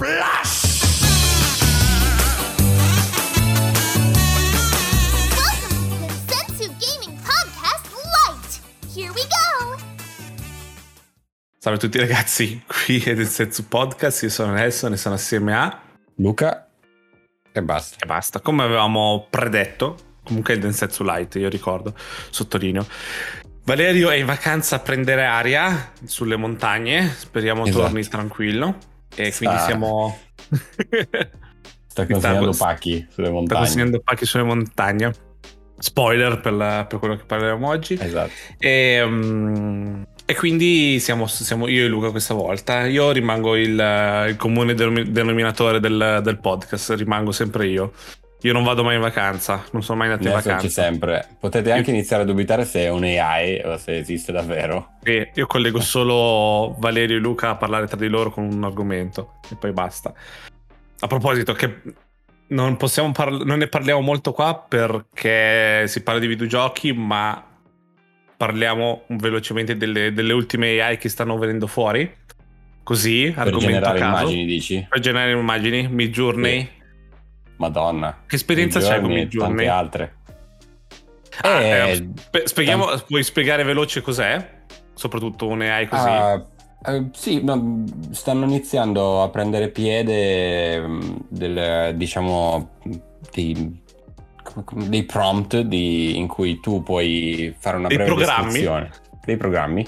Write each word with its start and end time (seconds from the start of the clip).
Splash! 0.00 0.78
Welcome 5.34 5.74
to 5.90 6.06
the 6.06 6.12
Sensu 6.28 6.70
Gaming 6.78 7.18
Podcast 7.20 7.90
Lite. 8.14 8.60
Here 8.94 9.10
we 9.10 9.22
go. 9.22 9.76
Salve 11.58 11.78
a 11.78 11.80
tutti 11.80 11.98
ragazzi, 11.98 12.62
qui 12.64 13.00
è 13.00 13.14
del 13.16 13.26
Sensu 13.26 13.66
Podcast, 13.66 14.22
io 14.22 14.30
sono 14.30 14.52
Nelson 14.52 14.92
e 14.92 14.96
sono 14.96 15.16
assieme 15.16 15.52
a... 15.56 15.80
Luca 16.18 16.68
e 17.50 17.60
basta. 17.60 17.96
E 17.98 18.06
basta, 18.06 18.38
come 18.38 18.62
avevamo 18.62 19.26
predetto, 19.28 19.96
comunque 20.22 20.52
è 20.52 20.56
il 20.58 20.62
Densetsu 20.62 21.02
Light, 21.02 21.34
io 21.34 21.48
ricordo, 21.48 21.92
sottolineo. 22.30 22.86
Valerio 23.64 24.10
è 24.10 24.14
in 24.14 24.26
vacanza 24.26 24.76
a 24.76 24.78
prendere 24.78 25.24
aria 25.24 25.90
sulle 26.04 26.36
montagne, 26.36 27.12
speriamo 27.16 27.66
Esatto. 27.66 27.82
torni 27.82 28.06
tranquillo. 28.06 28.78
E 29.14 29.30
Sta- 29.30 29.44
quindi 29.44 29.62
siamo... 29.64 30.18
Sta 31.88 32.06
consegnando 32.06 32.52
sta- 32.52 32.64
pacchi 32.66 33.06
sulle 33.10 33.26
Sta 33.26 33.34
montagne. 33.36 33.60
consegnando 33.60 34.00
pacchi 34.00 34.24
sulle 34.24 34.42
montagne. 34.44 35.12
Spoiler 35.78 36.40
per, 36.40 36.52
la- 36.52 36.86
per 36.88 36.98
quello 36.98 37.16
che 37.16 37.24
parleremo 37.24 37.66
oggi. 37.68 37.96
Esatto. 38.00 38.30
E, 38.58 39.02
mm, 39.04 40.02
e 40.24 40.34
quindi 40.36 40.98
siamo, 41.00 41.26
siamo 41.26 41.68
io 41.68 41.84
e 41.84 41.88
Luca 41.88 42.10
questa 42.10 42.34
volta. 42.34 42.84
Io 42.86 43.10
rimango 43.12 43.56
il, 43.56 44.26
il 44.28 44.36
comune 44.36 44.74
denomi- 44.74 45.10
denominatore 45.10 45.80
del, 45.80 46.20
del 46.22 46.38
podcast, 46.38 46.90
rimango 46.90 47.32
sempre 47.32 47.66
io. 47.66 47.92
Io 48.42 48.52
non 48.52 48.62
vado 48.62 48.84
mai 48.84 48.94
in 48.94 49.00
vacanza, 49.00 49.64
non 49.72 49.82
sono 49.82 49.98
mai 49.98 50.08
andato 50.08 50.28
in 50.28 50.32
Nelson 50.34 50.52
c'è 50.52 50.56
vacanza. 50.58 50.82
sempre. 50.82 51.28
Potete 51.40 51.72
anche 51.72 51.90
iniziare 51.90 52.22
a 52.22 52.26
dubitare 52.26 52.64
se 52.64 52.82
è 52.84 52.88
un 52.88 53.02
AI 53.02 53.60
o 53.64 53.76
se 53.78 53.96
esiste 53.96 54.30
davvero. 54.30 54.90
E 55.02 55.32
io 55.34 55.46
collego 55.46 55.80
solo 55.80 56.76
Valerio 56.78 57.16
e 57.16 57.20
Luca 57.20 57.50
a 57.50 57.56
parlare 57.56 57.86
tra 57.88 57.96
di 57.96 58.06
loro 58.08 58.30
con 58.30 58.44
un 58.44 58.62
argomento 58.62 59.40
e 59.50 59.56
poi 59.56 59.72
basta. 59.72 60.12
A 61.00 61.06
proposito, 61.08 61.52
che 61.52 61.80
non, 62.48 62.76
possiamo 62.76 63.10
parla- 63.10 63.42
non 63.44 63.58
ne 63.58 63.66
parliamo 63.66 64.00
molto 64.00 64.32
qua 64.32 64.54
perché 64.68 65.88
si 65.88 66.02
parla 66.04 66.20
di 66.20 66.28
videogiochi, 66.28 66.92
ma 66.92 67.44
parliamo 68.36 69.02
velocemente 69.08 69.76
delle, 69.76 70.12
delle 70.12 70.32
ultime 70.32 70.80
AI 70.80 70.96
che 70.96 71.08
stanno 71.08 71.36
venendo 71.38 71.66
fuori. 71.66 72.08
Così, 72.84 73.32
Per 73.34 73.46
argomento 73.46 73.66
a 73.66 73.70
generare 73.70 73.98
caso. 73.98 74.20
immagini, 74.22 74.46
dici? 74.46 74.86
Per 74.88 75.00
generare 75.00 75.32
immagini, 75.32 75.88
Midjourney. 75.88 76.76
Madonna. 77.58 78.22
Che 78.26 78.34
esperienza 78.36 78.80
c'è 78.80 79.00
con 79.00 79.10
Midjourney? 79.12 79.66
Tante 79.66 79.68
altre. 79.68 80.14
Ah, 81.42 81.60
Eh, 81.60 81.90
eh, 81.90 81.94
spe- 82.16 82.46
spieghiamo, 82.46 82.86
puoi 83.06 83.22
spiegare 83.22 83.62
veloce 83.62 84.00
cos'è? 84.00 84.56
Soprattutto 84.94 85.46
un 85.46 85.60
AI 85.60 85.86
così. 85.86 86.08
Ah, 86.08 86.44
eh, 86.86 87.04
sì, 87.12 87.42
no, 87.44 87.84
stanno 88.10 88.44
iniziando 88.44 89.22
a 89.22 89.28
prendere 89.28 89.68
piede 89.68 90.80
mh, 90.80 91.24
del, 91.28 91.94
diciamo, 91.96 92.70
come- 94.64 94.88
dei 94.88 95.04
prompt 95.04 95.60
di- 95.60 96.16
in 96.16 96.26
cui 96.26 96.58
tu 96.60 96.82
puoi 96.82 97.54
fare 97.58 97.76
una 97.76 97.88
Dei 97.88 97.96
breve 97.98 98.14
programmi? 98.14 98.44
descrizione. 98.44 98.90
Dei 99.24 99.36
programmi 99.36 99.86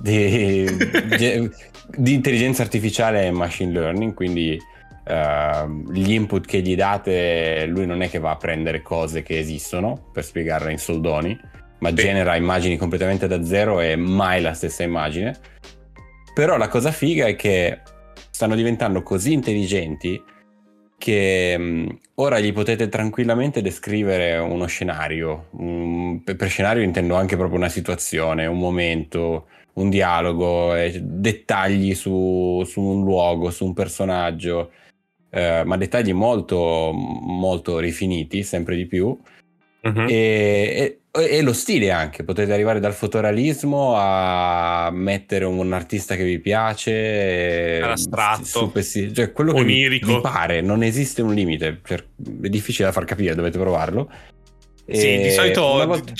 di, 0.00 0.64
di 1.96 2.12
intelligenza 2.14 2.62
artificiale 2.62 3.26
e 3.26 3.30
machine 3.30 3.72
learning, 3.72 4.14
quindi 4.14 4.58
ehm, 5.04 5.92
gli 5.92 6.12
input 6.12 6.46
che 6.46 6.60
gli 6.60 6.74
date, 6.74 7.66
lui 7.66 7.86
non 7.86 8.02
è 8.02 8.10
che 8.10 8.18
va 8.18 8.30
a 8.32 8.36
prendere 8.36 8.82
cose 8.82 9.22
che 9.22 9.38
esistono 9.38 10.08
per 10.12 10.24
spiegarle 10.24 10.72
in 10.72 10.78
soldoni, 10.78 11.38
ma 11.78 11.88
Sì. 11.90 11.94
genera 11.96 12.36
immagini 12.36 12.76
completamente 12.76 13.26
da 13.26 13.44
zero 13.44 13.80
e 13.80 13.96
mai 13.96 14.40
la 14.40 14.54
stessa 14.54 14.82
immagine. 14.82 15.36
Però 16.34 16.56
la 16.56 16.68
cosa 16.68 16.90
figa 16.90 17.26
è 17.26 17.36
che 17.36 17.80
stanno 18.30 18.54
diventando 18.56 19.02
così 19.02 19.32
intelligenti 19.32 20.20
che 20.98 21.56
mh, 21.58 21.98
ora 22.14 22.40
gli 22.40 22.52
potete 22.52 22.88
tranquillamente 22.88 23.60
descrivere 23.62 24.38
uno 24.38 24.66
scenario. 24.66 25.48
Per 26.24 26.34
per 26.36 26.48
scenario 26.48 26.82
intendo 26.82 27.14
anche 27.14 27.36
proprio 27.36 27.58
una 27.58 27.68
situazione, 27.68 28.46
un 28.46 28.58
momento, 28.58 29.46
un 29.74 29.90
dialogo, 29.90 30.74
eh, 30.74 30.98
dettagli 31.00 31.94
su, 31.94 32.62
su 32.64 32.80
un 32.80 33.04
luogo, 33.04 33.50
su 33.50 33.66
un 33.66 33.74
personaggio, 33.74 34.70
eh, 35.34 35.62
ma 35.64 35.76
dettagli 35.76 36.12
molto, 36.12 36.92
molto 36.94 37.78
rifiniti, 37.78 38.42
sempre 38.44 38.76
di 38.76 38.86
più. 38.86 39.18
Mhm. 39.82 40.06
E, 40.08 40.98
e- 41.10 41.26
e 41.36 41.42
lo 41.42 41.52
stile 41.52 41.90
anche, 41.92 42.24
potete 42.24 42.52
arrivare 42.52 42.80
dal 42.80 42.92
fotorealismo 42.94 43.92
a 43.94 44.90
mettere 44.92 45.44
un 45.44 45.72
artista 45.72 46.16
che 46.16 46.24
vi 46.24 46.40
piace, 46.40 47.78
super 48.42 48.82
sti- 48.82 49.12
cioè 49.14 49.30
quello 49.30 49.52
che 49.52 49.62
vi, 49.62 49.72
Onirico. 49.84 50.14
vi 50.14 50.20
pare, 50.20 50.60
non 50.60 50.82
esiste 50.82 51.22
un 51.22 51.32
limite, 51.34 51.80
è 51.86 52.48
difficile 52.48 52.86
da 52.86 52.92
far 52.92 53.04
capire, 53.04 53.34
dovete 53.36 53.58
provarlo. 53.58 54.10
Sì, 54.86 55.06
E 55.06 55.22
di 55.22 55.30
solito 55.30 55.62
volta- 55.86 56.12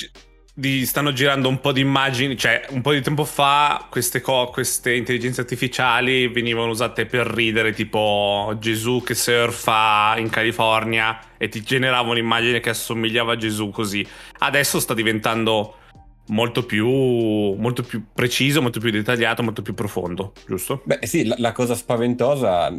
di- 0.57 0.85
stanno 0.85 1.11
girando 1.11 1.49
un 1.49 1.59
po' 1.59 1.73
di 1.73 1.81
immagini, 1.81 2.37
cioè 2.37 2.65
un 2.69 2.81
po' 2.81 2.93
di 2.93 3.01
tempo 3.01 3.25
fa 3.25 3.87
queste, 3.89 4.21
co- 4.21 4.49
queste 4.51 4.95
intelligenze 4.95 5.41
artificiali 5.41 6.29
venivano 6.29 6.69
usate 6.69 7.05
per 7.05 7.27
ridere, 7.27 7.73
tipo 7.73 8.55
Gesù 8.57 9.03
che 9.05 9.15
surfa 9.15 10.15
in 10.17 10.29
California 10.29 11.19
e 11.37 11.49
ti 11.49 11.61
generava 11.61 12.09
un'immagine 12.09 12.61
che 12.61 12.69
assomigliava 12.69 13.33
a 13.33 13.37
Gesù 13.37 13.69
così. 13.69 14.05
Adesso 14.39 14.79
sta 14.79 14.93
diventando 14.93 15.75
molto 16.27 16.65
più, 16.65 16.87
molto 16.87 17.83
più 17.83 18.05
preciso, 18.13 18.61
molto 18.61 18.79
più 18.79 18.91
dettagliato, 18.91 19.43
molto 19.43 19.61
più 19.61 19.73
profondo, 19.73 20.31
giusto? 20.47 20.81
Beh 20.85 20.99
sì, 21.03 21.25
la, 21.25 21.35
la 21.37 21.51
cosa 21.51 21.75
spaventosa, 21.75 22.73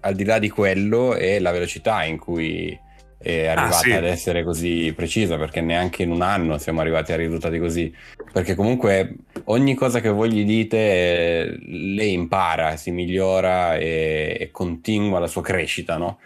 al 0.00 0.14
di 0.14 0.24
là 0.24 0.38
di 0.38 0.50
quello, 0.50 1.14
è 1.14 1.38
la 1.40 1.50
velocità 1.50 2.04
in 2.04 2.18
cui 2.18 2.78
è 3.18 3.46
arrivata 3.46 3.76
Ah, 3.76 3.80
sì. 3.80 3.92
ad 3.92 4.04
essere 4.04 4.44
così 4.44 4.92
precisa, 4.94 5.36
perché 5.36 5.60
neanche 5.60 6.02
in 6.02 6.10
un 6.10 6.22
anno 6.22 6.58
siamo 6.58 6.80
arrivati 6.80 7.12
a 7.12 7.16
risultati 7.16 7.58
così. 7.58 7.92
Perché 8.32 8.54
comunque 8.54 9.14
ogni 9.44 9.74
cosa 9.74 10.00
che 10.00 10.08
voi 10.10 10.30
gli 10.32 10.44
dite, 10.44 11.58
lei 11.66 12.12
impara, 12.12 12.76
si 12.76 12.90
migliora 12.90 13.76
e, 13.76 14.36
e 14.38 14.50
continua 14.50 15.18
la 15.18 15.26
sua 15.26 15.42
crescita, 15.42 15.96
no? 15.96 16.18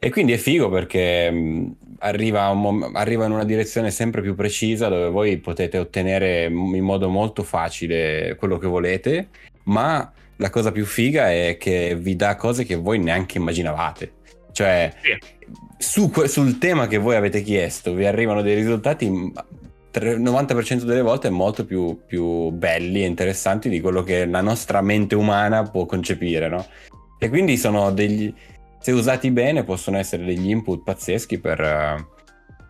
E 0.00 0.10
quindi 0.10 0.32
è 0.32 0.36
figo 0.36 0.68
perché 0.68 1.30
mh, 1.30 1.76
arriva, 2.00 2.52
mom- 2.54 2.90
arriva 2.92 3.24
in 3.26 3.30
una 3.32 3.44
direzione 3.44 3.92
sempre 3.92 4.20
più 4.20 4.34
precisa 4.34 4.88
dove 4.88 5.08
voi 5.10 5.38
potete 5.38 5.78
ottenere 5.78 6.46
in 6.46 6.82
modo 6.82 7.08
molto 7.08 7.44
facile 7.44 8.34
quello 8.36 8.58
che 8.58 8.66
volete, 8.66 9.28
ma 9.64 10.12
la 10.36 10.50
cosa 10.50 10.72
più 10.72 10.84
figa 10.84 11.30
è 11.32 11.56
che 11.58 11.96
vi 11.96 12.16
dà 12.16 12.34
cose 12.34 12.64
che 12.64 12.74
voi 12.74 12.98
neanche 12.98 13.38
immaginavate. 13.38 14.12
Cioè, 14.50 14.92
Sì. 15.02 15.16
Su 15.78 16.10
sul 16.26 16.58
tema 16.58 16.86
che 16.86 16.98
voi 16.98 17.16
avete 17.16 17.42
chiesto 17.42 17.94
vi 17.94 18.06
arrivano 18.06 18.42
dei 18.42 18.54
risultati 18.54 19.06
il 19.06 19.32
90% 20.20 20.82
delle 20.82 21.02
volte 21.02 21.30
molto 21.30 21.64
più, 21.64 22.00
più 22.04 22.50
belli 22.50 23.02
e 23.02 23.06
interessanti 23.06 23.68
di 23.68 23.80
quello 23.80 24.02
che 24.02 24.26
la 24.26 24.40
nostra 24.40 24.80
mente 24.80 25.14
umana 25.14 25.62
può 25.62 25.86
concepire, 25.86 26.48
no? 26.48 26.66
E 27.18 27.28
quindi 27.28 27.56
sono 27.56 27.92
degli 27.92 28.34
se 28.84 28.92
usati 28.92 29.30
bene 29.30 29.64
possono 29.64 29.96
essere 29.96 30.26
degli 30.26 30.50
input 30.50 30.82
pazzeschi 30.82 31.38
per, 31.38 32.06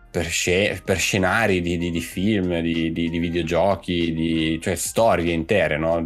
per, 0.09 0.23
sce- 0.23 0.81
per 0.81 0.97
scenari 0.97 1.59
di, 1.59 1.77
di- 1.77 1.91
di 1.91 1.99
film, 1.99 2.61
di, 2.61 2.93
di- 2.93 3.19
videogiochi, 3.19 4.57
cioè 4.61 4.75
storie 4.75 5.33
intere, 5.33 5.77
no? 5.77 6.05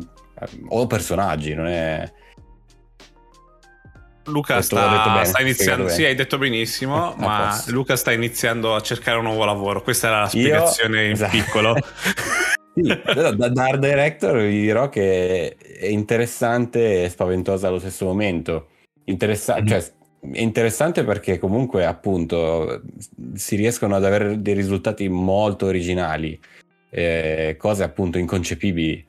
O 0.69 0.87
personaggi, 0.87 1.53
non 1.53 1.67
è... 1.67 2.11
Luca 4.29 4.61
sta, 4.61 5.23
sta 5.25 5.41
iniziando, 5.41 5.89
sì, 5.89 6.05
hai 6.05 6.15
detto 6.15 6.37
benissimo, 6.37 7.13
ma 7.19 7.47
posto. 7.49 7.71
Luca 7.71 7.95
sta 7.95 8.11
iniziando 8.11 8.75
a 8.75 8.81
cercare 8.81 9.17
un 9.17 9.23
nuovo 9.25 9.45
lavoro. 9.45 9.81
Questa 9.81 10.07
era 10.07 10.17
la 10.21 10.23
Io- 10.23 10.29
spiegazione 10.29 11.05
in 11.05 11.11
esatto. 11.11 11.31
piccolo. 11.31 11.75
Sì, 12.81 12.95
però 12.95 13.33
da, 13.33 13.49
da 13.49 13.63
art 13.65 13.79
director 13.79 14.37
vi 14.37 14.61
dirò 14.61 14.87
che 14.87 15.53
è 15.57 15.87
interessante 15.87 17.03
e 17.03 17.09
spaventosa 17.09 17.67
allo 17.67 17.79
stesso 17.79 18.05
momento. 18.05 18.67
Interessa- 19.05 19.59
Mhm. 19.59 19.67
cioè, 19.67 19.79
è 20.31 20.39
interessante 20.39 21.03
perché 21.03 21.39
comunque 21.39 21.85
appunto 21.85 22.81
si 23.33 23.55
riescono 23.57 23.95
ad 23.95 24.05
avere 24.05 24.41
dei 24.41 24.53
risultati 24.53 25.09
molto 25.09 25.65
originali, 25.65 26.39
eh, 26.91 27.55
cose 27.57 27.83
appunto 27.83 28.17
inconcepibili. 28.17 29.05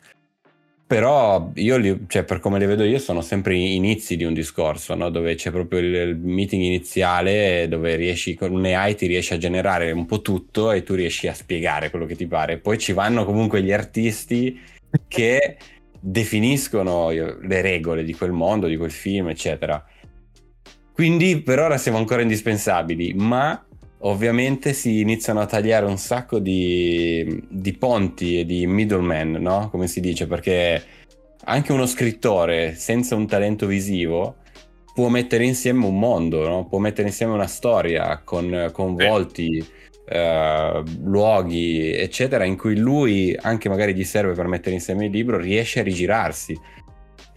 Però 0.91 1.53
io, 1.55 1.77
li- 1.77 2.01
cioè, 2.09 2.25
per 2.25 2.41
come 2.41 2.59
le 2.59 2.67
vedo 2.67 2.83
io, 2.83 2.99
sono 2.99 3.21
sempre 3.21 3.55
inizi 3.55 4.17
di 4.17 4.25
un 4.25 4.35
discorso, 4.35 4.97
no? 4.97 5.09
dove 5.09 5.37
c'è 5.37 5.53
proprio 5.53 5.79
il, 5.79 5.95
il 5.95 6.17
meeting 6.17 6.65
iniziale, 6.65 7.69
dove 7.69 7.95
riesci 7.95 8.35
con 8.35 8.51
un 8.51 8.65
AI 8.65 8.97
ti 8.97 9.07
riesci 9.07 9.33
a 9.33 9.39
generare 9.39 9.93
un 9.93 10.05
po' 10.05 10.21
tutto 10.21 10.73
e 10.73 10.83
tu 10.83 10.95
riesci 10.95 11.29
a 11.29 11.33
spiegare 11.33 11.91
quello 11.91 12.07
che 12.07 12.17
ti 12.17 12.27
pare. 12.27 12.59
Poi 12.59 12.77
ci 12.77 12.93
vanno 12.93 13.25
comunque 13.25 13.63
gli 13.63 13.71
artisti 13.71 14.61
che 15.07 15.59
definiscono 16.01 17.11
le 17.11 17.61
regole 17.61 18.03
di 18.03 18.15
quel 18.15 18.33
mondo, 18.33 18.67
di 18.67 18.77
quel 18.77 18.91
film, 18.91 19.29
eccetera. 19.29 19.87
Quindi 20.93 21.41
per 21.41 21.61
ora 21.61 21.79
siamo 21.79 21.99
ancora 21.99 22.23
indispensabili, 22.23 23.15
ma 23.15 23.65
ovviamente 24.01 24.73
si 24.73 25.01
iniziano 25.01 25.41
a 25.41 25.47
tagliare 25.47 25.87
un 25.87 25.99
sacco 25.99 26.39
di, 26.39 27.45
di 27.49 27.73
ponti 27.75 28.41
e 28.41 28.45
di 28.45 28.67
middleman, 28.67 29.33
no? 29.33 29.69
Come 29.71 29.87
si 29.87 30.01
dice, 30.01 30.27
perché 30.27 30.83
anche 31.45 31.73
uno 31.73 31.87
scrittore 31.87 32.75
senza 32.75 33.15
un 33.15 33.27
talento 33.27 33.67
visivo 33.67 34.37
può 34.93 35.09
mettere 35.09 35.45
insieme 35.45 35.87
un 35.87 35.99
mondo, 35.99 36.47
no? 36.47 36.67
può 36.67 36.79
mettere 36.79 37.09
insieme 37.09 37.33
una 37.33 37.47
storia 37.47 38.21
con, 38.23 38.69
con 38.73 38.95
volti, 38.95 39.65
eh, 40.07 40.83
luoghi, 41.03 41.95
eccetera, 41.95 42.45
in 42.45 42.57
cui 42.57 42.77
lui, 42.77 43.37
anche 43.41 43.69
magari 43.69 43.95
gli 43.95 44.05
serve 44.05 44.35
per 44.35 44.47
mettere 44.47 44.75
insieme 44.75 45.07
il 45.07 45.13
libro, 45.13 45.39
riesce 45.39 45.81
a 45.81 45.83
rigirarsi. 45.85 46.59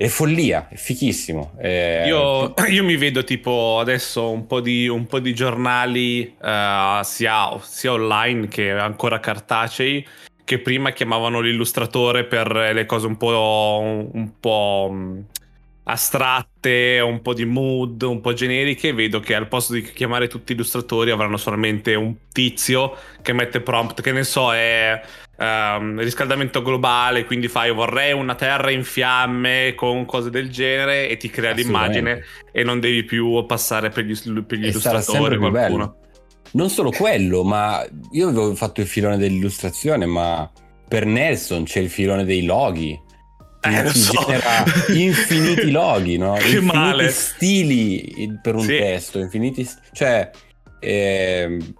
È 0.03 0.09
follia, 0.09 0.67
è 0.67 0.75
fichissimo. 0.75 1.53
è- 1.57 2.03
Io, 2.05 2.53
io 2.67 2.83
mi 2.83 2.97
vedo 2.97 3.23
tipo 3.23 3.77
adesso 3.79 4.29
un 4.31 4.45
po' 4.47 4.59
di, 4.59 4.89
un 4.89 5.05
po' 5.05 5.19
di 5.19 5.33
giornali 5.33 6.35
eh, 6.43 6.99
sia, 7.03 7.57
sia 7.61 7.93
online 7.93 8.49
che 8.49 8.71
ancora 8.71 9.21
cartacei 9.21 10.05
che 10.43 10.59
prima 10.59 10.91
chiamavano 10.91 11.39
l'illustratore 11.39 12.25
per 12.25 12.51
le 12.51 12.85
cose 12.85 13.07
un 13.07 13.15
po', 13.15 14.09
un 14.11 14.31
po' 14.41 14.89
mh, 14.91 15.25
astratte, 15.83 16.99
un 16.99 17.21
po' 17.21 17.33
di 17.33 17.45
mood, 17.45 18.01
un 18.01 18.19
po' 18.19 18.33
generiche. 18.33 18.91
Vedo 18.91 19.21
che 19.21 19.35
al 19.35 19.47
posto 19.47 19.71
di 19.71 19.83
chiamare 19.83 20.27
tutti 20.27 20.51
illustratori 20.51 21.11
avranno 21.11 21.37
solamente 21.37 21.95
un 21.95 22.13
tizio 22.33 22.93
che 23.21 23.31
mette 23.31 23.61
prompt, 23.61 24.01
che 24.01 24.11
ne 24.11 24.25
so, 24.25 24.53
è 24.53 25.01
ehm, 25.43 25.99
riscaldamento 25.99 26.61
globale, 26.61 27.25
quindi 27.25 27.47
fai 27.47 27.71
vorrei 27.71 28.13
una 28.13 28.35
terra 28.35 28.71
in 28.71 28.83
fiamme 28.83 29.73
con 29.75 30.05
cose 30.05 30.29
del 30.29 30.49
genere 30.49 31.09
e 31.09 31.17
ti 31.17 31.29
crea 31.29 31.51
l'immagine 31.51 32.23
e 32.51 32.63
non 32.63 32.79
devi 32.79 33.03
più 33.03 33.45
passare 33.45 33.89
per 33.89 34.05
gli, 34.05 34.13
per 34.43 34.57
gli 34.57 34.65
illustratori 34.67 35.37
qualcuno. 35.37 35.51
bello. 35.51 35.97
Non 36.51 36.69
solo 36.69 36.91
quello, 36.91 37.43
ma 37.43 37.83
io 38.11 38.27
avevo 38.29 38.53
fatto 38.55 38.79
il 38.81 38.87
filone 38.87 39.17
dell'illustrazione, 39.17 40.05
ma 40.05 40.49
per 40.87 41.05
Nelson 41.05 41.63
c'è 41.63 41.79
il 41.79 41.89
filone 41.89 42.25
dei 42.25 42.45
loghi. 42.45 42.99
Eh, 43.65 43.83
Ti 43.91 43.97
so. 43.97 44.23
genera 44.27 44.63
infiniti 44.93 45.71
loghi, 45.71 46.17
no? 46.17 46.33
Che 46.33 46.43
infiniti 46.47 46.65
male. 46.77 47.09
stili 47.09 48.37
per 48.41 48.55
un 48.55 48.61
Sì. 48.65 48.77
testo, 48.77 49.19
infiniti... 49.19 49.67
Cioè, 49.93 50.29
ehm, 50.79 51.73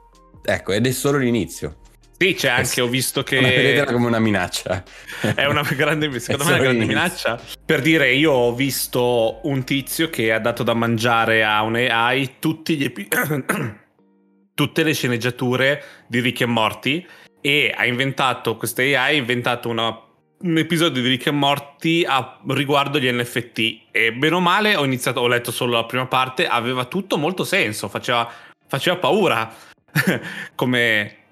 ecco, 0.43 0.71
ed 0.71 0.87
è 0.87 0.91
solo 0.91 1.17
l'inizio. 1.19 1.75
Sì, 2.23 2.35
c'è 2.35 2.47
anche, 2.47 2.79
ho 2.79 2.87
visto 2.87 3.25
Non 3.31 3.41
vedetela 3.41 3.85
che 3.85 3.91
come 3.91 4.07
una 4.07 4.19
minaccia. 4.19 4.81
è 5.35 5.43
una 5.43 5.61
grande, 5.63 6.19
secondo 6.21 6.45
me 6.45 6.51
è 6.51 6.53
una 6.53 6.63
grande 6.63 6.85
minaccia. 6.85 7.37
Per 7.65 7.81
dire, 7.81 8.13
io 8.13 8.31
ho 8.31 8.55
visto 8.55 9.41
un 9.43 9.65
tizio 9.65 10.09
che 10.09 10.31
ha 10.31 10.39
dato 10.39 10.63
da 10.63 10.73
mangiare 10.73 11.43
a 11.43 11.61
un 11.63 11.75
AI 11.75 12.35
tutti 12.39 12.77
gli 12.77 12.85
epi- 12.85 13.09
tutte 14.55 14.83
le 14.83 14.93
sceneggiature 14.93 15.83
di 16.07 16.21
Rick 16.21 16.39
e 16.39 16.45
Morty 16.45 17.05
e 17.41 17.73
ha 17.75 17.85
inventato, 17.85 18.55
questa 18.55 18.83
AI 18.83 18.95
ha 18.95 19.11
inventato 19.11 19.67
una- 19.67 19.99
un 20.43 20.57
episodio 20.57 21.01
di 21.01 21.09
Rick 21.09 21.27
e 21.27 21.31
Morty 21.31 22.05
a 22.05 22.39
riguardo 22.47 22.99
gli 22.99 23.11
NFT 23.11 23.87
e 23.91 24.13
bene 24.13 24.35
o 24.35 24.39
male 24.39 24.77
ho 24.77 24.85
iniziato, 24.85 25.19
ho 25.19 25.27
letto 25.27 25.51
solo 25.51 25.73
la 25.73 25.83
prima 25.83 26.07
parte, 26.07 26.47
aveva 26.47 26.85
tutto 26.85 27.17
molto 27.17 27.43
senso, 27.43 27.89
faceva, 27.89 28.31
faceva 28.65 28.95
paura 28.95 29.53
come, 30.55 31.22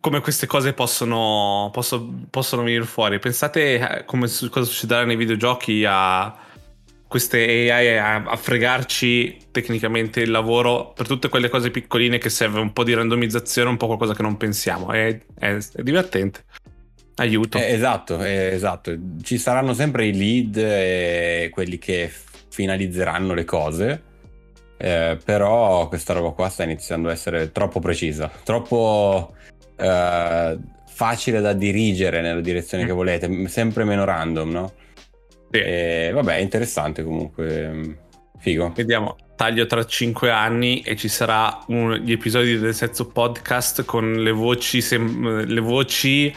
come 0.00 0.20
queste 0.20 0.46
cose 0.46 0.72
possono, 0.72 1.70
posso- 1.72 2.08
possono 2.30 2.62
venire 2.62 2.84
fuori. 2.84 3.18
Pensate 3.18 4.00
eh, 4.00 4.04
come 4.04 4.28
cosa 4.50 4.62
succederà 4.70 5.04
nei 5.04 5.16
videogiochi 5.16 5.84
a 5.86 6.36
queste 7.06 7.70
AI 7.72 7.96
a, 8.26 8.36
fregarci 8.36 9.38
tecnicamente 9.50 10.20
il 10.20 10.30
lavoro 10.30 10.92
per 10.92 11.06
tutte 11.06 11.28
quelle 11.30 11.48
cose 11.48 11.70
piccoline 11.70 12.18
che 12.18 12.28
serve 12.28 12.60
un 12.60 12.72
po' 12.72 12.84
di 12.84 12.92
randomizzazione, 12.92 13.70
un 13.70 13.78
po' 13.78 13.86
qualcosa 13.86 14.14
che 14.14 14.22
non 14.22 14.36
pensiamo. 14.36 14.92
È, 14.92 15.18
è- 15.38 15.56
è 15.56 15.82
divertente. 15.82 16.44
Aiuto. 17.16 17.58
Eh, 17.58 17.72
esatto, 17.72 18.22
eh, 18.22 18.50
esatto. 18.52 18.96
Ci 19.22 19.38
saranno 19.38 19.74
sempre 19.74 20.06
i 20.06 20.16
lead 20.16 20.56
e 20.58 21.48
quelli 21.52 21.78
che 21.78 22.12
finalizzeranno 22.50 23.34
le 23.34 23.44
cose. 23.44 24.02
eh, 24.80 25.18
però 25.24 25.88
questa 25.88 26.12
roba 26.12 26.30
qua 26.30 26.48
sta 26.48 26.62
iniziando 26.62 27.08
a 27.08 27.12
essere 27.12 27.50
troppo 27.50 27.80
precisa, 27.80 28.30
troppo 28.44 29.34
eh, 29.78 30.58
facile 30.88 31.40
da 31.40 31.52
dirigere 31.52 32.20
nella 32.20 32.40
direzione 32.40 32.84
che 32.84 32.92
Mm. 32.92 32.96
volete, 32.96 33.28
m- 33.28 33.44
sempre 33.46 33.84
meno 33.84 34.04
random, 34.04 34.50
no? 34.50 34.72
Sì. 35.50 35.58
E, 35.60 36.10
vabbè, 36.12 36.36
interessante 36.36 37.02
comunque. 37.02 37.68
mm, 37.68 37.92
Figo. 38.40 38.72
Vediamo, 38.76 39.16
taglio 39.34 39.66
tra 39.66 39.84
5 39.84 40.30
anni 40.30 40.80
e 40.82 40.94
ci 40.94 41.08
sarà 41.08 41.58
un- 41.68 41.94
gli 41.94 42.12
episodi 42.12 42.56
del 42.58 42.72
Sezzo 42.74 43.06
Podcast 43.08 43.84
con 43.84 44.12
le 44.14 44.30
voci, 44.30 44.80
sem- 44.80 45.44
le 45.44 45.60
voci, 45.60 46.32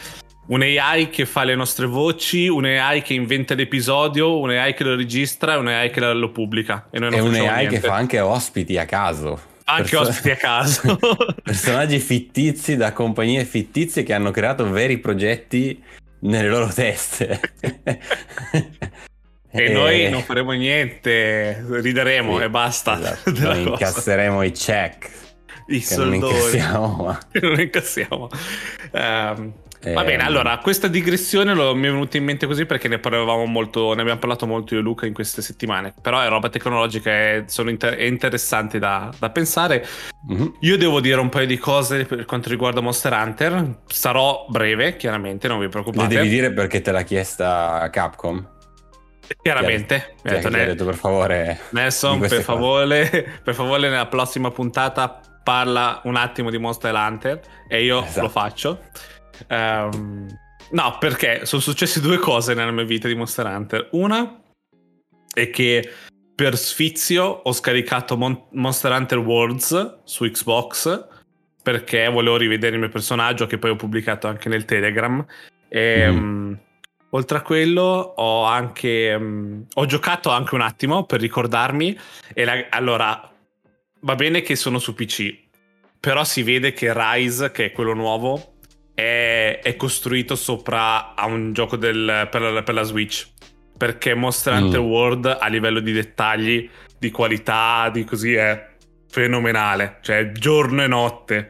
un 0.48 0.62
AI 0.64 1.10
che 1.10 1.26
fa 1.28 1.44
le 1.44 1.54
nostre 1.56 1.86
voci, 1.86 2.48
un 2.48 2.66
AI 2.66 3.04
che 3.04 3.14
inventa 3.14 3.54
l'episodio, 3.54 4.40
un 4.40 4.50
AI 4.50 4.74
che 4.74 4.84
lo 4.84 4.96
registra 4.96 5.54
e 5.54 5.58
un 5.58 5.68
AI 5.68 5.92
che 5.92 6.00
lo 6.12 6.32
pubblica. 6.32 6.88
E 6.90 6.98
È 6.98 7.20
un 7.20 7.34
AI 7.36 7.66
niente. 7.68 7.80
che 7.80 7.88
fa 7.88 7.94
anche 7.96 8.20
ospiti 8.20 8.78
a 8.80 8.86
caso. 8.86 9.40
Anche 9.72 9.90
Perso- 9.96 10.10
ospiti 10.10 10.30
a 10.32 10.36
caso. 10.36 11.00
Personaggi 11.44 12.00
fittizi 12.00 12.76
da 12.76 12.92
compagnie 12.94 13.46
fittizie 13.46 14.04
che 14.04 14.14
hanno 14.14 14.32
creato 14.32 14.70
veri 14.70 14.98
progetti 14.98 15.82
nelle 16.22 16.50
loro 16.50 16.68
teste. 16.68 17.40
e 19.54 19.70
noi 19.70 20.10
non 20.10 20.22
faremo 20.24 20.52
niente, 20.52 21.64
rideremo 21.68 22.38
Sì, 22.38 22.44
e 22.44 22.50
basta. 22.50 23.00
esatto. 23.00 23.32
Noi 23.42 23.62
incasseremo 23.68 24.44
i 24.44 24.52
check 24.52 25.10
I 25.68 25.80
che 25.80 25.96
non 25.96 26.12
soldoni. 26.12 26.16
incassiamo, 26.18 27.18
non 27.32 27.60
incassiamo. 27.60 28.30
Ehm, 28.92 29.54
Va 29.84 29.90
Ehm. 30.02 30.06
bene, 30.06 30.24
allora, 30.24 30.58
questa 30.60 30.88
digressione 30.88 31.56
lo- 31.56 31.74
mi 31.74 31.88
è 31.88 31.92
venuta 31.92 32.16
in 32.18 32.24
mente 32.24 32.46
così 32.46 32.68
perché 32.68 32.88
ne 32.88 33.00
parlavamo 33.00 33.46
molto, 33.46 33.94
ne 33.96 34.02
abbiamo 34.02 34.20
parlato 34.20 34.46
molto 34.46 34.76
io 34.76 34.80
e 34.80 34.84
Luca 34.84 35.08
in 35.08 35.14
queste 35.14 35.42
settimane. 35.42 35.94
Però 36.00 36.20
è 36.22 36.28
roba 36.28 36.50
tecnologica 36.50 37.10
e 37.10 37.44
sono 37.48 37.72
inter- 37.72 37.96
è 37.96 38.04
interessante 38.04 38.78
da, 38.78 39.10
da 39.18 39.30
pensare. 39.32 39.84
Mhm. 40.28 40.58
Io 40.60 40.78
devo 40.78 41.00
dire 41.00 41.20
un 41.20 41.30
paio 41.30 41.48
di 41.48 41.58
cose 41.58 42.06
per 42.06 42.26
quanto 42.26 42.50
riguarda 42.50 42.80
Monster 42.80 43.12
Hunter. 43.14 43.78
Sarò 43.88 44.46
breve, 44.50 44.98
chiaramente, 44.98 45.48
non 45.48 45.58
vi 45.58 45.64
le 45.64 45.70
preoccupate. 45.70 46.14
devi 46.16 46.30
dire 46.30 46.52
perché 46.54 46.82
te 46.82 46.92
l'ha 46.92 47.02
chiesta 47.02 47.90
Capcom. 47.92 48.48
Chiaramente. 49.42 50.16
Ti 50.22 50.28
ha- 50.28 50.32
detto, 50.34 50.50
ti 50.50 50.54
ha 50.56 50.58
"Ne- 50.58 50.66
detto 50.68 50.86
per 50.86 50.96
favore. 50.96 51.60
Nelson, 51.72 52.20
per 52.20 52.28
queste 52.28 52.36
cose." 52.46 52.58
favore, 52.58 53.40
per 53.44 53.54
favore, 53.56 53.90
nella 53.90 54.06
prossima 54.08 54.52
puntata 54.52 55.20
parla 55.44 56.02
un 56.04 56.18
attimo 56.18 56.52
di 56.52 56.58
Monster 56.60 56.94
Hunter 56.94 57.40
e 57.68 57.84
io 57.84 58.04
Esatto. 58.04 58.22
lo 58.22 58.30
faccio. 58.30 58.80
Ehm, 59.48 60.28
no, 60.72 60.98
perché 61.00 61.46
sono 61.46 61.62
successe 61.62 62.00
due 62.02 62.18
cose 62.18 62.54
nella 62.54 62.72
mia 62.72 62.84
vita 62.84 63.08
di 63.08 63.16
Monster 63.16 63.46
Hunter. 63.46 63.88
Una 63.92 64.42
è 65.34 65.50
che 65.50 65.90
per 66.36 66.58
sfizio 66.58 67.24
ho 67.26 67.52
scaricato 67.52 68.18
Mon- 68.18 68.46
Monster 68.52 68.92
Hunter 68.92 69.20
Worlds 69.20 70.00
su 70.04 70.26
Xbox 70.30 71.08
perché 71.62 72.08
volevo 72.10 72.38
rivedere 72.38 72.74
il 72.74 72.80
mio 72.82 72.90
personaggio 72.90 73.46
che 73.46 73.58
poi 73.60 73.70
ho 73.72 73.76
pubblicato 73.76 74.28
anche 74.28 74.50
nel 74.50 74.66
Telegram. 74.66 75.24
E, 75.70 76.10
Mhm. 76.10 76.18
mm, 76.20 76.54
oltre 77.12 77.38
a 77.38 77.42
quello 77.42 77.82
ho 78.16 78.44
anche 78.46 79.18
mm, 79.18 79.62
ho 79.76 79.86
giocato 79.86 80.32
anche 80.32 80.56
un 80.56 80.62
attimo 80.62 81.06
per 81.06 81.20
ricordarmi 81.20 81.98
e 82.34 82.44
la- 82.46 82.66
allora 82.70 83.30
va 84.00 84.16
bene 84.16 84.42
che 84.42 84.56
sono 84.56 84.80
su 84.80 84.94
PC 84.96 85.38
però 86.00 86.24
si 86.24 86.42
vede 86.42 86.74
che 86.74 86.92
Rise 86.94 87.52
che 87.52 87.66
è 87.66 87.72
quello 87.72 87.94
nuovo 87.94 88.51
è, 89.02 89.60
è 89.64 89.76
costruito 89.76 90.36
sopra 90.36 91.16
a 91.16 91.26
un 91.26 91.54
gioco 91.54 91.76
del- 91.76 92.28
per, 92.30 92.42
la, 92.42 92.62
per 92.64 92.74
la 92.76 92.84
Switch 92.84 93.28
perché 93.78 94.14
Monster 94.14 94.54
Mm. 94.54 94.64
Hunter 94.64 94.80
World 94.80 95.38
a 95.40 95.48
livello 95.48 95.80
di 95.80 95.92
dettagli 95.92 96.70
di 97.00 97.10
qualità 97.10 97.90
di 97.92 98.04
così 98.04 98.36
è 98.36 98.70
fenomenale 99.10 99.98
cioè 100.02 100.32
giorno 100.32 100.84
e 100.84 100.88
notte 100.88 101.50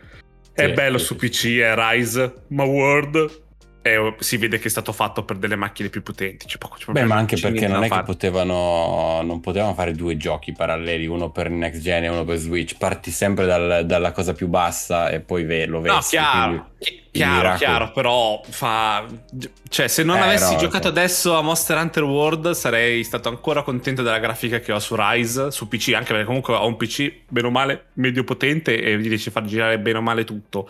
è 0.54 0.68
Sì, 0.68 0.74
bello 0.74 0.98
sì, 0.98 1.06
su 1.06 1.16
PC 1.18 1.58
è 1.58 1.74
Rise 1.76 2.44
ma 2.50 2.64
World 2.64 3.40
è- 3.82 4.14
si 4.20 4.38
vede 4.38 4.60
che 4.60 4.68
è 4.68 4.70
stato 4.70 4.92
fatto 4.94 5.24
per 5.26 5.38
delle 5.38 5.56
macchine 5.56 5.90
più 5.90 6.04
potenti 6.04 6.46
c'è 6.46 6.58
poco, 6.58 6.78
c'è 6.78 6.92
Beh, 6.92 7.04
ma 7.06 7.16
anche 7.16 7.38
perché 7.38 7.68
non 7.68 7.80
è 7.84 7.88
che 7.88 7.88
fare. 7.90 8.04
potevano, 8.04 9.22
non 9.24 9.40
potevano 9.40 9.74
fare 9.74 9.94
due 9.94 10.18
giochi 10.18 10.54
paralleli, 10.54 11.08
uno 11.08 11.30
per 11.32 11.50
next 11.50 11.82
gen 11.82 12.04
e 12.04 12.10
uno 12.10 12.24
per 12.24 12.38
Switch. 12.38 12.78
Parti 12.78 13.12
sempre 13.12 13.46
dal- 13.46 13.86
dalla 13.86 14.12
cosa 14.12 14.34
più 14.34 14.48
bassa 14.48 15.10
e 15.10 15.20
poi 15.20 15.44
ve- 15.44 15.66
lo 15.66 15.82
vedi. 15.82 15.96
No, 15.96 16.02
chiaro, 16.02 16.70
chi- 16.78 17.02
chiaro, 17.12 17.58
chiaro, 17.58 17.92
però 17.92 18.42
fa... 18.50 19.06
Cioè, 19.70 19.88
se 19.88 20.04
non 20.04 20.18
Eh, 20.18 20.22
avessi 20.22 20.54
no, 20.54 20.60
giocato 20.60 20.84
sì. 20.84 20.90
adesso 20.90 21.36
a 21.38 21.42
Monster 21.42 21.78
Hunter 21.78 22.04
World 22.04 22.52
sarei 22.52 23.04
stato 23.04 23.30
ancora 23.30 23.64
contento 23.64 24.02
della 24.04 24.20
grafica 24.20 24.60
che 24.60 24.72
ho 24.74 24.80
su 24.80 24.96
Rise, 24.98 25.50
su 25.52 25.68
PC, 25.68 25.94
anche 25.96 26.12
perché 26.12 26.26
comunque 26.26 26.54
ho 26.56 26.66
un 26.68 26.76
PC 26.78 27.12
bene 27.28 27.48
o 27.48 27.52
male 27.52 27.86
medio 27.94 28.24
potente 28.24 28.80
e 28.82 28.98
gli 29.00 29.08
riesce 29.08 29.30
a 29.30 29.32
far 29.32 29.46
girare 29.46 29.80
bene 29.80 29.98
o 29.98 30.02
male 30.02 30.24
tutto. 30.24 30.70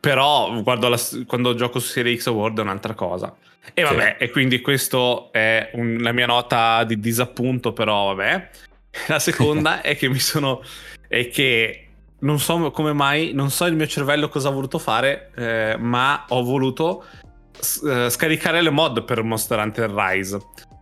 Però 0.00 0.50
guardo 0.62 0.88
la- 0.88 0.98
quando 1.26 1.54
gioco 1.54 1.78
su 1.78 1.88
Serie 1.88 2.16
X 2.16 2.26
World 2.28 2.58
è 2.58 2.62
un'altra 2.62 2.94
cosa. 2.94 3.34
E 3.74 3.82
vabbè, 3.82 4.16
e 4.18 4.30
quindi 4.30 4.60
questo 4.60 5.30
è 5.32 5.70
un- 5.74 5.98
la 6.00 6.12
mia 6.12 6.26
nota 6.26 6.82
di 6.84 6.98
disappunto, 6.98 7.72
però 7.72 8.14
vabbè. 8.14 8.50
La 9.08 9.18
seconda 9.18 9.80
è 9.82 9.96
che 9.96 10.08
mi 10.08 10.18
sono... 10.18 10.62
è 11.06 11.28
che 11.28 11.84
non 12.20 12.38
so 12.38 12.70
come 12.70 12.92
mai, 12.92 13.32
non 13.34 13.50
so 13.50 13.66
il 13.66 13.74
mio 13.74 13.86
cervello 13.86 14.28
cosa 14.28 14.48
ha 14.48 14.52
voluto 14.52 14.78
fare, 14.78 15.30
eh, 15.36 15.76
ma 15.78 16.24
ho 16.28 16.42
voluto 16.42 17.04
s- 17.58 17.82
eh, 17.84 18.10
scaricare 18.10 18.60
le 18.62 18.70
mod 18.70 19.04
per 19.04 19.22
Monster 19.22 19.58
Hunter 19.58 19.90
Rise. 19.90 20.38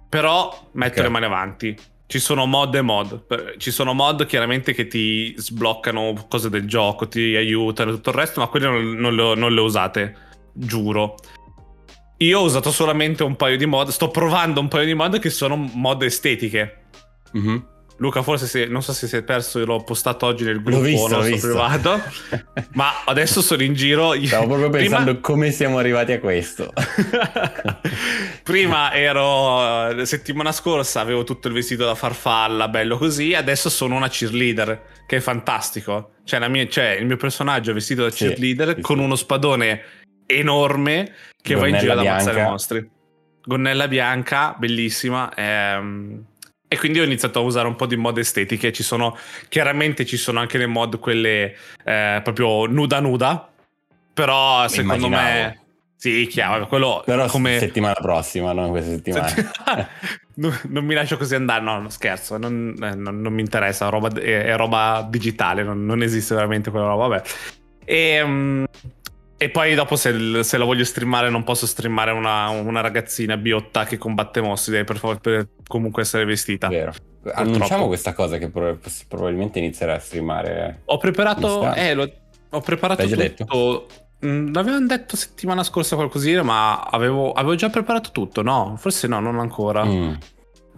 Però 0.09 0.69
metto 0.73 0.99
Ok. 1.01 1.05
le 1.05 1.09
mani 1.11 1.25
avanti. 1.27 1.77
Ci 2.09 2.21
sono 2.21 2.47
mod 2.47 2.75
e 2.75 2.81
mod. 2.81 3.57
Ci 3.59 3.71
sono 3.71 3.93
mod 3.93 4.25
chiaramente 4.25 4.73
che 4.73 4.87
ti 4.87 5.35
sbloccano 5.37 6.25
cose 6.27 6.49
del 6.49 6.67
gioco, 6.67 7.07
ti 7.07 7.37
aiutano 7.37 7.91
e 7.91 7.95
tutto 7.97 8.09
il 8.09 8.17
resto, 8.17 8.41
ma 8.41 8.47
quelle 8.47 8.67
non, 8.67 9.15
non 9.15 9.55
le, 9.55 9.61
usate, 9.61 10.17
giuro. 10.55 11.17
Io 12.17 12.41
ho 12.41 12.45
usato 12.45 12.71
solamente 12.71 13.25
un 13.25 13.37
paio 13.37 13.59
di 13.59 13.67
mod, 13.67 13.91
sto 13.91 14.09
provando 14.09 14.59
un 14.59 14.69
paio 14.69 14.87
di 14.87 14.95
mod 14.95 15.19
che 15.19 15.29
sono 15.29 15.55
mod 15.57 16.03
estetiche. 16.03 16.85
Mhm. 17.33 17.67
Luca, 18.01 18.23
forse 18.23 18.47
se- 18.47 18.67
non 18.67 18.81
so 18.83 18.93
se 18.93 19.09
si 19.09 19.17
è 19.17 19.23
perso, 19.23 19.65
l'ho 19.65 19.83
postato 19.83 20.27
oggi 20.27 20.45
nel 20.45 20.63
gruppo 20.63 20.81
visto, 20.81 21.09
nostro 21.09 21.23
visto. 21.33 21.49
privato. 21.49 22.01
ma 22.75 23.03
adesso 23.05 23.43
sono 23.43 23.63
in 23.65 23.75
giro. 23.75 24.15
Stavo 24.25 24.47
proprio 24.47 24.71
Prima- 24.71 24.97
pensando 24.99 25.21
come 25.21 25.51
siamo 25.51 25.79
arrivati 25.79 26.13
a 26.13 26.21
questo. 26.21 26.73
Prima 28.43 28.93
ero 28.95 29.91
eh, 30.01 30.07
settimana 30.07 30.53
scorsa 30.53 31.01
avevo 31.01 31.25
tutto 31.25 31.49
il 31.49 31.55
vestito 31.55 31.85
da 31.85 31.95
farfalla, 31.95 32.69
bello 32.69 32.97
così. 32.99 33.35
Adesso 33.35 33.69
sono 33.69 33.97
una 33.97 34.09
cheerleader, 34.09 34.83
che 35.07 35.17
è 35.17 35.21
fantastico. 35.21 36.13
Cioè, 36.25 36.39
la 36.39 36.49
mia- 36.49 36.69
cioè, 36.69 36.97
il 37.01 37.07
mio 37.07 37.17
personaggio 37.17 37.71
è 37.71 37.75
vestito 37.75 38.03
da 38.05 38.11
cheerleader 38.11 38.75
sì, 38.77 38.81
con 38.81 38.99
uno 38.99 39.17
spadone 39.17 39.83
enorme 40.27 41.13
che 41.43 41.55
va 41.55 41.67
in 41.67 41.73
Gonnella 41.75 41.81
giro 41.81 41.93
ad 41.93 41.99
ammazzare 42.07 42.33
bianca. 42.35 42.49
i 42.49 42.51
mostri. 42.53 42.91
Gonnella 43.43 43.89
bianca, 43.89 44.55
bellissima. 44.59 45.33
ehm, 45.35 46.25
e 46.69 46.79
quindi 46.79 47.01
ho 47.01 47.05
iniziato 47.05 47.39
a 47.39 47.43
usare 47.43 47.67
un 47.67 47.77
po' 47.77 47.87
di 47.87 47.97
mod 47.97 48.19
estetiche. 48.19 48.73
Ci 48.73 48.83
sono 48.83 49.17
chiaramente 49.49 50.05
ci 50.05 50.17
sono 50.19 50.39
anche 50.39 50.59
le 50.59 50.67
mod, 50.67 50.99
quelle 50.99 51.57
eh, 51.85 52.21
proprio 52.23 52.67
nuda 52.67 53.01
nuda. 53.01 53.51
Però 54.13 54.69
secondo 54.69 55.07
Immaginavo. 55.07 55.29
me. 55.29 55.63
Sì, 55.97 56.29
chiaro, 56.31 56.69
quello 56.69 57.03
Però 57.05 57.27
come 57.27 57.59
settimana 57.59 57.95
prossima, 57.95 58.53
non 58.53 58.71
questa 58.71 58.91
settimana. 58.91 59.35
non, 60.35 60.57
non 60.69 60.85
mi 60.85 60.95
lascio 60.95 61.17
così 61.17 61.35
andare, 61.35 61.63
no, 61.65 61.81
no 61.81 61.89
scherzo, 61.89 62.37
non, 62.37 62.73
eh, 62.81 62.95
non- 62.95 63.21
non 63.21 63.33
mi 63.33 63.41
interessa, 63.41 63.89
roba- 63.89 64.13
è, 64.13 64.45
è 64.45 64.57
roba 64.57 65.05
digitale, 65.11 65.65
non, 65.65 65.85
non 65.85 66.03
esiste 66.03 66.37
veramente 66.37 66.71
quella 66.71 66.87
roba, 66.87 67.09
vabbè. 67.09 67.23
E, 67.85 68.25
mm, 68.25 68.65
e 69.39 69.51
poi 69.51 69.75
dopo 69.75 69.95
se, 69.95 70.43
se 70.43 70.59
la 70.59 70.65
voglio 70.65 70.85
streamare 70.85 71.31
non 71.31 71.45
posso 71.45 71.65
streamare 71.65 72.11
una, 72.11 72.49
una 72.49 72.81
ragazzina 72.81 73.37
biotta 73.37 73.85
che 73.85 73.97
combatte 73.97 74.41
mostri, 74.41 74.73
deve 74.73 74.85
per, 74.85 75.19
per 75.21 75.49
comunque 75.67 76.03
essere 76.03 76.25
vestita. 76.25 76.67
Vero. 76.69 76.93
Annunciamo 77.33 77.87
questa 77.87 78.15
cosa 78.15 78.37
che 78.37 78.49
pro- 78.49 78.79
probabilmente 79.07 79.59
inizierà 79.61 79.95
a 79.95 79.99
streamare. 80.01 80.83
Ho 80.87 80.99
preparato, 80.99 81.73
eh, 81.73 81.95
lo- 81.95 82.11
ho 82.51 82.61
preparato 82.61 83.03
L'hai 83.03 83.35
già 83.35 83.45
tutto. 83.45 83.87
Mm, 84.27 84.53
L'avevano 84.53 84.87
detto 84.87 85.15
settimana 85.17 85.63
scorsa 85.63 85.95
qualcosina, 85.95 86.43
ma 86.43 86.81
avevo, 86.81 87.31
avevo 87.33 87.55
già 87.55 87.69
preparato 87.69 88.11
tutto, 88.11 88.43
no? 88.43 88.75
Forse 88.77 89.07
no, 89.07 89.21
non 89.21 89.39
ancora. 89.39 89.85
Mm. 89.85 90.15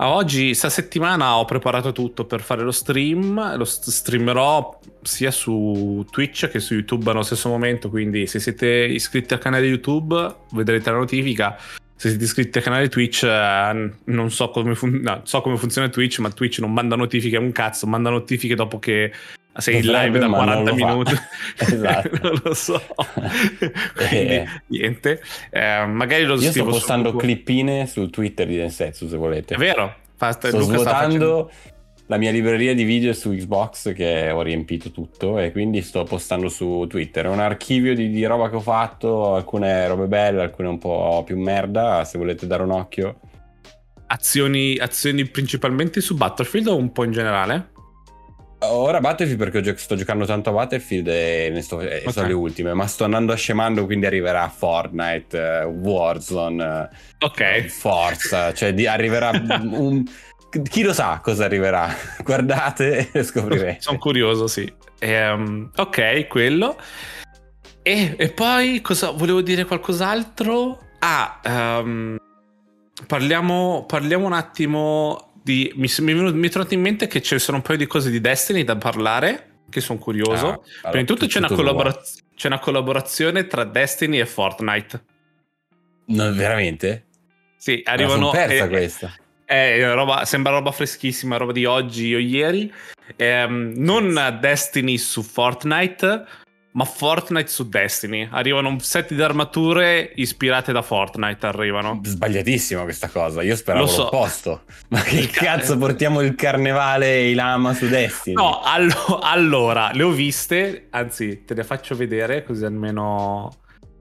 Oggi, 0.02 0.54
sta 0.54 0.70
settimana, 0.70 1.36
ho 1.36 1.44
preparato 1.44 1.92
tutto 1.92 2.24
per 2.24 2.40
fare 2.40 2.62
lo 2.62 2.70
stream. 2.70 3.56
Lo 3.56 3.64
st- 3.66 3.90
streamerò 3.90 4.80
sia 5.02 5.30
su 5.30 6.06
Twitch 6.10 6.48
che 6.48 6.58
su 6.58 6.72
YouTube 6.72 7.10
allo 7.10 7.22
stesso 7.22 7.50
momento. 7.50 7.90
Quindi, 7.90 8.26
se 8.26 8.38
siete 8.38 8.66
iscritti 8.66 9.34
al 9.34 9.40
canale 9.40 9.66
YouTube, 9.66 10.36
vedrete 10.52 10.90
la 10.90 10.96
notifica. 10.96 11.54
Se 11.94 12.08
siete 12.08 12.24
iscritti 12.24 12.56
al 12.56 12.64
canale 12.64 12.88
Twitch, 12.88 13.24
eh, 13.24 13.90
non 14.04 14.30
so 14.30 14.48
come, 14.48 14.74
fun- 14.74 15.00
no, 15.02 15.20
so 15.24 15.42
come 15.42 15.58
funziona 15.58 15.90
Twitch, 15.90 16.18
ma 16.20 16.30
Twitch 16.30 16.60
non 16.60 16.72
manda 16.72 16.96
notifiche 16.96 17.36
un 17.36 17.52
cazzo, 17.52 17.86
manda 17.86 18.08
notifiche 18.08 18.54
dopo 18.54 18.78
che 18.78 19.12
sei 19.58 19.76
in 19.76 19.82
Dovrebbe, 19.86 20.06
live 20.06 20.18
da 20.20 20.28
ma 20.28 20.44
non 20.44 20.64
40 20.64 20.70
lo 20.70 20.76
fa. 20.76 20.86
minuti. 20.86 21.14
Esatto. 21.58 22.10
non 22.22 22.40
lo 22.44 22.54
so. 22.54 22.82
Quindi, 23.96 24.34
Eh. 24.34 24.46
niente. 24.66 25.22
Eh, 25.50 25.84
magari 25.86 26.24
lo 26.24 26.34
Io 26.34 26.40
sto 26.50 26.52
su 26.52 26.64
postando 26.64 27.10
Google. 27.12 27.26
clippine 27.26 27.86
sul 27.86 28.10
Twitter 28.10 28.46
di 28.46 28.56
Densetsu 28.56 29.08
se 29.08 29.16
volete. 29.16 29.54
È 29.54 29.58
vero. 29.58 29.94
Fa- 30.16 30.32
Sto 30.32 30.50
Luca 30.50 30.62
svuotando 30.62 31.50
la 32.06 32.16
mia 32.16 32.30
libreria 32.32 32.74
di 32.74 32.82
video 32.84 33.12
su 33.12 33.30
Xbox 33.30 33.94
che 33.94 34.30
ho 34.30 34.42
riempito 34.42 34.90
tutto 34.90 35.38
e 35.38 35.52
quindi 35.52 35.80
sto 35.80 36.02
postando 36.04 36.48
su 36.48 36.86
Twitter. 36.88 37.26
È 37.26 37.28
un 37.28 37.38
archivio 37.40 37.94
di, 37.94 38.10
di 38.10 38.24
roba 38.24 38.50
che 38.50 38.56
ho 38.56 38.60
fatto, 38.60 39.34
alcune 39.36 39.86
robe 39.86 40.06
belle, 40.06 40.42
alcune 40.42 40.68
un 40.68 40.78
po' 40.78 41.22
più 41.24 41.38
merda, 41.38 42.04
se 42.04 42.18
volete 42.18 42.46
dare 42.46 42.62
un 42.64 42.72
occhio. 42.72 43.20
Azioni, 44.08 44.76
azioni 44.76 45.24
principalmente 45.26 46.00
su 46.00 46.16
Battlefield 46.16 46.66
o 46.66 46.76
un 46.76 46.90
po' 46.90 47.04
in 47.04 47.12
generale? 47.12 47.70
Ora 48.62 49.00
Battlefield 49.00 49.38
perché 49.38 49.62
gio- 49.62 49.76
sto 49.76 49.94
giocando 49.96 50.26
tanto 50.26 50.50
a 50.50 50.52
Battlefield 50.52 51.08
e 51.08 51.48
ne 51.50 51.62
sto, 51.62 51.80
e 51.80 52.02
Ok. 52.04 52.12
sono 52.12 52.26
le 52.26 52.34
ultime, 52.34 52.74
ma 52.74 52.86
sto 52.86 53.04
andando 53.04 53.32
a 53.32 53.36
scemando, 53.36 53.86
quindi 53.86 54.04
arriverà 54.06 54.48
Fortnite, 54.48 55.60
eh, 55.60 55.64
Warzone, 55.64 56.88
eh, 56.92 56.96
Ok. 57.24 57.64
Forza, 57.66 58.52
cioè 58.52 58.74
di- 58.74 58.86
arriverà 58.86 59.30
un... 59.40 60.04
Chi 60.68 60.82
lo 60.82 60.92
sa 60.92 61.20
cosa 61.22 61.44
arriverà? 61.46 61.88
Guardate 62.22 63.08
e 63.12 63.22
scoprirete. 63.22 63.76
Sono 63.80 63.98
curioso, 63.98 64.46
sì. 64.46 64.70
Ehm, 64.98 65.70
ok, 65.76 66.26
quello. 66.26 66.76
E, 67.82 68.14
e 68.18 68.28
poi 68.30 68.80
cosa 68.82 69.10
volevo 69.10 69.40
dire 69.40 69.64
qualcos'altro? 69.64 70.78
Ah, 70.98 71.40
ehm, 71.42 72.18
parliamo, 73.06 73.84
parliamo 73.86 74.26
un 74.26 74.32
attimo 74.34 75.29
di. 75.42 75.72
Mi, 75.76 75.88
mi, 75.98 76.12
è 76.12 76.14
venuto- 76.14 76.34
mi 76.36 76.46
è 76.46 76.50
tornato 76.50 76.74
in 76.74 76.80
mente 76.80 77.06
che 77.06 77.22
ci 77.22 77.38
sono 77.38 77.58
un 77.58 77.62
paio 77.62 77.78
di 77.78 77.86
cose 77.86 78.10
di 78.10 78.20
Destiny 78.20 78.64
da 78.64 78.76
parlare. 78.76 79.46
Che 79.70 79.80
sono 79.80 79.98
curioso. 80.00 80.32
Ah, 80.32 80.50
allora, 80.50 80.62
Prima 80.82 81.00
di 81.00 81.04
tutto 81.04 81.26
c'è 81.26 81.38
una, 81.38 81.46
tutto 81.46 81.62
nuovo. 81.62 81.78
collabora- 81.78 82.02
c'è 82.34 82.46
una 82.48 82.58
collaborazione 82.58 83.46
tra 83.46 83.64
Destiny 83.64 84.18
e 84.18 84.26
Fortnite. 84.26 85.04
No, 86.06 86.32
veramente? 86.32 87.06
Sì, 87.56 87.80
arrivano. 87.84 88.30
persa 88.30 88.64
eh, 88.64 88.68
questa. 88.68 89.14
È 89.44 89.92
roba, 89.94 90.24
sembra 90.24 90.52
roba 90.52 90.72
freschissima, 90.72 91.36
roba 91.36 91.52
di 91.52 91.64
oggi 91.66 92.14
o 92.14 92.18
ieri. 92.18 92.72
Ehm, 93.16 93.74
non 93.76 94.38
Destiny 94.40 94.96
su 94.96 95.22
Fortnite, 95.22 96.24
ma 96.72 96.84
Fortnite 96.84 97.48
su 97.48 97.68
Destiny. 97.68 98.28
Arrivano 98.30 98.68
un 98.68 98.78
set 98.80 99.12
di 99.12 99.20
armature 99.20 100.12
ispirate 100.14 100.72
da 100.72 100.82
Fortnite. 100.82 101.46
Arrivano. 101.46 102.00
Sbagliatissima 102.02 102.82
questa 102.82 103.08
cosa, 103.08 103.42
io 103.42 103.56
speravo 103.56 103.84
Lo 103.84 103.90
so. 103.90 104.02
l'opposto. 104.04 104.62
Ma 104.88 105.00
che 105.02 105.16
Il 105.16 105.30
ca- 105.32 105.44
cazzo 105.56 105.76
portiamo 105.78 106.20
il 106.20 106.34
carnevale 106.34 107.14
e 107.14 107.30
i 107.30 107.34
lama 107.34 107.74
su 107.74 107.88
Destiny? 107.88 108.36
No, 108.36 108.60
allo- 108.62 109.18
allora, 109.20 109.90
le 109.92 110.02
ho 110.04 110.10
viste, 110.10 110.86
anzi, 110.90 111.44
te 111.44 111.54
le 111.54 111.64
faccio 111.64 111.96
vedere 111.96 112.44
così 112.44 112.64
almeno. 112.64 113.50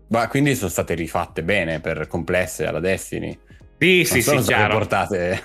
Ma 0.09 0.27
quindi 0.27 0.55
sono 0.55 0.69
state 0.69 0.93
rifatte 0.95 1.43
bene 1.43 1.79
per 1.79 2.07
complesse 2.07 2.65
alla 2.65 2.79
Destiny. 2.79 3.37
Sì, 3.81 4.03
sì, 4.03 4.21
sono 4.21 4.41
sì, 4.41 4.47
chiaro. 4.47 4.73
portate 4.73 5.43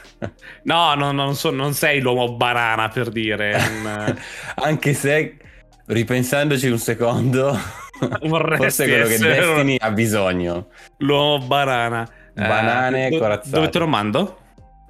No, 0.64 0.94
no, 0.94 1.12
non, 1.12 1.36
so- 1.36 1.50
non 1.52 1.72
sei 1.72 2.00
l'uomo 2.00 2.34
banana 2.34 2.88
per 2.88 3.10
dire. 3.10 3.54
un- 3.54 4.16
Anche 4.56 4.92
se 4.92 5.36
ripensandoci 5.86 6.68
un 6.68 6.78
secondo, 6.78 7.58
Vorresti 8.22 8.62
forse 8.62 8.84
è 8.84 8.88
quello 8.88 9.06
che 9.06 9.14
un- 9.14 9.20
Destiny 9.20 9.76
ha 9.78 9.90
bisogno. 9.90 10.68
L'uomo 10.98 11.44
banana. 11.46 12.08
Eh, 12.36 12.46
Banane 12.46 13.10
do- 13.10 13.18
corazzate. 13.18 13.50
Dove 13.50 13.68
te 13.68 13.78
lo 13.78 13.86
mando? 13.86 14.38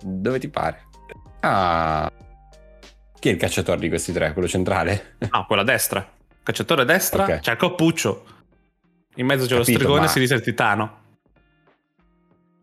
Dove 0.00 0.38
ti 0.38 0.48
pare? 0.48 0.82
Ah. 1.40 2.10
Chi 3.18 3.28
è 3.28 3.32
il 3.32 3.38
cacciatore 3.38 3.78
di 3.80 3.88
questi 3.88 4.12
tre? 4.12 4.32
Quello 4.32 4.48
centrale? 4.48 5.16
Ah, 5.30 5.44
quella 5.44 5.62
a 5.62 5.64
destra. 5.64 6.06
Cacciatore 6.42 6.82
a 6.82 6.84
destra, 6.84 7.24
Ok. 7.24 7.40
c'è 7.40 7.52
il 7.52 7.56
cappuccio. 7.58 8.24
In 9.16 9.26
mezzo 9.26 9.44
c'è 9.46 9.52
lo 9.52 9.58
Capito, 9.60 9.78
stregone 9.78 10.00
ma- 10.00 10.06
e 10.06 10.10
si 10.10 10.18
dice 10.20 10.34
il 10.34 10.40
titano. 10.42 10.98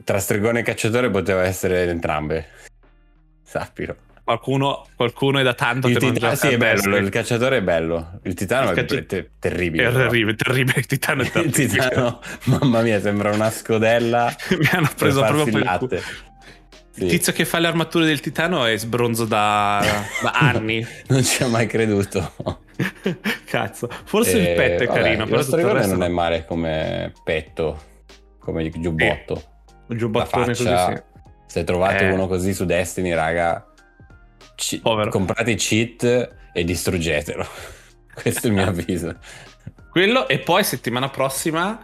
Tra 0.03 0.19
stregone 0.19 0.59
e 0.59 0.63
cacciatore 0.63 1.09
poteva 1.09 1.43
essere 1.43 1.83
entrambe. 1.83 2.47
Sappilo. 3.43 3.95
Qualcuno, 4.31 4.85
qualcuno 4.95 5.39
è 5.39 5.43
da 5.43 5.53
tanto 5.53 5.87
Il 5.87 5.97
che 5.97 6.05
non 6.05 6.13
titano, 6.13 6.33
gioca 6.33 6.47
sì, 6.47 6.53
è 6.53 6.57
bello. 6.57 6.73
Destiny. 6.75 6.97
Il 6.99 7.09
cacciatore 7.09 7.57
è 7.57 7.61
bello. 7.61 8.19
Il 8.23 8.33
titano 8.33 8.71
Il 8.71 8.77
è 8.77 8.85
caccia- 8.85 9.03
te- 9.03 9.29
terribile. 9.39 9.87
È 9.87 9.91
terribile, 9.91 10.35
terribile, 10.35 10.79
il 10.79 10.85
titano 10.85 11.21
è 11.21 11.25
Il 11.25 11.31
terribile. 11.31 11.67
titano, 11.67 12.19
mamma 12.45 12.81
mia, 12.81 13.01
sembra 13.01 13.31
una 13.31 13.49
scodella. 13.49 14.33
Mi 14.57 14.69
hanno 14.71 14.89
preso 14.95 15.19
proprio 15.21 15.43
per 15.45 15.53
il 15.53 15.59
il 15.59 15.63
latte. 15.65 16.01
Sì. 16.93 17.03
Il 17.03 17.09
tizio 17.09 17.31
che 17.33 17.45
fa 17.45 17.59
le 17.59 17.67
armature 17.67 18.05
del 18.05 18.19
titano 18.19 18.65
è 18.65 18.75
sbronzo 18.77 19.25
da, 19.25 19.83
da 20.21 20.31
anni. 20.39 20.85
Non 21.07 21.23
ci 21.23 21.43
ho 21.43 21.47
mai 21.47 21.67
creduto. 21.67 22.33
Cazzo. 23.45 23.89
Forse 24.05 24.37
il 24.37 24.47
Eh, 24.47 24.53
petto 24.55 24.83
è 24.83 24.85
vabbè, 24.87 25.01
carino, 25.01 25.25
però 25.25 25.41
tutto 25.43 25.57
il 25.57 25.65
resto 25.65 25.91
non 25.93 26.03
è 26.03 26.07
male 26.09 26.45
come 26.45 27.11
petto, 27.23 27.81
come 28.39 28.69
giubbotto. 28.69 29.33
un 29.33 29.81
La 29.87 29.95
giubbottone 29.95 30.45
così, 30.47 30.63
sì. 30.65 31.01
se 31.47 31.63
trovate 31.63 32.05
Eh. 32.07 32.11
uno 32.11 32.27
così 32.27 32.53
su 32.53 32.65
Destiny, 32.65 33.13
raga, 33.13 33.70
Povero. 34.81 35.09
comprate 35.09 35.51
i 35.51 35.55
cheat 35.55 36.03
e 36.53 36.63
distruggetelo. 36.63 37.45
Questo 38.13 38.47
è 38.47 38.49
il 38.49 38.55
mio 38.55 38.67
avviso. 38.67 39.15
Quello 39.89 40.27
e 40.27 40.39
poi 40.39 40.63
settimana 40.63 41.09
prossima, 41.09 41.79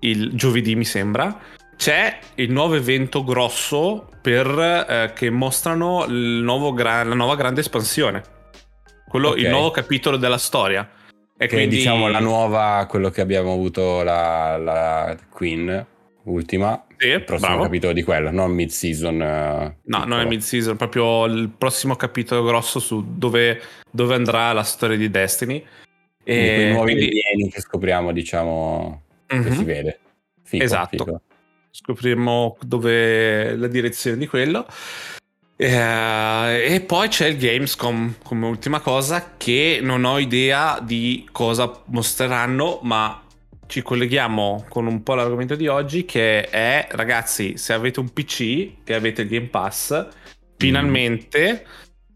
il 0.00 0.34
giovedì 0.34 0.74
mi 0.74 0.84
sembra, 0.84 1.38
c'è 1.76 2.18
il 2.36 2.50
nuovo 2.50 2.74
evento 2.74 3.24
grosso 3.24 4.08
per, 4.20 4.46
eh, 4.88 5.12
che 5.14 5.30
mostrano 5.30 6.04
il 6.06 6.40
nuovo 6.42 6.72
gra- 6.72 7.02
la 7.02 7.14
nuova 7.14 7.36
grande 7.36 7.60
espansione. 7.60 8.22
Quello, 9.08 9.30
Ok. 9.30 9.38
Il 9.38 9.48
nuovo 9.48 9.70
capitolo 9.70 10.16
della 10.16 10.38
storia. 10.38 10.88
E 11.36 11.46
Che 11.46 11.54
quindi 11.56 11.76
diciamo 11.76 12.08
la 12.08 12.20
nuova, 12.20 12.86
quello 12.88 13.10
che 13.10 13.20
abbiamo 13.20 13.52
avuto 13.52 14.02
la, 14.02 14.56
la 14.56 15.16
Queen, 15.28 15.86
ultima, 16.24 16.84
Sì, 16.96 17.08
il 17.08 17.22
prossimo 17.24 17.48
bravo. 17.48 17.62
capitolo 17.64 17.92
di 17.92 18.02
quello, 18.02 18.30
non 18.30 18.52
mid-season. 18.52 19.20
eh, 19.22 19.76
No, 19.84 19.98
non 19.98 20.02
è 20.02 20.04
piccolo. 20.06 20.28
mid-season, 20.28 20.76
proprio 20.76 21.24
il 21.26 21.48
prossimo 21.56 21.96
capitolo 21.96 22.44
grosso 22.44 22.78
su 22.78 23.04
dove, 23.16 23.60
dove 23.90 24.14
andrà 24.14 24.52
la 24.52 24.62
storia 24.62 24.96
di 24.96 25.10
Destiny. 25.10 25.64
E 26.24 26.68
nuovi 26.72 26.92
quindi- 26.94 27.20
alieni 27.24 27.50
che 27.50 27.60
scopriamo, 27.60 28.12
diciamo, 28.12 29.02
che 29.26 29.36
Mhm. 29.36 29.50
si 29.56 29.64
vede. 29.64 29.98
Figo, 30.44 30.64
Esatto. 30.64 31.04
figo. 31.04 31.20
scopriremo 31.74 32.58
dove 32.60 33.56
la 33.56 33.66
direzione 33.66 34.18
di 34.18 34.26
quello. 34.26 34.66
Eh, 35.56 36.74
e 36.74 36.80
poi 36.80 37.08
c'è 37.08 37.26
il 37.28 37.38
Gamescom 37.38 38.16
come 38.22 38.46
ultima 38.46 38.80
cosa 38.80 39.34
che 39.36 39.78
non 39.82 40.04
ho 40.04 40.18
idea 40.18 40.80
di 40.82 41.26
cosa 41.32 41.82
mostreranno, 41.86 42.80
ma 42.82 43.21
ci 43.72 43.80
colleghiamo 43.80 44.66
con 44.68 44.86
un 44.86 45.02
po' 45.02 45.14
l'argomento 45.14 45.54
di 45.54 45.66
oggi 45.66 46.04
che 46.04 46.42
è 46.50 46.88
ragazzi, 46.90 47.56
se 47.56 47.72
avete 47.72 48.00
un 48.00 48.12
PC 48.12 48.70
e 48.84 48.92
avete 48.92 49.22
il 49.22 49.28
Game 49.28 49.46
Pass, 49.46 50.08
finalmente 50.58 51.64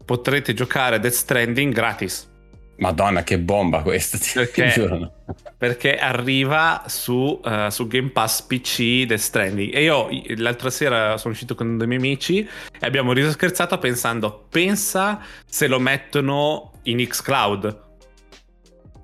potrete 0.05 0.53
giocare 0.53 0.99
Death 0.99 1.13
Stranding 1.13 1.73
gratis. 1.73 2.29
Madonna, 2.75 3.23
che 3.23 3.39
bomba 3.39 3.81
questa, 3.81 4.19
ti 4.19 4.29
Perché- 4.35 4.67
giuro. 4.67 5.11
perché 5.57 5.97
arriva 5.97 6.83
su, 6.85 7.41
eh, 7.43 7.69
su 7.71 7.87
Game 7.87 8.09
Pass 8.09 8.43
PC 8.43 9.05
Death 9.07 9.17
Stranding. 9.19 9.73
E 9.73 9.81
io 9.81 10.09
l'altra 10.35 10.69
sera 10.69 11.17
sono 11.17 11.33
uscito 11.33 11.55
con 11.55 11.75
dei 11.79 11.87
miei 11.87 11.99
amici 11.99 12.37
e 12.37 12.85
abbiamo 12.85 13.13
riso 13.13 13.31
scherzato 13.31 13.79
pensando 13.79 14.45
pensa 14.47 15.19
se 15.43 15.65
lo 15.65 15.79
mettono 15.79 16.73
in 16.83 17.03
xCloud 17.03 17.85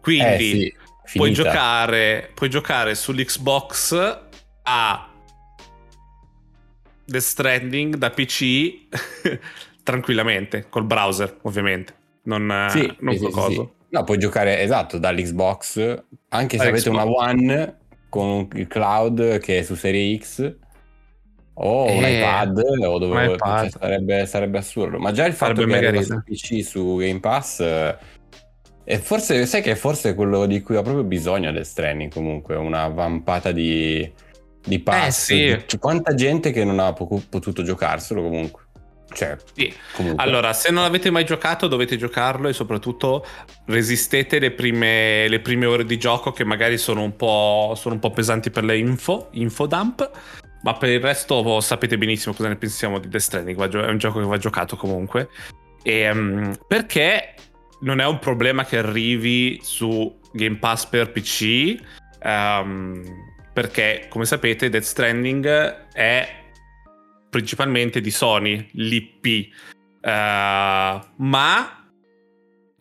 quindi 0.01 0.51
Eh 0.51 0.59
sì, 0.59 0.75
puoi, 1.17 1.31
giocare, 1.33 2.31
puoi 2.33 2.49
giocare 2.49 2.95
sull'Xbox 2.95 4.19
a 4.63 5.09
Death 7.05 7.21
Stranding 7.21 7.95
da 7.95 8.09
PC 8.09 8.87
tranquillamente 9.83 10.67
col 10.69 10.85
browser 10.85 11.37
ovviamente 11.41 11.95
non, 12.23 12.67
Sì, 12.69 12.95
non 12.99 13.17
sì, 13.17 13.29
coso. 13.29 13.51
sì. 13.51 13.81
No, 13.89 14.03
puoi 14.05 14.17
giocare 14.17 14.61
esatto 14.61 14.97
dall'Xbox, 14.97 16.03
anche 16.29 16.57
se 16.57 16.67
avete 16.67 16.89
una 16.89 17.05
One 17.05 17.77
con 18.09 18.47
il 18.53 18.67
cloud 18.67 19.37
che 19.39 19.59
è 19.59 19.61
su 19.63 19.75
Serie 19.75 20.17
X 20.17 20.55
o 21.55 21.83
un 21.91 22.03
Eh, 22.03 22.17
iPad 22.17 22.57
o 22.85 22.97
dove 22.97 23.15
un 23.27 23.33
iPad. 23.33 23.69
cioè, 23.69 23.69
sarebbe, 23.69 24.25
sarebbe 24.25 24.57
assurdo. 24.57 24.97
Ma 24.97 25.11
già 25.11 25.25
il 25.27 25.33
fatto 25.33 25.61
Sarebbe 25.61 25.79
che 25.79 25.85
arriva 25.87 26.01
su 26.01 26.13
ridere. 26.13 26.23
PC 26.25 26.63
su 26.63 26.95
Game 26.97 27.19
Pass 27.19 27.59
e 28.83 28.97
forse 28.97 29.45
sai 29.45 29.61
che 29.61 29.75
forse 29.75 30.09
è 30.09 30.15
quello 30.15 30.45
di 30.45 30.61
cui 30.61 30.75
ha 30.75 30.81
proprio 30.81 31.03
bisogno 31.03 31.51
del 31.51 31.65
Stranding 31.65 32.11
comunque, 32.11 32.55
una 32.55 32.87
vampata 32.87 33.51
di 33.51 34.11
di 34.65 34.79
pass. 34.79 35.29
Eh, 35.29 35.63
sì. 35.67 35.77
Quanta 35.77 36.13
gente 36.13 36.51
che 36.51 36.63
non 36.63 36.79
ha 36.79 36.93
po- 36.93 37.21
potuto 37.29 37.63
giocarselo 37.63 38.21
comunque. 38.21 38.61
Cioè, 39.13 39.35
Sì. 39.53 39.71
comunque. 39.95 40.23
Allora, 40.23 40.53
se 40.53 40.71
non 40.71 40.83
avete 40.85 41.11
mai 41.11 41.25
giocato, 41.25 41.67
dovete 41.67 41.97
giocarlo 41.97 42.47
e 42.47 42.53
soprattutto 42.53 43.25
resistete 43.65 44.39
le 44.39 44.51
prime, 44.51 45.27
le 45.27 45.39
prime 45.39 45.65
ore 45.65 45.85
di 45.85 45.97
gioco 45.99 46.31
che 46.31 46.43
magari 46.43 46.77
sono 46.77 47.03
un 47.03 47.15
po', 47.15 47.73
sono 47.75 47.95
un 47.95 47.99
po' 47.99 48.11
pesanti 48.11 48.49
per 48.49 48.63
le 48.63 48.77
info, 48.77 49.27
infodump. 49.31 50.09
Ma 50.63 50.73
per 50.75 50.89
il 50.89 51.01
resto 51.01 51.59
sapete 51.59 51.97
benissimo 51.97 52.33
cosa 52.33 52.47
ne 52.47 52.55
pensiamo 52.55 52.97
di 52.97 53.09
Death 53.09 53.21
Stranding. 53.21 53.69
È 53.69 53.89
un 53.89 53.97
gioco 53.97 54.19
che 54.19 54.25
va 54.25 54.37
giocato 54.37 54.77
comunque. 54.77 55.27
E, 55.83 56.11
mm, 56.11 56.51
perché 56.67 57.35
non 57.83 57.99
è 57.99 58.05
un 58.05 58.19
problema 58.19 58.65
che 58.65 58.77
arrivi 58.77 59.59
su 59.61 60.19
Game 60.31 60.57
Pass 60.57 60.85
per 60.85 61.11
PC. 61.11 61.77
ehm, 62.25 63.03
perché, 63.51 64.05
come 64.09 64.23
sapete, 64.25 64.69
Death 64.69 64.83
Stranding 64.83 65.45
è 65.91 66.27
principalmente 67.29 67.99
di 67.99 68.11
Sony, 68.11 68.69
l'IP. 68.73 69.25
Eh, 69.25 70.99
ma 71.17 71.87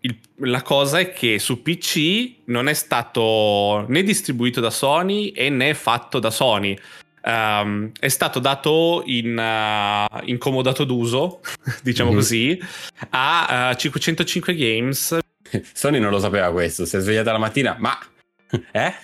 il- 0.01 0.21
la 0.37 0.63
cosa 0.63 0.99
è 1.01 1.13
che 1.13 1.39
su 1.39 1.61
PC 1.63 2.43
non 2.47 2.69
è 2.69 2.75
stato 2.75 3.85
né 3.89 4.03
distribuito 4.03 4.61
da 4.61 4.71
Sony 4.71 5.33
né 5.51 5.75
fatto 5.75 6.19
da 6.19 6.31
Sony. 6.31 6.79
Ehm, 7.25 7.93
è 7.99 8.09
stato 8.09 8.39
dato 8.39 9.03
in, 9.07 9.39
eh, 9.39 10.07
in 10.25 10.39
comodato 10.39 10.85
d'uso, 10.85 11.41
diciamo 11.83 12.11
Mhm. 12.11 12.17
così, 12.17 12.61
a 13.11 13.71
eh, 13.73 13.77
505 13.77 14.55
Games. 14.55 15.19
Sony 15.73 15.99
non 15.99 16.11
lo 16.11 16.19
sapeva 16.19 16.51
questo, 16.51 16.85
si 16.87 16.97
è 16.97 17.01
svegliata 17.01 17.33
la 17.33 17.39
mattina, 17.39 17.77
ma 17.79 17.99
eh? 18.73 18.95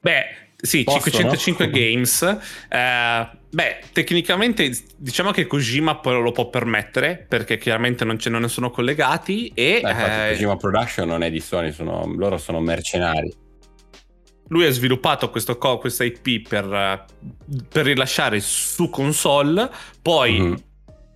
Beh, 0.00 0.24
sì, 0.56 0.84
Posso, 0.84 1.10
505 1.10 1.66
no? 1.66 1.72
Games. 1.72 2.22
eh, 2.68 3.28
beh, 3.50 3.78
tecnicamente 3.92 4.70
diciamo 4.96 5.30
che 5.32 5.46
Kojima 5.46 5.96
poi 5.96 6.20
lo 6.22 6.32
può 6.32 6.48
permettere 6.50 7.24
perché 7.28 7.58
chiaramente 7.58 8.04
non, 8.04 8.18
ce- 8.18 8.30
non 8.30 8.42
ne 8.42 8.48
sono 8.48 8.70
collegati 8.70 9.50
e 9.54 9.80
Dai, 9.82 9.90
infatti, 9.92 10.32
Kojima 10.32 10.56
Production 10.56 11.08
non 11.08 11.22
è 11.22 11.30
di 11.30 11.40
Sony, 11.40 11.72
sono- 11.72 12.10
loro 12.16 12.36
sono 12.38 12.60
mercenari. 12.60 13.32
Lui 14.50 14.66
ha 14.66 14.70
sviluppato 14.70 15.30
questo 15.30 15.56
co- 15.58 15.78
questa 15.78 16.04
IP 16.04 16.48
per, 16.48 17.04
per 17.68 17.84
rilasciare 17.86 18.40
su 18.40 18.90
console, 18.90 19.70
poi 20.02 20.40
Mhm. 20.40 20.62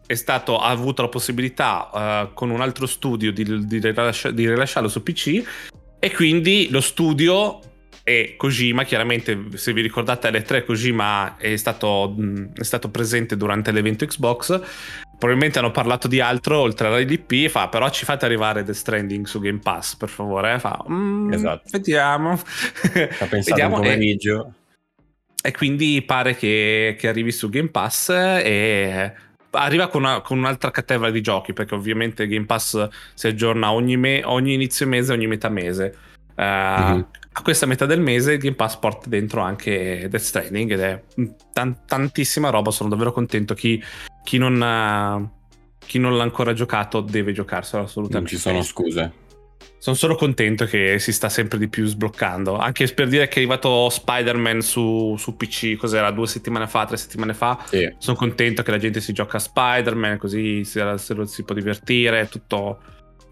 è 0.06 0.14
stato, 0.14 0.58
ha 0.58 0.68
avuto 0.68 1.02
la 1.02 1.08
possibilità 1.08 1.90
eh, 1.94 2.34
con 2.34 2.50
un 2.50 2.60
altro 2.60 2.86
studio 2.86 3.32
di, 3.32 3.66
di 3.66 3.80
rilascia- 3.80 4.30
di 4.30 4.48
rilasciarlo 4.48 4.88
su 4.88 5.02
PC 5.02 5.42
e 5.98 6.12
quindi 6.12 6.68
lo 6.70 6.80
studio 6.80 7.58
e 8.06 8.34
Kojima, 8.36 8.84
chiaramente 8.84 9.46
se 9.54 9.72
vi 9.72 9.80
ricordate 9.80 10.26
alle 10.28 10.42
3 10.42 10.64
Kojima 10.64 11.38
è 11.38 11.56
stato, 11.56 12.12
mh, 12.14 12.52
è 12.56 12.62
stato 12.62 12.90
presente 12.90 13.34
durante 13.36 13.72
l'evento 13.72 14.04
Xbox, 14.04 14.60
probabilmente 15.24 15.58
hanno 15.58 15.70
parlato 15.70 16.06
di 16.06 16.20
altro 16.20 16.58
oltre 16.60 16.88
all'IDP 16.88 17.32
e 17.44 17.48
fa 17.48 17.68
però 17.68 17.88
ci 17.88 18.04
fate 18.04 18.26
arrivare 18.26 18.62
The 18.62 18.74
Stranding 18.74 19.24
su 19.24 19.40
Game 19.40 19.58
Pass 19.58 19.96
per 19.96 20.10
favore, 20.10 20.58
fa 20.58 20.84
"Mm, 20.88 21.32
Esatto. 21.32 21.62
vediamo. 21.72 22.32
Ha 23.18 23.26
pensato 23.26 23.50
Vediamo, 23.56 23.76
un 23.76 23.84
e- 23.84 23.88
pomeriggio. 23.88 24.52
e 25.42 25.50
quindi 25.52 26.02
pare 26.06 26.34
che, 26.36 26.96
che 26.98 27.08
arrivi 27.08 27.32
su 27.32 27.48
Game 27.48 27.68
Pass 27.70 28.10
e 28.10 29.12
arriva 29.52 29.88
con, 29.88 30.02
una- 30.02 30.20
con 30.20 30.36
un'altra 30.38 30.70
categoria 30.70 31.12
di 31.12 31.20
giochi 31.22 31.52
perché 31.54 31.74
ovviamente 31.74 32.26
Game 32.26 32.44
Pass 32.46 32.86
si 33.14 33.26
aggiorna 33.26 33.72
ogni, 33.72 33.96
me- 33.96 34.22
ogni 34.24 34.52
inizio 34.52 34.86
mese 34.86 35.12
ogni 35.12 35.26
metà 35.26 35.48
mese 35.48 35.96
Eh, 36.36 36.42
Mhm. 36.42 37.06
a 37.36 37.42
questa 37.42 37.66
metà 37.66 37.86
del 37.86 38.00
mese 38.00 38.32
il 38.34 38.38
Game 38.38 38.54
Pass 38.56 38.76
porta 38.76 39.08
dentro 39.08 39.40
anche 39.40 40.06
Death 40.08 40.22
Stranding 40.22 40.70
ed 40.72 40.80
è 40.80 41.02
tan- 41.52 41.78
tantissima 41.86 42.50
roba 42.50 42.70
sono 42.70 42.88
davvero 42.88 43.12
contento 43.12 43.54
chi, 43.54 43.82
chi 44.22 44.38
non 44.38 44.60
ha- 44.62 45.20
chi 45.78 45.98
non 45.98 46.16
l'ha 46.16 46.22
ancora 46.22 46.52
giocato 46.52 47.00
deve 47.00 47.32
giocarselo 47.32 47.78
Non 47.82 47.86
assolutamente 47.88 48.30
ci 48.30 48.36
sono 48.38 48.62
scuse. 48.62 49.12
sono 49.78 49.96
solo 49.96 50.14
contento 50.14 50.64
che 50.64 50.98
si 50.98 51.12
sta 51.12 51.28
sempre 51.28 51.58
di 51.58 51.68
più 51.68 51.84
sbloccando. 51.86 52.56
Anche 52.56 52.86
per 52.94 53.06
dire 53.08 53.28
che 53.28 53.34
è 53.34 53.38
arrivato 53.38 53.90
Spider-Man 53.90 54.62
su, 54.62 55.14
su 55.18 55.36
PC, 55.36 55.76
cos'era, 55.76 56.10
due 56.10 56.26
settimane 56.26 56.66
fa, 56.66 56.86
tre 56.86 56.96
settimane 56.96 57.34
fa. 57.34 57.62
Sì. 57.66 57.94
Sono 57.98 58.16
contento 58.16 58.62
che 58.62 58.70
la 58.70 58.78
gente 58.78 59.00
si 59.02 59.12
gioca 59.12 59.36
a 59.36 59.40
Spider-Man, 59.40 60.16
così 60.16 60.64
si, 60.64 60.80
se 60.96 61.14
lo 61.14 61.26
si 61.26 61.42
può 61.42 61.54
divertire. 61.54 62.28
Tutto, 62.28 62.78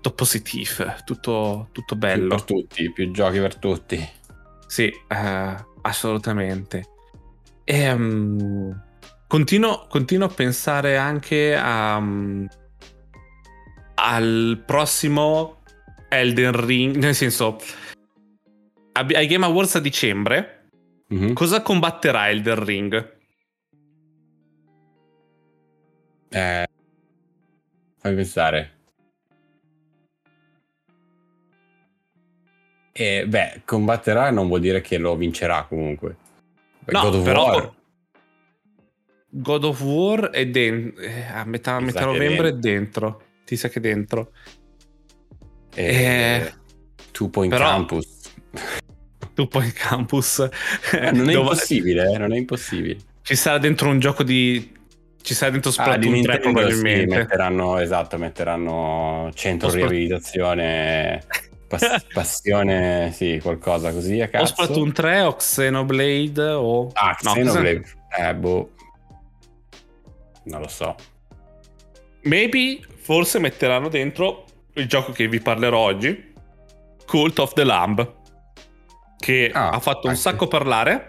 tutto 0.03 0.15
positivo, 0.17 0.93
tutto, 1.05 1.69
tutto 1.71 1.97
Più 1.97 1.97
bello. 1.97 2.29
per 2.35 2.43
tutti, 2.43 2.91
più 2.91 3.13
giochi 3.13 3.39
per 3.39 3.55
tutti. 3.57 4.11
Sì, 4.67 4.87
eh, 5.09 5.65
assolutamente. 5.83 6.89
Ehm, 7.63 8.83
continuo, 9.29 9.87
continuo 9.89 10.27
a 10.27 10.31
pensare 10.31 10.97
anche 10.97 11.55
a, 11.55 12.01
mm, 12.01 12.47
al 13.95 14.63
prossimo 14.67 15.63
Elden 16.09 16.65
Ring, 16.67 16.97
nel 16.97 17.15
senso, 17.15 17.59
ai 18.95 19.27
Game 19.29 19.45
Awards 19.45 19.77
a 19.77 19.81
dicembre, 19.81 20.67
Mhm. 21.11 21.33
cosa 21.33 21.63
combatterà 21.63 22.29
Elden 22.29 22.65
Ring? 22.65 23.17
Eh, 26.31 26.67
fammi 27.99 28.15
pensare. 28.17 28.81
E 32.93 33.27
beh, 33.27 33.63
combatterà 33.65 34.31
non 34.31 34.49
vuol 34.49 34.61
dire 34.61 34.81
che 34.83 34.99
lo 34.99 35.17
vincerà 35.17 35.65
comunque. 35.65 36.17
Beh, 36.81 36.93
No, 36.93 37.01
God 37.03 37.15
of 37.15 37.25
però 37.25 37.45
War, 37.47 37.73
God 39.31 39.65
of 39.65 39.81
War 39.83 40.31
è 40.31 40.47
den- 40.47 40.93
eh, 40.99 41.25
a 41.33 41.45
metà, 41.45 41.81
metà 41.81 42.05
novembre 42.05 42.49
è 42.49 42.53
dentro. 42.53 43.23
Ti 43.45 43.57
sa 43.57 43.69
che 43.69 43.79
è 43.79 43.83
dentro. 43.83 44.33
eh, 45.75 45.85
eh, 46.45 46.53
Two 47.13 47.29
Point 47.31 47.51
però- 47.51 47.65
Campus. 47.65 48.21
Tu 49.35 49.49
poi 49.49 49.65
in 49.65 49.73
campus. 49.73 50.41
Eh, 50.93 51.11
non 51.13 51.31
è 51.31 51.33
dove- 51.33 51.39
impossibile, 51.53 52.13
eh, 52.13 52.19
non 52.19 52.35
è 52.35 52.37
impossibile. 52.37 52.99
Ci 53.23 53.35
sarà 53.35 53.57
dentro 53.57 53.89
un 53.89 53.99
gioco 53.99 54.23
di. 54.23 54.71
Ci 55.23 55.33
sarà 55.35 55.51
dentro 55.53 55.71
Ah, 55.71 55.73
Splatoon 55.73 56.01
3 56.01 56.11
Nintendo 56.11 56.43
sì, 56.49 56.53
probabilmente. 56.53 57.17
metteranno, 57.17 57.79
esatto, 57.79 58.19
metteranno 58.19 59.31
centro 59.33 59.71
Splat- 59.71 59.89
riabilitazione 59.89 61.25
pass- 61.79 62.07
passione, 62.13 63.11
sì, 63.13 63.39
qualcosa 63.43 63.93
così 63.93 64.21
a 64.21 64.27
O 64.27 64.29
cazzo. 64.29 64.47
Splatoon 64.47 64.93
3 64.93 65.21
o 65.23 65.37
Xenoblade 65.37 66.43
o... 66.51 66.89
Ah, 66.93 67.17
no, 67.23 67.33
Xenoblade. 67.33 67.85
Eh, 68.19 68.35
boh. 68.35 68.71
Non 70.45 70.61
lo 70.61 70.69
so. 70.69 70.95
Maybe 72.23 72.81
forse 72.97 73.39
metteranno 73.39 73.89
dentro 73.89 74.45
il 74.75 74.87
gioco 74.87 75.13
che 75.13 75.27
vi 75.29 75.41
parlerò 75.41 75.79
oggi, 75.79 76.33
Cult 77.07 77.39
of 77.41 77.53
the 77.55 77.65
Lamb, 77.65 78.15
che 79.19 79.51
Ah, 79.53 79.71
ha 79.71 79.81
fatto 79.81 80.03
un 80.05 80.11
anche. 80.11 80.21
sacco 80.21 80.47
parlare, 80.49 81.07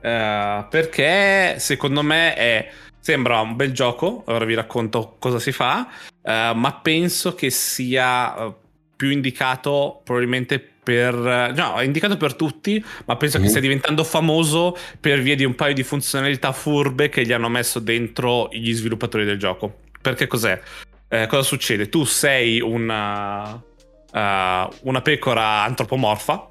eh, 0.00 0.66
perché 0.68 1.56
secondo 1.58 2.02
me 2.02 2.34
è, 2.34 2.68
sembra 3.00 3.40
un 3.40 3.56
bel 3.56 3.72
gioco, 3.72 4.24
ora 4.26 4.44
vi 4.44 4.54
racconto 4.54 5.16
cosa 5.18 5.38
si 5.38 5.52
fa, 5.52 5.88
eh, 6.22 6.52
ma 6.54 6.80
penso 6.82 7.34
che 7.34 7.50
sia 7.50 8.36
eh, 8.36 8.54
più 8.98 9.10
indicato 9.10 10.00
probabilmente 10.02 10.58
per... 10.58 11.14
No, 11.14 11.76
è 11.76 11.84
indicato 11.84 12.16
per 12.16 12.34
tutti, 12.34 12.84
ma 13.04 13.14
penso 13.14 13.36
che 13.36 13.44
Mhm. 13.44 13.48
stia 13.50 13.60
diventando 13.60 14.02
famoso 14.02 14.76
per 14.98 15.20
via 15.20 15.36
di 15.36 15.44
un 15.44 15.54
paio 15.54 15.72
di 15.72 15.84
funzionalità 15.84 16.50
furbe 16.50 17.08
che 17.08 17.24
gli 17.24 17.32
hanno 17.32 17.48
messo 17.48 17.78
dentro 17.78 18.48
gli 18.50 18.72
sviluppatori 18.72 19.24
del 19.24 19.38
gioco. 19.38 19.82
Perché 20.02 20.26
cos'è? 20.26 20.60
Eh, 21.08 21.26
cosa 21.28 21.42
succede? 21.42 21.88
Tu 21.88 22.02
sei 22.04 22.60
una, 22.60 23.52
uh, 23.52 24.68
una 24.82 25.00
pecora 25.02 25.62
antropomorfa 25.62 26.48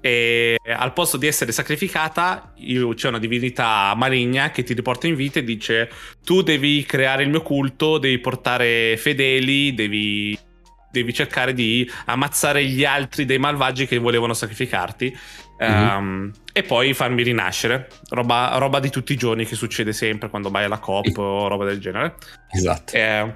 e 0.00 0.56
al 0.66 0.92
posto 0.92 1.16
di 1.16 1.26
essere 1.26 1.50
sacrificata 1.50 2.52
io- 2.58 2.92
c'è 2.94 3.08
una 3.08 3.18
divinità 3.18 3.94
maligna 3.96 4.50
che 4.50 4.62
ti 4.64 4.74
riporta 4.74 5.06
in 5.06 5.14
vita 5.16 5.38
e 5.40 5.44
dice 5.44 5.90
tu 6.22 6.42
devi 6.42 6.84
creare 6.84 7.22
il 7.22 7.30
mio 7.30 7.42
culto, 7.42 7.98
devi 7.98 8.18
portare 8.18 8.96
fedeli, 8.98 9.74
devi, 9.74 10.38
devi 11.00 11.12
cercare 11.12 11.52
di 11.52 11.90
ammazzare 12.06 12.64
gli 12.64 12.84
altri 12.84 13.24
dei 13.24 13.38
malvagi 13.38 13.86
che 13.86 13.98
volevano 13.98 14.34
sacrificarti 14.34 15.16
ehm, 15.58 16.32
e 16.52 16.62
poi 16.62 16.94
farmi 16.94 17.22
rinascere. 17.22 17.88
Roba, 18.10 18.56
roba 18.58 18.80
di 18.80 18.90
tutti 18.90 19.12
i 19.12 19.16
giorni 19.16 19.44
che 19.44 19.54
succede 19.54 19.92
sempre 19.92 20.28
quando 20.28 20.50
vai 20.50 20.64
alla 20.64 20.78
COP 20.78 21.16
o 21.18 21.48
roba 21.48 21.64
del 21.64 21.80
genere. 21.80 22.14
Esatto. 22.50 22.94
Eh, 22.94 23.34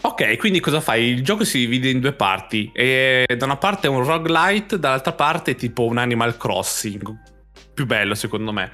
ok, 0.00 0.36
quindi 0.36 0.60
cosa 0.60 0.80
fai? 0.80 1.04
Il 1.04 1.22
gioco 1.22 1.44
si 1.44 1.58
divide 1.58 1.90
in 1.90 2.00
due 2.00 2.12
parti. 2.12 2.70
E 2.74 3.26
da 3.36 3.44
una 3.44 3.56
parte 3.56 3.86
è 3.86 3.90
un 3.90 4.04
roguelite, 4.04 4.78
dall'altra 4.78 5.12
parte 5.12 5.52
è 5.52 5.54
tipo 5.54 5.84
un 5.84 5.98
Animal 5.98 6.36
Crossing. 6.36 7.30
Più 7.74 7.86
bello, 7.86 8.14
secondo 8.14 8.52
me. 8.52 8.70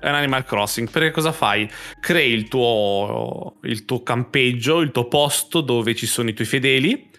È 0.00 0.08
un 0.08 0.14
Animal 0.14 0.44
Crossing. 0.44 0.90
Perché 0.90 1.10
cosa 1.10 1.32
fai? 1.32 1.68
Crei 2.00 2.32
il 2.32 2.48
tuo, 2.48 3.58
il 3.62 3.84
tuo 3.84 4.02
campeggio, 4.02 4.80
il 4.80 4.90
tuo 4.90 5.08
posto 5.08 5.60
dove 5.60 5.94
ci 5.94 6.06
sono 6.06 6.30
i 6.30 6.32
tuoi 6.32 6.46
fedeli. 6.46 7.09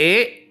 E 0.00 0.44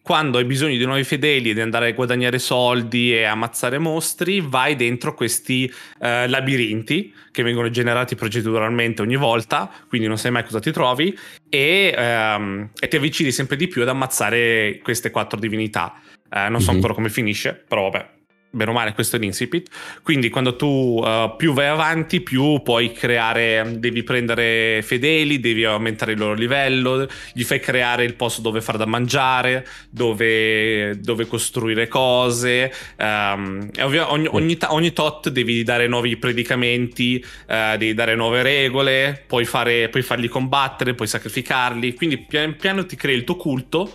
quando 0.00 0.38
hai 0.38 0.44
bisogno 0.44 0.76
di 0.76 0.84
nuovi 0.84 1.02
fedeli 1.02 1.50
e 1.50 1.54
di 1.54 1.60
andare 1.60 1.88
a 1.88 1.92
guadagnare 1.92 2.38
soldi 2.38 3.12
e 3.12 3.24
ammazzare 3.24 3.78
mostri, 3.78 4.40
vai 4.40 4.76
dentro 4.76 5.12
questi 5.12 5.68
eh, 6.00 6.28
labirinti 6.28 7.12
che 7.32 7.42
vengono 7.42 7.68
generati 7.68 8.14
proceduralmente 8.14 9.02
ogni 9.02 9.16
volta, 9.16 9.68
quindi 9.88 10.06
non 10.06 10.18
sai 10.18 10.30
mai 10.30 10.44
cosa 10.44 10.60
ti 10.60 10.70
trovi, 10.70 11.18
e, 11.48 11.92
ehm, 11.96 12.70
e 12.78 12.86
ti 12.86 12.94
avvicini 12.94 13.32
sempre 13.32 13.56
di 13.56 13.66
più 13.66 13.82
ad 13.82 13.88
ammazzare 13.88 14.78
queste 14.84 15.10
quattro 15.10 15.40
divinità. 15.40 16.00
Eh, 16.32 16.48
non 16.48 16.60
so 16.60 16.70
Mhm. 16.70 16.76
ancora 16.76 16.94
come 16.94 17.08
finisce, 17.08 17.64
però 17.66 17.90
vabbè. 17.90 18.15
Bene 18.56 18.70
o 18.70 18.72
male, 18.72 18.94
questo 18.94 19.16
è 19.16 19.18
l'incipit. 19.18 19.68
Quindi, 20.02 20.30
quando 20.30 20.56
tu 20.56 21.02
eh, 21.04 21.34
più 21.36 21.52
vai 21.52 21.66
avanti, 21.66 22.22
più 22.22 22.62
puoi 22.62 22.90
creare, 22.90 23.74
devi 23.76 24.02
prendere 24.02 24.80
fedeli, 24.82 25.40
devi 25.40 25.66
aumentare 25.66 26.12
il 26.12 26.18
loro 26.18 26.32
livello, 26.32 27.06
gli 27.34 27.42
fai 27.42 27.60
creare 27.60 28.04
il 28.04 28.14
posto 28.14 28.40
dove 28.40 28.62
far 28.62 28.78
da 28.78 28.86
mangiare, 28.86 29.66
dove, 29.90 30.98
dove 31.00 31.26
costruire 31.26 31.86
cose. 31.86 32.72
e 32.96 33.82
ovvio- 33.82 34.10
ogni, 34.10 34.26
ogni, 34.30 34.56
ogni 34.68 34.92
tot 34.94 35.28
devi 35.28 35.62
dare 35.62 35.86
nuovi 35.86 36.16
predicamenti, 36.16 37.22
eh, 37.46 37.74
devi 37.76 37.92
dare 37.92 38.14
nuove 38.14 38.42
regole, 38.42 39.22
puoi, 39.26 39.44
fare, 39.44 39.90
puoi 39.90 40.02
farli 40.02 40.28
combattere, 40.28 40.94
puoi 40.94 41.08
sacrificarli. 41.08 41.92
Quindi 41.92 42.16
pian 42.16 42.56
piano 42.56 42.86
ti 42.86 42.96
crei 42.96 43.16
il 43.16 43.24
tuo 43.24 43.36
culto 43.36 43.92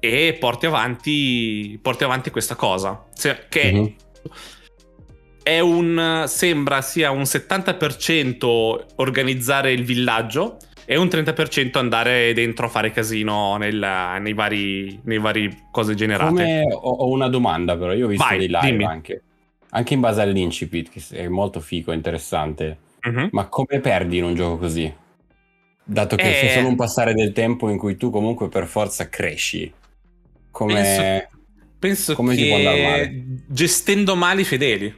e 0.00 0.36
porti 0.40 0.66
avanti, 0.66 1.78
porti 1.80 2.04
avanti 2.04 2.30
questa 2.30 2.54
cosa. 2.56 3.04
Se- 3.12 3.44
che 3.48 3.72
Mhm. 3.72 3.94
è 5.42 5.60
un 5.60 6.24
sembra 6.26 6.80
sia 6.82 7.10
un 7.10 7.24
70% 7.26 8.86
organizzare 8.96 9.72
il 9.72 9.84
villaggio 9.84 10.56
e 10.84 10.96
un 10.96 11.08
30% 11.08 11.78
andare 11.78 12.32
dentro 12.32 12.66
a 12.66 12.68
fare 12.68 12.90
casino 12.90 13.56
nel- 13.56 14.18
nei, 14.20 14.32
vari, 14.32 14.98
nei 15.04 15.18
vari 15.18 15.66
cose 15.70 15.94
generate. 15.94 16.30
Come 16.30 16.62
ho, 16.72 17.08
una 17.08 17.28
domanda, 17.28 17.76
però. 17.76 17.92
Io 17.92 18.06
ho 18.06 18.08
visto 18.08 18.24
Vai, 18.24 18.38
dei 18.38 18.48
live 18.48 18.60
dimmi. 18.70 18.84
anche. 18.84 19.22
Anche 19.70 19.94
in 19.94 20.00
base 20.00 20.20
all'incipit, 20.20 20.90
che 20.90 21.00
è 21.16 21.28
molto 21.28 21.60
figo, 21.60 21.92
interessante. 21.92 22.78
Mhm. 23.02 23.28
Ma 23.32 23.46
come 23.46 23.78
perdi 23.80 24.16
in 24.18 24.24
un 24.24 24.34
gioco 24.34 24.58
così? 24.58 24.92
Dato 25.84 26.16
che 26.16 26.28
Eh. 26.28 26.40
c'è 26.40 26.54
solo 26.54 26.68
un 26.68 26.76
passare 26.76 27.14
del 27.14 27.32
tempo 27.32 27.68
in 27.68 27.78
cui 27.78 27.96
tu 27.96 28.10
comunque 28.10 28.48
per 28.48 28.66
forza 28.66 29.08
cresci. 29.08 29.72
Come... 30.50 31.28
Penso 31.78 32.14
Come 32.14 32.34
si 32.36 32.46
può 32.46 32.56
andare 32.56 32.76
che 32.76 32.82
male? 32.82 33.24
gestendo 33.46 34.14
male 34.14 34.42
i 34.42 34.44
fedeli. 34.44 34.94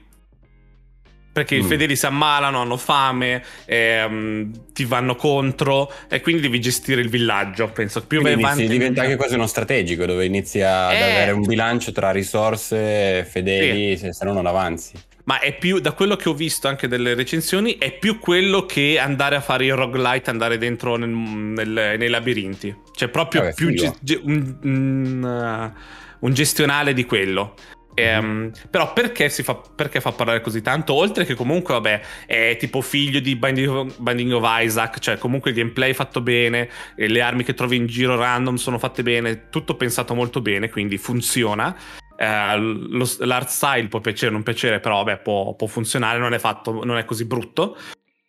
Perché 1.32 1.54
i 1.54 1.62
Mm. 1.62 1.66
fedeli 1.66 1.96
si 1.96 2.04
ammalano, 2.04 2.60
hanno 2.60 2.76
fame, 2.76 3.42
ehm, 3.64 4.72
ti 4.74 4.84
vanno 4.84 5.14
contro 5.16 5.90
e 6.10 6.20
quindi 6.20 6.42
devi 6.42 6.60
gestire 6.60 7.00
il 7.00 7.08
villaggio. 7.08 7.70
Penso 7.70 8.04
più 8.04 8.20
vai 8.20 8.34
avanti. 8.34 8.66
diventa 8.66 9.00
anche 9.02 9.16
quasi 9.16 9.34
uno 9.34 9.46
strategico 9.46 10.04
dove 10.04 10.26
inizi 10.26 10.60
ad 10.60 10.92
Eh. 10.92 11.02
avere 11.02 11.30
un 11.30 11.42
bilancio 11.42 11.90
tra 11.92 12.10
risorse 12.10 13.24
fedeli, 13.24 13.96
se, 13.96 14.12
se 14.12 14.24
no 14.26 14.32
non 14.34 14.44
avanzi. 14.46 14.92
Ma 15.24 15.38
è 15.38 15.56
più, 15.56 15.78
da 15.78 15.92
quello 15.92 16.16
che 16.16 16.28
ho 16.28 16.34
visto 16.34 16.66
anche 16.66 16.88
delle 16.88 17.14
recensioni, 17.14 17.78
è 17.78 17.96
più 17.96 18.18
quello 18.18 18.66
che 18.66 18.98
andare 18.98 19.36
a 19.36 19.40
fare 19.40 19.66
il 19.66 19.74
roguelite, 19.74 20.30
andare 20.30 20.58
dentro 20.58 20.96
nel- 20.96 21.08
nel- 21.08 21.94
nei 21.98 22.08
labirinti. 22.08 22.74
Cioè 22.92 23.08
proprio 23.08 23.42
Vabbè, 23.42 23.54
più 23.54 23.68
figo. 23.68 23.82
ge- 23.82 23.96
ge- 24.00 24.20
un, 24.24 24.56
un, 24.62 25.72
uh, 26.20 26.26
un 26.26 26.34
gestionale 26.34 26.92
di 26.92 27.04
quello. 27.04 27.54
Ehm, 27.94 28.50
però 28.70 28.92
perché, 28.94 29.28
si 29.28 29.42
fa, 29.42 29.54
perché 29.54 30.00
fa 30.00 30.12
parlare 30.12 30.40
così 30.40 30.62
tanto? 30.62 30.94
Oltre 30.94 31.26
che 31.26 31.34
comunque, 31.34 31.74
vabbè, 31.74 32.00
è 32.26 32.56
tipo 32.58 32.80
figlio 32.80 33.20
di 33.20 33.36
Binding 33.36 33.68
of, 33.68 33.98
Binding 33.98 34.32
of 34.32 34.44
Isaac, 34.46 34.98
cioè 34.98 35.18
comunque 35.18 35.50
il 35.50 35.56
gameplay 35.56 35.90
è 35.90 35.94
fatto 35.94 36.22
bene, 36.22 36.70
le 36.96 37.20
armi 37.20 37.44
che 37.44 37.52
trovi 37.54 37.76
in 37.76 37.86
giro 37.86 38.16
random 38.16 38.54
sono 38.56 38.78
fatte 38.78 39.02
bene, 39.02 39.50
tutto 39.50 39.76
pensato 39.76 40.14
molto 40.14 40.40
bene, 40.40 40.70
quindi 40.70 40.96
funziona. 40.96 41.76
Eh, 42.22 42.56
lo- 42.56 43.16
l'art 43.20 43.48
style 43.48 43.88
può 43.88 44.00
piacere 44.00 44.30
o 44.30 44.34
non 44.34 44.44
piacere, 44.44 44.78
però 44.78 45.02
vabbè, 45.02 45.22
può, 45.22 45.54
può 45.54 45.66
funzionare, 45.66 46.18
non 46.20 46.32
è, 46.34 46.38
fatto, 46.38 46.84
non 46.84 46.96
è 46.96 47.04
così 47.04 47.24
brutto. 47.24 47.76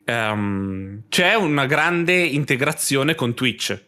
Ehm, 0.06 1.04
c'è 1.10 1.36
una 1.36 1.68
grande 1.68 2.16
integrazione 2.16 3.14
con 3.14 3.36
Twitch, 3.36 3.80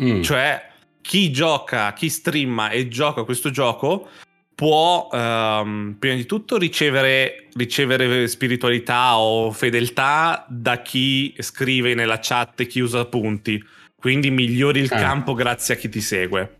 Mm. 0.00 0.20
cioè 0.22 0.70
chi 1.00 1.30
gioca, 1.32 1.92
chi 1.94 2.08
streama 2.08 2.68
e 2.70 2.88
gioca 2.88 3.24
questo 3.24 3.50
gioco 3.50 4.08
può 4.54 5.08
ehm, 5.12 5.96
prima 5.98 6.14
di 6.14 6.24
tutto 6.26 6.56
ricevere, 6.58 7.48
ricevere 7.54 8.28
spiritualità 8.28 9.16
o 9.18 9.50
fedeltà 9.52 10.44
da 10.48 10.80
chi 10.82 11.34
scrive 11.38 11.94
nella 11.94 12.18
chat 12.20 12.60
e 12.60 12.66
chi 12.66 12.80
usa 12.80 13.04
punti. 13.06 13.62
Quindi 13.96 14.30
migliori 14.30 14.80
il 14.80 14.92
Ah. 14.92 14.98
campo 14.98 15.32
grazie 15.34 15.74
a 15.74 15.76
chi 15.78 15.88
ti 15.88 16.00
segue. 16.00 16.56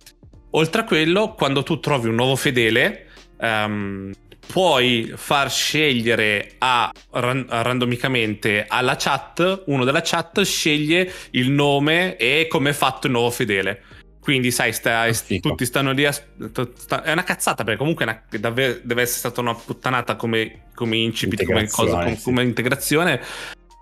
Oltre 0.55 0.83
a 0.83 0.85
quello, 0.85 1.35
quando 1.35 1.63
tu 1.63 1.81
trovi 1.81 2.09
un 2.09 2.15
nuovo 2.15 2.37
fedele, 2.37 3.07
ehm, 3.41 4.13
puoi 4.47 5.11
far 5.17 5.51
scegliere 5.51 6.55
a, 6.59 6.93
ran- 7.13 7.47
randomicamente 7.49 8.65
alla 8.69 8.97
chat, 8.97 9.63
uno 9.67 9.85
della 9.85 10.03
chat 10.03 10.43
sceglie 10.43 11.11
il 11.31 11.51
nome 11.51 12.17
e 12.17 12.47
come 12.51 12.71
è 12.71 12.73
fatto 12.75 13.07
il 13.07 13.13
nuovo 13.15 13.31
fedele. 13.31 13.83
Quindi, 14.21 14.51
sai, 14.51 14.73
sta- 14.73 15.11
Figo. 15.13 15.49
tutti 15.51 15.65
stanno 15.65 15.93
lì. 15.93 16.05
a- 16.05 16.13
sta- 16.13 17.03
è 17.03 17.11
una 17.13 17.25
cazzata 17.25 17.65
perché 17.65 17.79
comunque 17.79 18.05
una- 18.05 18.23
davvero- 18.39 18.79
deve 18.83 19.03
essere 19.03 19.19
stata 19.19 19.41
una 19.41 19.55
puttanata 19.55 20.17
come, 20.17 20.67
come 20.75 20.97
incipit, 20.97 21.45
come, 21.45 21.67
cosa, 21.69 21.99
come, 22.05 22.21
come 22.23 22.43
integrazione. 22.43 23.21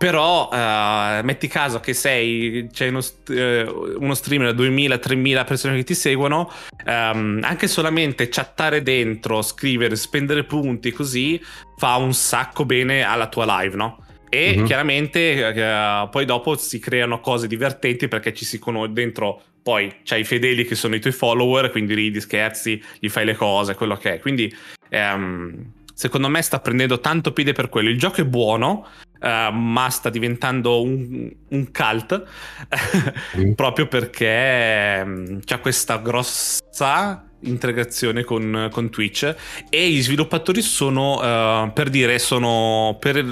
Però 0.01 0.49
eh, 0.51 1.21
metti 1.25 1.47
caso 1.47 1.79
che 1.79 1.93
sei, 1.93 2.69
c'è 2.73 2.89
uno, 2.89 3.01
eh, 3.29 3.71
uno 3.99 4.15
streamer, 4.15 4.55
2000-3000 4.55 5.45
persone 5.45 5.77
che 5.77 5.85
ti 5.85 5.93
seguono, 5.93 6.51
ehm, 6.87 7.41
anche 7.43 7.69
solamente 7.69 8.31
chattare 8.31 8.81
dentro, 8.83 9.43
scrivere, 9.43 9.97
spendere 9.97 10.45
punti 10.45 10.91
così 10.91 11.39
fa 11.77 11.97
un 11.97 12.15
sacco 12.15 12.65
bene 12.65 13.03
alla 13.03 13.27
tua 13.29 13.45
live, 13.61 13.77
no? 13.77 14.03
E 14.31 14.55
Mhm. 14.57 14.65
chiaramente 14.65 15.47
eh, 15.55 16.09
poi 16.11 16.25
dopo 16.25 16.57
si 16.57 16.79
creano 16.79 17.21
cose 17.21 17.47
divertenti 17.47 18.09
perché 18.09 18.33
ci 18.33 18.47
si 18.47 18.59
conosce 18.59 18.95
dentro. 18.95 19.43
Poi 19.63 19.97
c'hai 20.05 20.21
i 20.21 20.25
fedeli 20.25 20.65
che 20.65 20.77
sono 20.77 20.95
i 20.95 21.01
tuoi 21.01 21.13
follower, 21.13 21.71
quindi 21.71 21.93
ridi, 21.93 22.23
scherzi, 22.23 22.83
gli 22.99 23.11
fai 23.11 23.27
le 23.27 23.35
cose, 23.35 23.75
quello 23.75 23.97
che 23.97 24.15
è. 24.15 24.19
Quindi 24.19 24.51
ehm, 24.89 25.73
secondo 26.01 26.31
me 26.31 26.41
sta 26.41 26.61
prendendo 26.61 26.99
tanto 26.99 27.31
piede 27.35 27.53
per 27.53 27.69
quello. 27.69 27.91
Il 27.91 27.99
gioco 27.99 28.23
è 28.23 28.25
buono, 28.25 28.87
uh, 29.21 29.53
ma 29.53 29.87
sta 29.91 30.09
diventando 30.09 30.81
un, 30.81 31.31
un 31.47 31.71
cult 31.71 32.25
mm. 33.37 33.53
proprio 33.53 33.87
perché 33.87 35.03
um, 35.05 35.41
c'ha 35.45 35.59
questa 35.59 35.99
grossa 35.99 37.29
integrazione 37.43 38.25
con, 38.25 38.71
con, 38.73 38.89
Twitch 38.89 39.35
e 39.69 39.91
gli 39.91 40.03
sviluppatori 40.03 40.63
sono, 40.63 41.65
uh, 41.65 41.71
per 41.75 41.91
dire, 41.91 42.19
sono 42.19 42.97
per, 42.99 43.23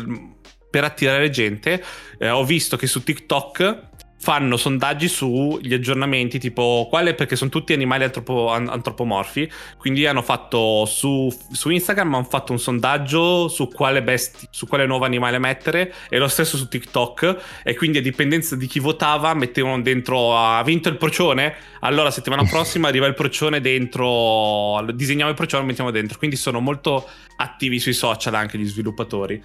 per 0.68 0.84
attirare 0.84 1.30
gente. 1.30 1.82
Uh, 2.18 2.26
ho 2.26 2.44
visto 2.44 2.76
che 2.76 2.86
su 2.86 3.02
TikTok 3.02 3.87
fanno 4.20 4.56
sondaggi 4.56 5.08
sugli 5.08 5.72
aggiornamenti 5.72 6.38
tipo 6.38 6.86
quale 6.90 7.14
perché 7.14 7.36
sono 7.36 7.50
tutti 7.50 7.72
animali 7.72 8.04
antropo, 8.04 8.50
antropomorfi 8.50 9.50
quindi 9.76 10.06
hanno 10.06 10.22
fatto 10.22 10.84
su, 10.86 11.32
su, 11.52 11.70
Instagram 11.70 12.14
hanno 12.14 12.24
fatto 12.24 12.52
un 12.52 12.58
sondaggio 12.58 13.48
su 13.48 13.68
quale, 13.68 14.02
besti, 14.02 14.46
su 14.50 14.66
quale 14.66 14.86
nuovo 14.86 15.04
animale 15.04 15.38
mettere 15.38 15.94
e 16.08 16.18
lo 16.18 16.28
stesso 16.28 16.56
su 16.56 16.68
TikTok 16.68 17.60
e 17.62 17.76
quindi 17.76 17.98
a 17.98 18.02
dipendenza 18.02 18.56
di 18.56 18.66
chi 18.66 18.80
votava 18.80 19.34
mettevano 19.34 19.80
dentro 19.82 20.36
ha 20.36 20.62
vinto 20.64 20.88
il 20.88 20.96
procione? 20.96 21.54
Allora 21.80 22.10
settimana 22.10 22.42
prossima 22.50 22.88
arriva 22.88 23.06
il 23.06 23.14
procione 23.14 23.60
dentro 23.60 24.84
disegniamo 24.92 25.30
il 25.30 25.36
procione 25.36 25.62
e 25.62 25.64
lo 25.64 25.70
mettiamo 25.70 25.90
dentro. 25.90 26.18
Quindi 26.18 26.36
sono 26.36 26.60
molto 26.60 27.08
attivi 27.36 27.78
sui 27.78 27.92
social 27.92 28.34
anche 28.34 28.58
gli 28.58 28.66
sviluppatori 28.66 29.42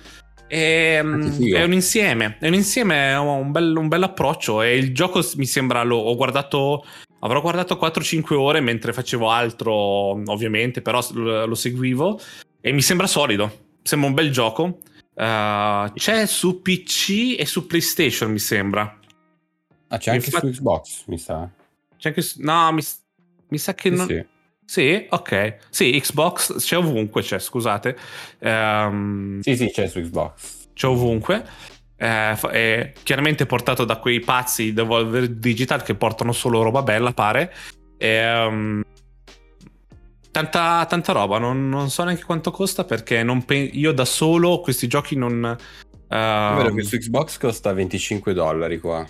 e, 0.54 0.98
ehm, 1.00 1.52
è 1.52 1.64
un 1.64 1.74
insieme, 1.74 2.38
è 2.40 2.48
un 2.48 2.54
insieme, 2.54 3.16
un 3.16 3.52
bel, 3.52 3.76
un 3.76 3.88
bel 3.88 4.04
approccio 4.04 4.62
e 4.62 4.78
il 4.78 4.94
gioco 4.94 5.20
mi 5.38 5.48
sembra, 5.48 5.82
lo, 5.82 5.98
ho 5.98 6.16
guardato, 6.16 6.86
avrò 7.22 7.42
guardato 7.42 7.76
4-5 7.76 8.36
ore 8.36 8.60
mentre 8.62 8.94
facevo 8.94 9.32
altro 9.32 9.74
ovviamente, 9.74 10.84
però 10.84 11.04
lo, 11.14 11.48
lo 11.48 11.56
seguivo 11.56 12.20
e 12.62 12.72
mi 12.72 12.84
sembra 12.84 13.08
solido, 13.08 13.70
sembra 13.82 14.10
un 14.10 14.14
bel 14.14 14.32
gioco. 14.32 14.78
Uh, 15.16 15.92
c'è 15.94 16.28
su 16.28 16.62
PC 16.62 17.36
e 17.40 17.48
su 17.48 17.66
PlayStation 17.66 18.32
mi 18.32 18.40
sembra. 18.40 19.00
Ah, 19.88 19.98
c'è 19.98 20.12
anche 20.12 20.26
Infatti, 20.26 20.54
su 20.54 20.60
Xbox, 20.60 21.04
mi 21.08 21.18
sa. 21.18 21.50
C'è 21.98 22.10
anche 22.10 22.22
su... 22.22 22.42
No, 22.44 22.72
mi, 22.72 22.84
mi 23.48 23.58
sa 23.58 23.74
che 23.74 23.90
sì, 23.90 23.96
non... 23.96 24.08
Sì. 24.08 24.26
Sì, 24.74 25.06
ok. 25.08 25.58
Sì, 25.70 26.00
Xbox 26.02 26.56
c'è 26.58 26.78
ovunque, 26.78 27.22
c'è, 27.22 27.38
scusate. 27.38 27.96
Um, 28.40 29.40
sì, 29.42 29.56
sì, 29.56 29.70
c'è 29.70 29.88
su 29.88 30.02
Xbox. 30.02 30.70
C'è 30.74 30.88
ovunque. 30.88 31.46
Eh, 31.96 32.32
è 32.32 32.94
chiaramente 33.04 33.46
portato 33.46 33.86
da 33.86 33.98
quei 33.98 34.20
pazzi 34.20 34.64
di 34.64 34.74
Devolver 34.74 35.28
Digital 35.28 35.84
che 35.84 35.94
portano 35.94 36.32
solo 36.32 36.64
roba 36.64 36.82
bella, 36.82 37.14
pare. 37.14 37.54
E, 38.00 38.46
um, 38.48 38.82
tanta, 40.32 40.84
tanta 40.88 41.12
roba, 41.12 41.38
non, 41.38 41.70
non, 41.70 41.92
so 41.92 42.04
neanche 42.04 42.24
quanto 42.24 42.50
costa 42.50 42.84
perché 42.84 43.24
pe- 43.46 43.56
io 43.74 43.92
da 43.92 44.06
solo 44.06 44.60
questi 44.62 44.88
giochi 44.88 45.16
non... 45.16 45.56
Uh, 46.10 46.16
è 46.16 46.54
vero 46.56 46.74
che 46.74 46.82
su 46.82 46.98
Xbox 46.98 47.38
costa 47.38 47.72
25 47.74 48.34
dollari 48.34 48.80
qua. 48.80 49.06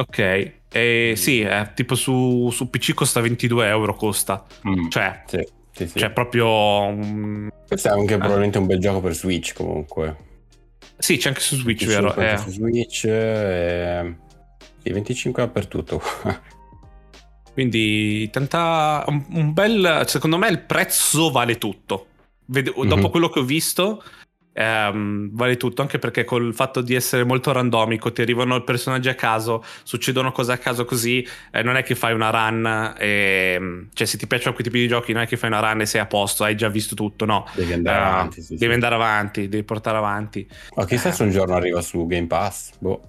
Ok, 0.00 0.52
e 0.72 1.12
sì, 1.14 1.42
eh, 1.42 1.72
tipo 1.74 1.94
su, 1.94 2.48
su, 2.50 2.70
PC 2.70 2.94
costa 2.94 3.20
22 3.20 3.68
euro, 3.68 3.94
costa. 3.94 4.46
Mm, 4.66 4.88
cioè, 4.88 5.24
sì, 5.26 5.46
sì, 5.72 5.88
sì. 5.88 5.98
cioè 5.98 6.10
proprio... 6.10 6.48
Um... 6.48 7.50
Questo 7.66 7.88
è 7.88 7.90
anche 7.90 8.14
eh. 8.14 8.16
probabilmente 8.16 8.56
un 8.56 8.64
bel 8.66 8.78
gioco 8.78 9.02
per 9.02 9.14
Switch 9.14 9.52
comunque. 9.52 10.16
Sì, 10.96 11.18
c'è 11.18 11.28
anche 11.28 11.40
su 11.40 11.56
Switch, 11.56 11.84
vero? 11.84 12.14
Eh. 12.14 12.38
Su 12.38 12.48
Switch, 12.48 13.04
eh... 13.04 14.14
sì, 14.82 14.90
25 14.90 15.44
dappertutto. 15.44 16.00
Quindi 17.52 18.30
tanta... 18.30 19.04
Un, 19.06 19.26
un, 19.32 19.52
bel... 19.52 20.04
Secondo 20.06 20.38
me 20.38 20.48
il 20.48 20.60
prezzo 20.60 21.30
vale 21.30 21.58
tutto. 21.58 22.06
Mm-hmm. 22.50 22.88
Dopo 22.88 23.10
quello 23.10 23.28
che 23.28 23.40
ho 23.40 23.44
visto 23.44 24.02
ehm, 24.52 25.30
vale 25.32 25.56
tutto, 25.56 25.82
anche 25.82 25.98
perché 25.98 26.24
col 26.24 26.54
fatto 26.54 26.80
di 26.80 26.94
essere 26.94 27.24
molto 27.24 27.52
randomico, 27.52 28.12
ti 28.12 28.20
arrivano 28.22 28.56
i 28.56 28.62
personaggi 28.62 29.08
a 29.08 29.14
caso, 29.14 29.64
succedono 29.82 30.32
cose 30.32 30.52
a 30.52 30.58
caso 30.58 30.84
così, 30.84 31.26
eh, 31.50 31.62
non 31.62 31.76
è 31.76 31.82
che 31.82 31.94
fai 31.94 32.12
una 32.12 32.30
run, 32.30 32.94
e, 32.98 33.86
cioè 33.92 34.06
se 34.06 34.18
ti 34.18 34.26
piacciono 34.26 34.52
quei 34.54 34.64
tipi 34.64 34.80
di 34.80 34.88
giochi 34.88 35.12
non 35.12 35.22
è 35.22 35.26
che 35.26 35.36
fai 35.36 35.50
una 35.50 35.60
run 35.60 35.82
e 35.82 35.86
sei 35.86 36.00
a 36.00 36.06
posto, 36.06 36.44
hai 36.44 36.56
già 36.56 36.68
visto 36.68 36.94
tutto, 36.94 37.24
no. 37.24 37.46
Devi 37.54 37.72
andare 37.72 37.98
uh, 37.98 38.06
avanti. 38.06 38.42
Sì, 38.42 38.54
devi 38.54 38.66
sì. 38.66 38.72
andare 38.72 38.94
avanti, 38.94 39.48
devi 39.48 39.62
portare 39.62 39.96
avanti. 39.96 40.48
Ma 40.74 40.84
chissà 40.84 41.10
eh. 41.10 41.12
se 41.12 41.22
un 41.22 41.30
giorno 41.30 41.54
arriva 41.54 41.80
su 41.80 42.06
Game 42.06 42.26
Pass, 42.26 42.72
boh. 42.78 43.06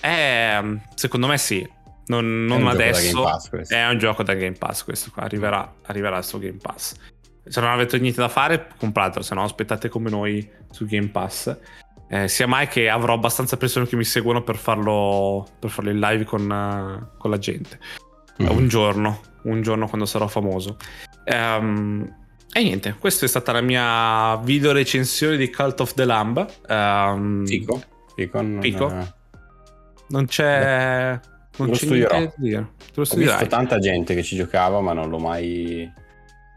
Eh, 0.00 0.78
secondo 0.94 1.26
me 1.26 1.38
sì. 1.38 1.78
Non, 2.06 2.44
non 2.44 2.66
adesso. 2.66 3.22
Pass, 3.22 3.50
è 3.68 3.86
un 3.86 3.96
gioco 3.98 4.24
da 4.24 4.34
Game 4.34 4.56
Pass 4.58 4.82
questo 4.82 5.12
qua. 5.12 5.22
Arriverà, 5.22 5.72
arriverà 5.82 6.20
su 6.22 6.40
Game 6.40 6.58
Pass 6.60 6.96
se 7.44 7.60
non 7.60 7.70
avete 7.70 7.98
niente 7.98 8.20
da 8.20 8.28
fare, 8.28 8.68
compratelo, 8.76 9.24
se 9.24 9.34
no 9.34 9.42
aspettate 9.42 9.88
come 9.88 10.10
noi 10.10 10.48
su 10.70 10.86
Game 10.86 11.08
Pass. 11.08 11.56
Eh, 12.08 12.26
sia 12.26 12.46
mai 12.46 12.66
che 12.66 12.88
avrò 12.88 13.14
abbastanza 13.14 13.56
persone 13.56 13.86
che 13.86 13.94
mi 13.94 14.04
seguono 14.04 14.42
per 14.42 14.56
farlo, 14.56 15.46
per 15.58 15.70
farlo 15.70 15.90
in 15.90 16.00
live 16.00 16.24
con, 16.24 16.42
uh, 16.42 17.16
con 17.18 17.30
la 17.30 17.38
gente. 17.38 17.78
Mm-hmm. 18.42 18.56
Un 18.56 18.68
giorno, 18.68 19.20
un 19.42 19.62
giorno 19.62 19.86
quando 19.86 20.06
sarò 20.06 20.26
famoso. 20.26 20.76
Um, 21.26 22.16
e 22.52 22.62
niente, 22.62 22.96
questa 22.98 23.26
è 23.26 23.28
stata 23.28 23.52
la 23.52 23.60
mia 23.60 24.36
video 24.42 24.72
recensione 24.72 25.36
di 25.36 25.50
Cult 25.50 25.80
of 25.80 25.94
the 25.94 26.04
Lamb. 26.04 26.46
Um, 26.68 27.46
Fico. 27.46 27.80
Fico. 28.16 28.42
Non, 28.42 28.60
Fico. 28.60 29.14
non 30.08 30.26
c'è... 30.26 31.20
Non 31.56 31.68
lo 31.68 31.74
c'è 31.74 31.84
studierò. 31.84 32.16
niente 32.16 32.34
da 32.36 32.42
dire. 32.42 32.72
Ho 32.96 33.16
visto 33.16 33.46
tanta 33.46 33.78
gente 33.78 34.14
che 34.14 34.22
ci 34.22 34.34
giocava, 34.34 34.80
ma 34.80 34.92
non 34.92 35.10
l'ho 35.10 35.18
mai 35.18 35.88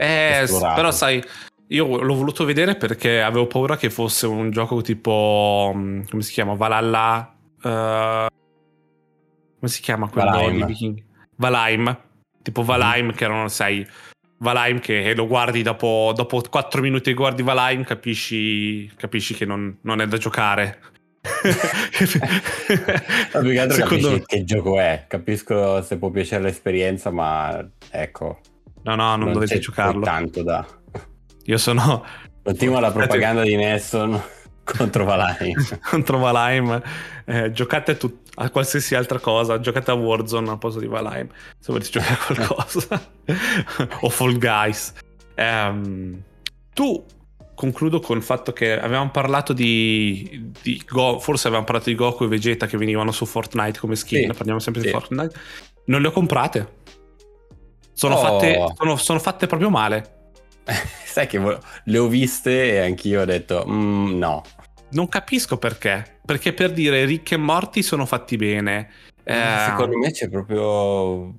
eh, 0.03 0.45
però 0.75 0.91
sai, 0.91 1.23
io 1.67 2.01
l'ho 2.01 2.13
voluto 2.13 2.45
vedere 2.45 2.75
perché 2.75 3.21
avevo 3.21 3.47
paura 3.47 3.77
che 3.77 3.89
fosse 3.89 4.27
un 4.27 4.51
gioco 4.51 4.81
tipo. 4.81 5.71
Mm, 5.73 6.01
come 6.09 6.21
si 6.21 6.31
chiama? 6.31 6.53
Valhalla. 6.53 7.35
Uh, 7.61 8.27
come 9.59 9.71
si 9.71 9.81
chiama 9.81 10.09
quello 10.09 10.29
Valheim. 10.29 10.57
di 10.57 10.63
Viking? 10.65 11.03
Valheim. 11.35 11.97
Tipo 12.41 12.63
Valheim, 12.63 13.07
mm. 13.07 13.11
che 13.11 13.23
erano, 13.23 13.47
sai. 13.47 13.87
Valheim 14.37 14.79
che 14.79 15.15
lo 15.15 15.25
guardi 15.25 15.61
dopo, 15.61 16.11
dopo 16.13 16.41
4 16.49 16.81
minuti 16.81 17.11
che 17.11 17.15
guardi 17.15 17.43
Valheim, 17.43 17.85
capisci, 17.85 18.91
capisci 18.97 19.33
che 19.35 19.45
non, 19.45 19.77
non 19.81 20.01
è 20.01 20.07
da 20.07 20.17
giocare. 20.17 20.79
Secondo... 23.69 24.19
che 24.25 24.43
gioco 24.43 24.77
è. 24.79 25.05
Capisco 25.07 25.81
se 25.81 25.97
può 25.97 26.09
piacere 26.09 26.43
l'esperienza, 26.43 27.09
ma 27.09 27.65
ecco, 27.89 28.39
No, 28.83 28.95
no, 28.95 29.09
non, 29.15 29.19
non 29.19 29.33
dovete 29.33 29.59
giocarlo. 29.59 30.03
tanto 30.03 30.43
da... 30.43 30.65
Io 31.45 31.57
sono... 31.57 32.03
Continua 32.43 32.79
la 32.81 32.91
propaganda 32.91 33.41
di 33.43 33.55
Nesson 33.55 34.21
contro 34.63 35.05
Valheim. 35.05 35.55
contro 35.89 36.17
Valheim. 36.17 36.81
Eh, 37.25 37.51
giocate 37.51 37.95
tut- 37.95 38.31
a 38.35 38.49
qualsiasi 38.49 38.95
altra 38.95 39.19
cosa. 39.19 39.59
Giocate 39.59 39.91
a 39.91 39.93
Warzone 39.93 40.49
al 40.49 40.57
posto 40.57 40.79
di 40.79 40.87
Valheim. 40.87 41.27
Se 41.59 41.71
volete 41.71 41.89
giocare 41.89 42.13
a 42.13 42.17
qualcosa. 42.47 43.09
o 44.01 44.09
Fall 44.09 44.37
Guys. 44.37 44.93
Um, 45.37 46.21
tu 46.73 47.05
concludo 47.55 47.99
con 47.99 48.17
il 48.17 48.23
fatto 48.23 48.51
che 48.51 48.77
avevamo 48.77 49.11
parlato 49.11 49.53
di, 49.53 50.51
di 50.61 50.83
Go- 50.87 51.19
forse 51.19 51.47
avevamo 51.47 51.65
parlato 51.65 51.89
di 51.89 51.95
Goku 51.95 52.25
e 52.25 52.27
Vegeta 52.27 52.65
che 52.65 52.77
venivano 52.77 53.11
su 53.11 53.25
Fortnite 53.25 53.79
come 53.79 53.95
skin. 53.95 54.29
Sì, 54.31 54.37
Parliamo 54.37 54.59
sempre 54.59 54.81
sì. 54.81 54.87
di 54.87 54.93
Fortnite. 54.93 55.39
Non 55.85 56.01
le 56.01 56.07
ho 56.07 56.11
comprate. 56.11 56.81
Sono, 57.93 58.15
oh. 58.15 58.21
fatte, 58.21 58.73
sono, 58.75 58.95
sono 58.97 59.19
fatte 59.19 59.47
proprio 59.47 59.69
male. 59.69 60.21
Sai 61.05 61.27
che 61.27 61.39
le 61.83 61.97
ho 61.97 62.07
viste 62.07 62.71
e 62.71 62.79
anch'io 62.79 63.21
ho 63.21 63.25
detto 63.25 63.65
mm, 63.67 64.17
no. 64.17 64.43
Non 64.91 65.07
capisco 65.09 65.57
perché. 65.57 66.19
Perché 66.25 66.53
per 66.53 66.71
dire 66.71 67.05
Rick 67.05 67.31
e 67.33 67.37
Morty 67.37 67.81
sono 67.81 68.05
fatti 68.05 68.35
bene. 68.35 68.89
Eh... 69.23 69.65
Secondo 69.67 69.97
me 69.97 70.11
c'è 70.11 70.29
proprio. 70.29 71.33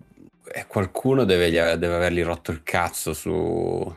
Eh, 0.52 0.66
qualcuno 0.66 1.24
deve, 1.24 1.50
deve 1.50 1.94
avergli 1.94 2.22
rotto 2.22 2.50
il 2.50 2.62
cazzo 2.62 3.14
su. 3.14 3.94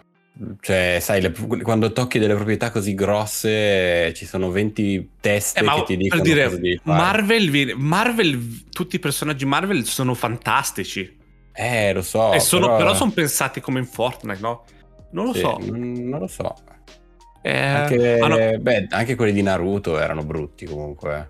Cioè, 0.62 1.00
sai, 1.02 1.22
le, 1.22 1.34
quando 1.64 1.92
tocchi 1.92 2.20
delle 2.20 2.36
proprietà 2.36 2.70
così 2.70 2.94
grosse 2.94 4.14
ci 4.14 4.28
sono 4.28 4.52
20 4.52 5.10
teste 5.20 5.62
eh, 5.62 5.64
che 5.64 5.84
ti 5.88 5.98
dicono 5.98 6.22
per 6.22 6.60
dire, 6.60 6.80
Marvel, 6.84 7.74
Marvel, 7.76 8.70
tutti 8.70 8.98
i 8.98 9.00
personaggi 9.00 9.46
Marvel 9.46 9.84
sono 9.86 10.14
fantastici. 10.14 11.17
Eh, 11.60 11.92
lo 11.92 12.04
so. 12.04 12.38
Sono, 12.38 12.68
però, 12.68 12.78
però 12.78 12.94
sono 12.94 13.10
pensati 13.10 13.62
come 13.62 13.80
in 13.80 13.86
Fortnite, 13.86 14.40
no? 14.40 14.64
Non 15.10 15.26
lo 15.26 15.34
sì, 15.34 15.40
so. 15.40 15.58
Non 15.60 16.20
lo 16.20 16.28
so. 16.28 16.54
Eh, 17.42 17.58
anche, 17.58 18.20
ah, 18.20 18.28
no. 18.28 18.60
beh, 18.60 18.88
anche 18.92 19.16
quelli 19.16 19.32
di 19.32 19.42
Naruto 19.42 19.98
erano 19.98 20.24
brutti 20.24 20.66
comunque. 20.66 21.28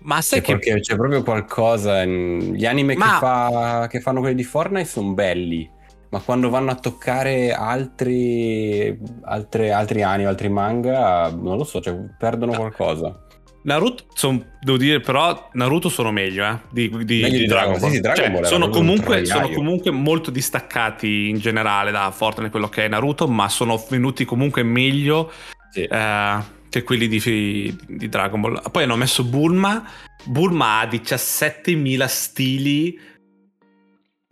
Ma 0.00 0.22
sai 0.22 0.40
che... 0.40 0.52
Perché 0.52 0.80
c'è 0.80 0.96
proprio 0.96 1.22
qualcosa... 1.22 2.02
In... 2.02 2.54
Gli 2.54 2.64
anime 2.64 2.96
ma... 2.96 3.12
che, 3.12 3.18
fa... 3.18 3.86
che 3.90 4.00
fanno 4.00 4.20
quelli 4.20 4.36
di 4.36 4.44
Fortnite 4.44 4.88
sono 4.88 5.12
belli, 5.12 5.68
ma 6.08 6.20
quando 6.20 6.48
vanno 6.48 6.70
a 6.70 6.76
toccare 6.76 7.52
altri, 7.52 8.98
altri, 9.22 9.70
altri 9.70 10.02
anime, 10.02 10.28
altri 10.28 10.48
manga, 10.48 11.30
non 11.30 11.58
lo 11.58 11.64
so, 11.64 11.80
cioè, 11.82 11.94
perdono 12.16 12.52
qualcosa. 12.52 13.20
Naruto, 13.64 14.04
son- 14.14 14.44
devo 14.60 14.76
dire 14.76 15.00
però, 15.00 15.48
Naruto 15.52 15.88
sono 15.88 16.10
meglio 16.10 16.44
eh, 16.44 16.58
di, 16.70 16.88
di- 17.04 17.20
Meglio 17.20 17.38
di 17.38 17.46
Dragon 17.46 17.78
Ball. 17.78 17.90
Sì, 17.90 18.00
Dragon 18.00 18.24
Cioè, 18.24 18.32
Ball 18.32 18.42
sono, 18.44 18.68
comunque, 18.68 19.24
sono 19.24 19.48
comunque 19.50 19.90
molto 19.90 20.30
distaccati 20.30 21.28
in 21.28 21.38
generale 21.38 21.90
da 21.90 22.10
Fortnite 22.10 22.50
quello 22.50 22.68
che 22.68 22.84
è 22.84 22.88
Naruto, 22.88 23.28
ma 23.28 23.48
sono 23.48 23.82
venuti 23.88 24.24
comunque 24.24 24.62
meglio 24.62 25.30
Sì. 25.70 25.82
eh, 25.84 26.36
che 26.68 26.82
quelli 26.82 27.06
di, 27.06 27.76
di 27.86 28.08
Dragon 28.08 28.40
Ball. 28.40 28.70
Poi 28.70 28.82
hanno 28.82 28.96
messo 28.96 29.22
Bulma. 29.24 29.86
Bulma 30.24 30.80
ha 30.80 30.84
17.000 30.86 32.06
stili 32.06 32.98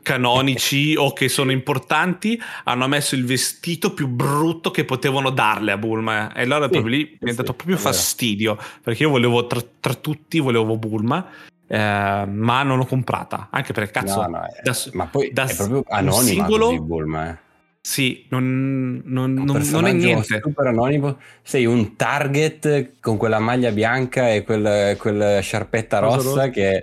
canonici 0.03 0.95
o 0.97 1.13
che 1.13 1.29
sono 1.29 1.51
importanti. 1.53 2.41
Hanno 2.65 2.87
messo 2.89 3.15
il 3.15 3.25
vestito 3.25 3.93
più 3.95 4.09
brutto 4.09 4.71
che 4.71 4.85
potevano 4.85 5.31
darle 5.31 5.73
a 5.73 5.79
Bulma. 5.79 6.33
E 6.33 6.43
allora 6.43 6.65
Sì, 6.65 6.71
proprio 6.71 6.95
lì 6.97 7.17
mi 7.21 7.31
è 7.31 7.35
dato 7.35 7.55
proprio 7.55 7.77
vero. 7.77 7.89
fastidio. 7.89 8.59
Perché 8.83 9.03
io 9.03 9.11
volevo, 9.11 9.47
tra, 9.47 9.61
tra 9.81 9.95
tutti, 9.95 10.39
volevo 10.39 10.77
Bulma. 10.77 11.27
eh, 11.73 12.25
ma 12.27 12.63
non 12.65 12.79
l'ho 12.79 12.85
comprata. 12.85 13.47
Anche 13.51 13.73
perché 13.73 13.93
cazzo. 13.93 14.23
No, 14.23 14.27
no, 14.29 14.43
è- 14.43 14.61
da- 14.63 14.77
ma 14.95 15.07
poi 15.07 15.31
da 15.33 15.45
è 15.45 15.55
proprio 15.55 15.77
un 15.79 15.83
anonima 15.87 16.21
singolo- 16.47 16.83
Bulma, 16.83 17.31
eh. 17.31 17.37
Sì, 17.83 18.27
non, 18.31 19.01
non- 19.05 19.33
non- 19.35 19.63
non 19.71 19.87
è 19.87 19.93
niente. 19.93 20.41
super 20.43 20.67
anonimo. 20.67 21.17
Sei 21.43 21.65
un 21.67 21.95
target 21.97 22.95
con 23.01 23.17
quella 23.17 23.39
maglia 23.39 23.71
bianca 23.71 24.31
e 24.31 24.43
quel, 24.43 24.97
quel 24.99 25.41
sciarpetta 25.43 25.99
rossa 26.01 26.17
rosa. 26.17 26.49
che 26.51 26.83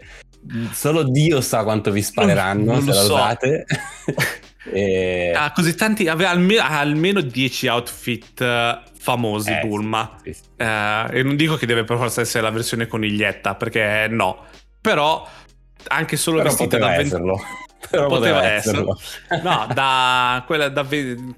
solo 0.71 1.03
Dio 1.03 1.41
sa 1.41 1.63
quanto 1.63 1.91
vi 1.91 2.01
spareranno 2.01 2.73
Non 2.73 2.81
se 2.81 2.87
lo 2.89 2.93
la 2.95 3.01
so. 3.01 3.13
usate. 3.13 3.65
e... 4.71 5.33
Ha 5.35 5.51
così 5.51 5.75
tanti. 5.75 6.07
Aveva 6.07 6.29
alme- 6.29 6.57
ha 6.57 6.79
almeno 6.79 7.21
10 7.21 7.67
outfit 7.67 8.41
eh, 8.41 8.81
famosi. 8.97 9.51
Eh, 9.51 9.59
Bulma. 9.65 10.17
sì, 10.23 10.33
sì. 10.33 10.41
Eh, 10.57 11.07
e 11.11 11.23
non 11.23 11.35
dico 11.35 11.55
che 11.55 11.65
deve 11.65 11.83
per 11.83 11.97
forza 11.97 12.21
essere 12.21 12.43
la 12.43 12.51
versione 12.51 12.87
coniglietta, 12.87 13.55
perché 13.55 14.07
no. 14.09 14.45
Però 14.81 15.27
anche 15.89 16.17
solo 16.17 16.37
Però 16.37 16.49
vestita 16.49 16.77
da 16.77 16.87
20 16.87 17.03
esserlo. 17.03 17.39
Però 17.89 18.07
Poteva 18.07 18.39
poteva 18.39 18.53
esserlo. 18.53 18.99
No, 19.43 19.67
da 19.73 20.43
quella 20.45 20.69
da 20.69 20.85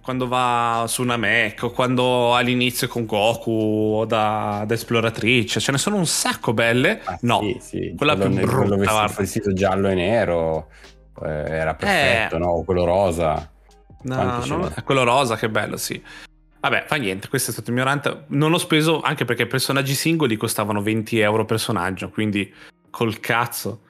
quando 0.02 0.28
va 0.28 0.86
su 0.88 1.04
Namek 1.04 1.63
o 1.63 1.71
quando 1.71 2.34
all'inizio 2.36 2.88
con 2.88 3.06
Goku 3.06 3.52
o 3.97 4.06
da, 4.06 4.63
da 4.65 4.73
esploratrice, 4.73 5.60
ce 5.60 5.71
ne 5.71 5.78
sono 5.78 5.97
un 5.97 6.06
sacco 6.06 6.54
belle. 6.54 7.02
Ah, 7.04 7.17
no, 7.21 7.41
sì, 7.41 7.58
sì, 7.60 7.93
quella 7.95 8.15
quello, 8.15 8.36
più 8.36 8.45
quello 8.45 8.52
brutta, 8.52 8.75
vestito, 8.75 8.93
guarda. 8.93 9.15
vestito 9.17 9.54
giallo 9.54 9.89
e 9.89 9.93
nero 9.95 10.67
eh, 11.23 11.30
era 11.30 11.75
perfetto, 11.75 12.38
no? 12.38 12.47
O 12.47 12.63
quello 12.63 12.86
rosa. 12.86 13.52
No, 14.02 14.45
no, 14.45 14.73
quello 14.86 15.04
rosa, 15.04 15.36
che 15.36 15.49
bello, 15.49 15.75
sì. 15.75 16.02
Vabbè, 16.62 16.86
fa 16.88 16.95
niente, 16.95 17.28
questo 17.28 17.52
è 17.52 17.54
stato 17.54 17.69
il 17.69 17.75
mio 17.75 17.86
rant. 17.86 18.25
Non 18.28 18.54
ho 18.54 18.58
speso 18.58 19.02
anche 19.02 19.25
perché 19.25 19.43
i 19.43 19.47
personaggi 19.47 19.93
singoli 19.93 20.38
costavano 20.38 20.82
20 20.82 21.19
euro 21.19 21.45
personaggio, 21.45 22.10
quindi 22.10 22.54
col 22.89 23.19
cazzo. 23.19 23.82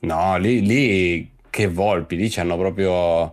No, 0.00 0.36
lì, 0.36 0.64
lì 0.64 1.33
che 1.54 1.68
volpi, 1.68 2.16
lì 2.16 2.28
ci 2.30 2.40
hanno 2.40 2.56
proprio 2.58 3.32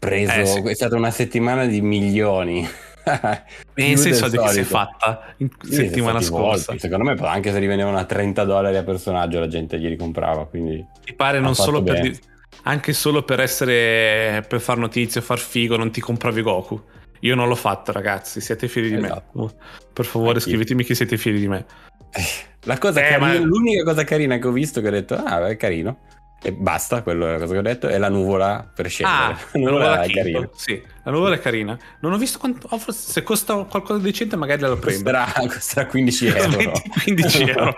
preso. 0.00 0.32
Eh, 0.32 0.46
sì. 0.46 0.60
È 0.62 0.74
stata 0.74 0.96
una 0.96 1.12
settimana 1.12 1.64
di 1.66 1.80
milioni. 1.80 2.68
In 3.76 3.96
senso 3.98 4.28
che 4.28 4.48
si 4.48 4.60
è 4.60 4.62
fatta 4.64 5.32
in 5.36 5.48
Sì, 5.62 5.74
settimana 5.74 6.20
scorsa. 6.20 6.64
volpi. 6.72 6.80
Secondo 6.80 7.04
me, 7.04 7.16
anche 7.28 7.52
se 7.52 7.60
li 7.60 7.66
vendevano 7.66 7.98
a 7.98 8.04
30 8.04 8.42
dollari 8.42 8.76
a 8.76 8.82
personaggio, 8.82 9.38
la 9.38 9.46
gente 9.46 9.78
glieli 9.78 9.94
comprava. 9.96 10.44
Quindi 10.46 10.84
Ti 11.04 11.12
pare 11.14 11.38
non 11.38 11.54
solo 11.54 11.84
per 11.84 12.00
di- 12.00 12.18
anche 12.64 12.92
solo 12.92 13.22
per 13.22 13.38
essere 13.38 14.44
per 14.48 14.60
far 14.60 14.78
notizie 14.78 15.20
far 15.20 15.38
figo, 15.38 15.76
non 15.76 15.92
ti 15.92 16.00
compravi 16.00 16.42
Goku. 16.42 16.82
Io 17.20 17.36
non 17.36 17.46
l'ho 17.46 17.54
fatto, 17.54 17.92
ragazzi. 17.92 18.40
Siete 18.40 18.66
fieri 18.66 18.88
di 18.88 18.96
Esatto. 18.96 19.40
me. 19.40 19.50
Per 19.92 20.04
favore, 20.04 20.30
Anch'io. 20.38 20.46
scrivetemi 20.48 20.82
che 20.82 20.96
siete 20.96 21.16
fieri 21.16 21.38
di 21.38 21.46
me. 21.46 21.64
la 22.64 22.78
cosa 22.78 23.06
Eh, 23.06 23.10
carina, 23.10 23.38
ma- 23.38 23.38
l'unica 23.38 23.84
cosa 23.84 24.02
carina 24.02 24.36
che 24.38 24.48
ho 24.48 24.52
visto 24.52 24.80
che 24.80 24.88
ho 24.88 24.90
detto, 24.90 25.14
ah, 25.14 25.46
è 25.46 25.56
carino. 25.56 25.98
E 26.46 26.52
basta, 26.52 27.02
quello 27.02 27.26
è 27.26 27.32
la 27.32 27.38
cosa 27.38 27.54
che 27.54 27.58
ho 27.58 27.62
detto, 27.62 27.88
è 27.88 27.98
la 27.98 28.08
nuvola 28.08 28.70
per 28.72 28.88
scendere. 28.88 29.18
Ah, 29.18 29.28
la 29.52 29.58
la 29.58 29.58
nuvola 29.58 29.78
nuvola 29.80 30.02
è 30.02 30.06
Kinto. 30.06 30.20
carina. 30.20 30.50
Sì, 30.54 30.82
la 31.02 31.10
nuvola 31.10 31.34
è 31.34 31.38
carina. 31.40 31.78
Non 31.98 32.12
ho 32.12 32.18
visto 32.18 32.38
quanto. 32.38 32.68
oh, 32.70 32.80
se 32.92 33.22
costa 33.24 33.54
qualcosa 33.64 33.98
di 33.98 34.04
decente, 34.04 34.36
magari 34.36 34.60
la 34.60 34.76
prendo. 34.76 35.10
Costerà, 35.10 35.32
costerà 35.48 35.86
15 35.86 36.26
euro. 36.28 36.56
20, 36.56 36.82
15 37.02 37.42
euro. 37.50 37.74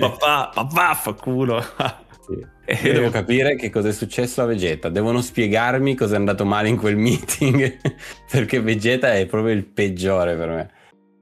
papà, 0.00 0.50
papà, 0.52 0.94
fa 0.94 1.12
culo. 1.12 1.62
Sì. 1.62 2.44
Eh, 2.64 2.78
Io 2.82 2.92
devo 2.94 3.10
capire 3.10 3.54
che 3.54 3.70
cosa 3.70 3.90
è 3.90 3.92
successo 3.92 4.42
a 4.42 4.46
Vegeta. 4.46 4.88
Devono 4.88 5.20
spiegarmi 5.22 5.94
cosa 5.94 6.14
è 6.14 6.18
andato 6.18 6.44
male 6.44 6.68
in 6.70 6.76
quel 6.76 6.96
meeting. 6.96 7.76
perché 8.28 8.60
Vegeta 8.60 9.14
è 9.14 9.24
proprio 9.26 9.54
il 9.54 9.64
peggiore 9.66 10.34
per 10.34 10.48
me. 10.48 10.70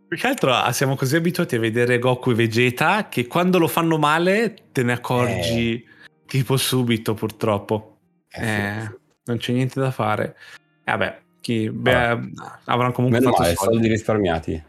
Più 0.08 0.16
che 0.16 0.26
altro 0.26 0.54
ah, 0.54 0.72
siamo 0.72 0.96
così 0.96 1.16
abituati 1.16 1.56
a 1.56 1.58
vedere 1.58 1.98
Goku 1.98 2.30
e 2.30 2.34
Vegeta 2.34 3.08
che 3.10 3.26
quando 3.26 3.58
lo 3.58 3.68
fanno 3.68 3.98
male 3.98 4.54
te 4.72 4.82
ne 4.82 4.92
accorgi 4.92 5.90
tipo 6.32 6.56
subito, 6.56 7.12
purtroppo. 7.12 7.98
Eh, 8.30 8.46
Eh. 8.48 8.90
Non 9.24 9.36
c'è 9.36 9.52
niente 9.52 9.78
da 9.78 9.90
fare. 9.90 10.34
E 10.82 10.90
vabbè, 10.90 11.20
chi, 11.42 11.68
beh, 11.70 11.92
Vabbè. 11.92 12.28
avranno 12.64 12.92
comunque 12.92 13.18
Meno 13.20 13.30
fatto 13.32 13.42
male, 13.42 13.54
soldi. 13.54 13.72
soldi 13.74 13.88
risparmiati. 13.88 14.62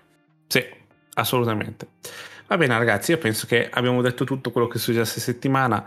Sì, 0.47 0.63
assolutamente. 1.13 1.87
Va 2.47 2.57
bene, 2.57 2.77
ragazzi, 2.77 3.11
io 3.11 3.17
penso 3.17 3.47
che 3.47 3.69
abbiamo 3.69 4.01
detto 4.01 4.25
tutto 4.25 4.51
quello 4.51 4.67
che 4.67 4.77
è 4.77 4.81
successo 4.81 5.19
settimana. 5.21 5.83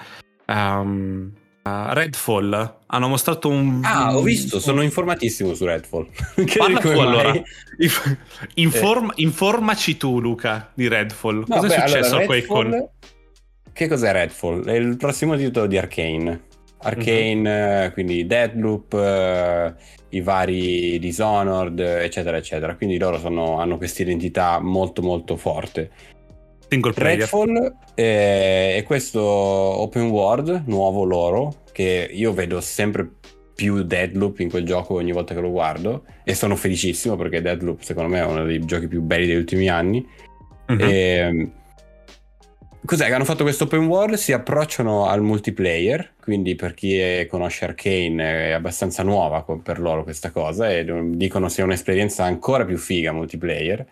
Um, 0.46 1.30
uh, 1.62 1.70
Redfall 1.92 2.78
hanno 2.86 3.08
mostrato 3.08 3.48
un. 3.50 3.82
Ah, 3.84 4.16
ho 4.16 4.22
visto, 4.22 4.58
sono 4.58 4.80
informatissimo 4.82 5.52
su 5.54 5.64
Redfall. 5.66 6.08
Parla 6.56 6.80
tu 6.80 6.88
allora. 6.88 7.32
Inf- 7.78 8.16
inform- 8.54 9.12
Informaci 9.16 9.96
tu, 9.98 10.18
Luca, 10.20 10.70
di 10.74 10.88
Redfall. 10.88 11.44
No, 11.46 11.56
Cosa 11.56 11.66
beh, 11.68 11.74
è 11.74 11.86
successo 11.88 12.16
allora, 12.16 12.24
a? 12.24 12.34
Redfall- 12.34 12.88
Che 13.76 13.88
cos'è 13.88 14.10
Redfall? 14.10 14.64
È 14.64 14.72
il 14.72 14.96
prossimo 14.96 15.36
titolo 15.36 15.66
di 15.66 15.76
Arkane. 15.76 16.44
Arkane, 16.78 17.34
Mhm. 17.34 17.46
eh, 17.46 17.90
quindi 17.92 18.24
Deadloop, 18.26 18.94
eh, 18.94 19.74
i 20.16 20.22
vari 20.22 20.98
Dishonored, 20.98 21.78
eccetera, 21.78 22.38
eccetera. 22.38 22.74
Quindi 22.74 22.96
loro 22.96 23.18
sono- 23.18 23.58
hanno 23.60 23.76
questa 23.76 24.00
identità 24.00 24.60
molto, 24.60 25.02
molto 25.02 25.36
forte. 25.36 25.90
Single 26.68 26.92
player. 26.94 27.18
Redfall 27.18 27.74
è, 27.94 28.76
è 28.78 28.82
questo 28.84 29.20
open 29.22 30.08
world 30.08 30.62
nuovo 30.68 31.04
loro, 31.04 31.56
che 31.72 32.08
io 32.10 32.32
vedo 32.32 32.62
sempre 32.62 33.06
più 33.54 33.82
Deadloop 33.82 34.38
in 34.40 34.48
quel 34.48 34.64
gioco 34.64 34.94
ogni 34.94 35.12
volta 35.12 35.34
che 35.34 35.40
lo 35.40 35.50
guardo 35.50 36.04
e 36.24 36.34
sono 36.34 36.56
felicissimo 36.56 37.14
perché 37.16 37.42
Deadloop 37.42 37.80
secondo 37.82 38.08
me 38.08 38.20
è 38.20 38.24
uno 38.24 38.44
dei 38.44 38.64
giochi 38.64 38.88
più 38.88 39.02
belli 39.02 39.26
degli 39.26 39.36
ultimi 39.36 39.68
anni. 39.68 40.06
Mhm. 40.68 40.80
E, 40.80 41.50
cos'è 42.86 43.06
che 43.06 43.12
hanno 43.12 43.24
fatto 43.24 43.42
questo 43.42 43.64
open 43.64 43.84
world? 43.84 44.14
Si 44.14 44.32
approcciano 44.32 45.06
al 45.06 45.20
multiplayer, 45.20 46.14
quindi 46.20 46.54
per 46.54 46.72
chi 46.72 46.98
è- 46.98 47.26
conosce 47.28 47.66
Arcane 47.66 48.48
è 48.48 48.50
abbastanza 48.52 49.02
nuova 49.02 49.44
per 49.62 49.78
loro 49.78 50.04
questa 50.04 50.30
cosa 50.30 50.70
e 50.70 50.86
dicono 51.10 51.50
sia 51.50 51.64
un'esperienza 51.64 52.24
ancora 52.24 52.64
più 52.64 52.78
figa 52.78 53.12
multiplayer. 53.12 53.86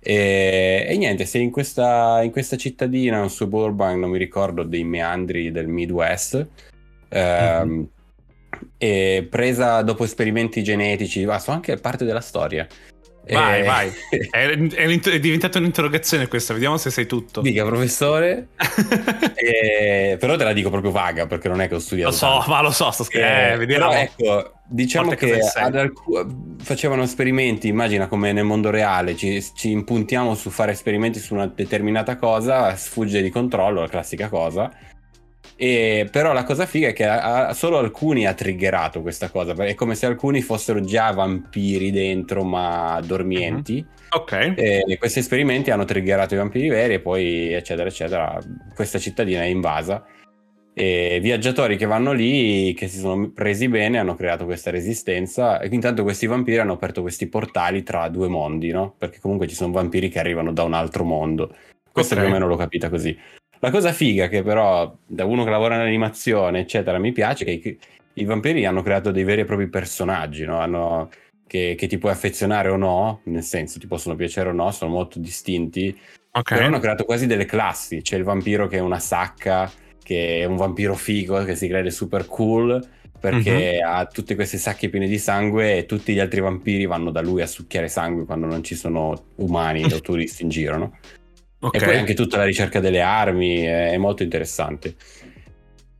E, 0.00 0.86
e 0.88 0.96
niente, 0.96 1.26
sei 1.26 1.42
in 1.42 1.50
questa, 1.50 2.22
in 2.22 2.30
questa 2.30 2.56
cittadina, 2.56 3.20
un 3.20 3.30
suburban, 3.30 4.00
non 4.00 4.10
mi 4.10 4.18
ricordo, 4.18 4.62
dei 4.62 4.84
meandri 4.84 5.52
del 5.52 5.68
Midwest. 5.68 6.46
ehm, 7.10 7.88
E 8.78 9.26
presa 9.30 9.82
dopo 9.82 10.04
esperimenti 10.04 10.62
genetici, 10.62 11.24
ma 11.24 11.38
sono 11.38 11.56
anche 11.56 11.76
parte 11.76 12.04
della 12.04 12.20
storia. 12.20 12.66
Vai, 13.30 13.60
E- 13.60 13.62
vai. 13.62 13.92
È, 14.30 14.46
è 14.48 15.00
è 15.00 15.20
diventata 15.20 15.58
un'interrogazione 15.58 16.28
questa, 16.28 16.52
vediamo 16.52 16.76
se 16.76 16.90
sai 16.90 17.06
tutto. 17.06 17.40
Dica, 17.40 17.64
professore. 17.64 18.48
Eh, 19.42 20.16
però 20.20 20.36
te 20.36 20.44
la 20.44 20.52
dico 20.52 20.70
proprio 20.70 20.92
vaga 20.92 21.26
perché 21.26 21.48
non 21.48 21.60
è 21.60 21.66
che 21.68 21.74
ho 21.74 21.78
studiato. 21.80 22.10
lo 22.10 22.16
so, 22.16 22.26
tanto. 22.26 22.50
ma 22.50 22.62
lo 22.62 22.70
so, 22.70 22.90
sto 22.92 23.02
scherzando. 23.04 23.54
Eh, 23.54 23.56
vediamo. 23.58 23.88
però 23.88 24.00
ecco, 24.00 24.52
diciamo 24.68 25.08
Porta 25.08 25.26
a 25.26 25.70
che 25.70 25.78
alcu- 25.78 26.62
facevano 26.62 27.02
esperimenti, 27.02 27.66
immagina 27.66 28.06
come 28.06 28.32
nel 28.32 28.44
mondo 28.44 28.70
reale, 28.70 29.16
ci, 29.16 29.42
ci 29.54 29.70
impuntiamo 29.70 30.34
su 30.34 30.50
fare 30.50 30.72
esperimenti 30.72 31.18
su 31.18 31.34
una 31.34 31.46
determinata 31.46 32.16
cosa, 32.16 32.74
sfugge 32.76 33.20
di 33.20 33.30
controllo, 33.30 33.80
la 33.80 33.88
classica 33.88 34.28
cosa. 34.28 34.70
E, 35.56 36.08
però 36.10 36.32
la 36.32 36.44
cosa 36.44 36.66
figa 36.66 36.88
è 36.88 36.92
che 36.92 37.04
a- 37.04 37.48
a- 37.48 37.52
solo 37.54 37.78
alcuni 37.78 38.26
ha 38.26 38.34
triggerato 38.34 39.00
questa 39.00 39.30
cosa, 39.30 39.52
è 39.52 39.74
come 39.74 39.94
se 39.94 40.06
alcuni 40.06 40.40
fossero 40.40 40.80
già 40.80 41.10
vampiri 41.12 41.90
dentro 41.90 42.42
ma 42.42 43.00
dormienti. 43.04 43.84
Ok. 44.10 44.54
E 44.56 44.96
questi 44.98 45.20
esperimenti 45.20 45.70
hanno 45.70 45.84
triggerato 45.84 46.34
i 46.34 46.38
vampiri 46.38 46.68
veri 46.68 46.94
e 46.94 47.00
poi 47.00 47.52
eccetera 47.52 47.88
eccetera. 47.88 48.38
Questa 48.74 48.98
cittadina 48.98 49.42
è 49.42 49.46
invasa 49.46 50.04
e 50.74 51.18
viaggiatori 51.20 51.76
che 51.76 51.84
vanno 51.86 52.12
lì, 52.12 52.72
che 52.74 52.88
si 52.88 52.98
sono 52.98 53.30
presi 53.30 53.68
bene, 53.68 53.98
hanno 53.98 54.14
creato 54.14 54.44
questa 54.44 54.70
resistenza 54.70 55.60
e 55.60 55.68
intanto 55.70 56.02
questi 56.02 56.26
vampiri 56.26 56.58
hanno 56.58 56.72
aperto 56.72 57.02
questi 57.02 57.28
portali 57.28 57.82
tra 57.82 58.08
due 58.08 58.28
mondi, 58.28 58.70
no? 58.70 58.94
Perché 58.96 59.18
comunque 59.20 59.46
ci 59.46 59.54
sono 59.54 59.72
vampiri 59.72 60.08
che 60.08 60.18
arrivano 60.18 60.52
da 60.52 60.62
un 60.62 60.72
altro 60.72 61.04
mondo. 61.04 61.54
Questo 61.92 62.14
Ok. 62.14 62.20
più 62.20 62.30
o 62.30 62.32
meno 62.32 62.46
l'ho 62.46 62.56
capita 62.56 62.88
così. 62.88 63.16
La 63.62 63.70
cosa 63.70 63.92
figa 63.92 64.26
che 64.26 64.42
però 64.42 64.92
da 65.06 65.24
uno 65.24 65.44
che 65.44 65.50
lavora 65.50 65.76
nell'animazione, 65.76 66.60
eccetera, 66.60 66.98
mi 66.98 67.12
piace 67.12 67.44
è 67.44 67.60
che 67.60 67.78
i, 68.14 68.24
vampiri 68.24 68.66
hanno 68.66 68.82
creato 68.82 69.12
dei 69.12 69.22
veri 69.22 69.42
e 69.42 69.44
propri 69.44 69.68
personaggi, 69.68 70.44
no? 70.44 70.58
Hanno, 70.58 71.08
che, 71.46 71.76
che 71.78 71.86
ti 71.86 71.96
puoi 71.96 72.10
affezionare 72.10 72.68
o 72.70 72.76
no, 72.76 73.20
nel 73.24 73.44
senso 73.44 73.78
ti 73.78 73.86
possono 73.86 74.16
piacere 74.16 74.48
o 74.48 74.52
no, 74.52 74.70
sono 74.72 74.90
molto 74.90 75.20
distinti 75.20 75.96
Ok. 76.34 76.54
Però 76.54 76.64
hanno 76.64 76.78
creato 76.78 77.04
quasi 77.04 77.26
delle 77.26 77.44
classi. 77.44 78.00
C'è 78.00 78.16
il 78.16 78.24
vampiro 78.24 78.66
che 78.66 78.78
è 78.78 78.80
una 78.80 78.98
sacca, 78.98 79.70
che 80.02 80.40
è 80.40 80.44
un 80.44 80.56
vampiro 80.56 80.94
figo, 80.94 81.44
che 81.44 81.54
si 81.54 81.68
crede 81.68 81.90
super 81.90 82.26
cool, 82.26 82.82
perché 83.20 83.78
Mhm. 83.82 83.86
ha 83.86 84.06
tutte 84.06 84.34
queste 84.34 84.56
sacche 84.56 84.88
piene 84.88 85.06
di 85.06 85.18
sangue 85.18 85.76
e 85.76 85.86
tutti 85.86 86.14
gli 86.14 86.20
altri 86.20 86.40
vampiri 86.40 86.86
vanno 86.86 87.10
da 87.10 87.20
lui 87.20 87.42
a 87.42 87.46
succhiare 87.46 87.88
sangue 87.88 88.24
quando 88.24 88.46
non 88.46 88.64
ci 88.64 88.74
sono 88.74 89.26
umani 89.36 89.84
o 89.84 90.00
turisti 90.00 90.42
in 90.42 90.48
giro, 90.48 90.78
no? 90.78 90.98
Ok. 91.64 91.76
E 91.76 91.78
poi 91.78 91.96
anche 91.96 92.14
tutta 92.14 92.38
la 92.38 92.44
ricerca 92.44 92.80
delle 92.80 93.00
armi 93.00 93.60
è, 93.60 93.96
molto 93.96 94.24
interessante. 94.24 94.96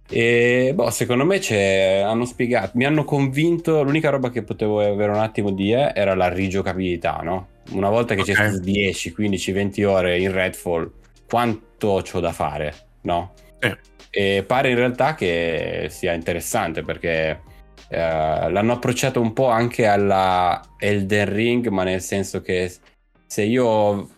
E 0.08 0.72
boh, 0.74 0.90
secondo 0.90 1.24
me 1.24 1.38
c'è, 1.38 2.02
hanno 2.04 2.24
spiegato, 2.24 2.72
mi 2.74 2.84
hanno 2.84 3.04
convinto. 3.04 3.82
L'unica 3.82 4.10
roba 4.10 4.30
che 4.30 4.42
potevo 4.42 4.80
avere 4.80 5.12
un 5.12 5.18
attimo 5.18 5.52
di 5.52 5.70
è 5.70 5.92
era 5.94 6.14
la 6.16 6.28
rigiocabilità, 6.28 7.20
no? 7.22 7.48
Una 7.70 7.90
volta 7.90 8.14
che 8.16 8.22
c'è 8.22 8.32
Ok. 8.32 8.38
stato 8.38 8.58
10, 8.58 9.12
15, 9.12 9.52
20 9.52 9.84
ore 9.84 10.18
in 10.18 10.32
Redfall, 10.32 10.90
quanto 11.28 12.02
c'ho 12.02 12.18
da 12.18 12.32
fare, 12.32 12.74
no? 13.02 13.32
Sì. 13.60 13.72
E 14.10 14.44
pare 14.44 14.70
in 14.70 14.76
realtà 14.76 15.14
che 15.14 15.86
sia 15.90 16.12
interessante 16.12 16.82
perché 16.82 17.40
eh, 17.88 17.96
l'hanno 18.50 18.72
approcciato 18.72 19.20
un 19.20 19.32
po' 19.32 19.48
anche 19.48 19.86
alla 19.86 20.60
Elden 20.76 21.32
Ring, 21.32 21.68
ma 21.68 21.84
nel 21.84 22.00
senso 22.00 22.42
che 22.42 22.70
se 23.26 23.42
io 23.42 24.11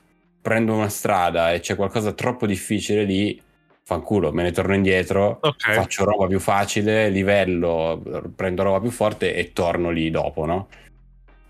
prendo 0.44 0.74
una 0.74 0.90
strada 0.90 1.54
e 1.54 1.60
c'è 1.60 1.74
qualcosa 1.74 2.12
troppo 2.12 2.44
difficile 2.46 3.04
lì, 3.04 3.40
fanculo, 3.82 4.30
me 4.30 4.42
ne 4.42 4.50
torno 4.52 4.74
indietro, 4.74 5.38
Ok. 5.40 5.72
faccio 5.72 6.04
roba 6.04 6.26
più 6.26 6.38
facile, 6.38 7.08
livello, 7.08 8.02
prendo 8.36 8.62
roba 8.62 8.78
più 8.78 8.90
forte 8.90 9.34
e 9.34 9.54
torno 9.54 9.88
lì 9.88 10.10
dopo, 10.10 10.44
no? 10.44 10.68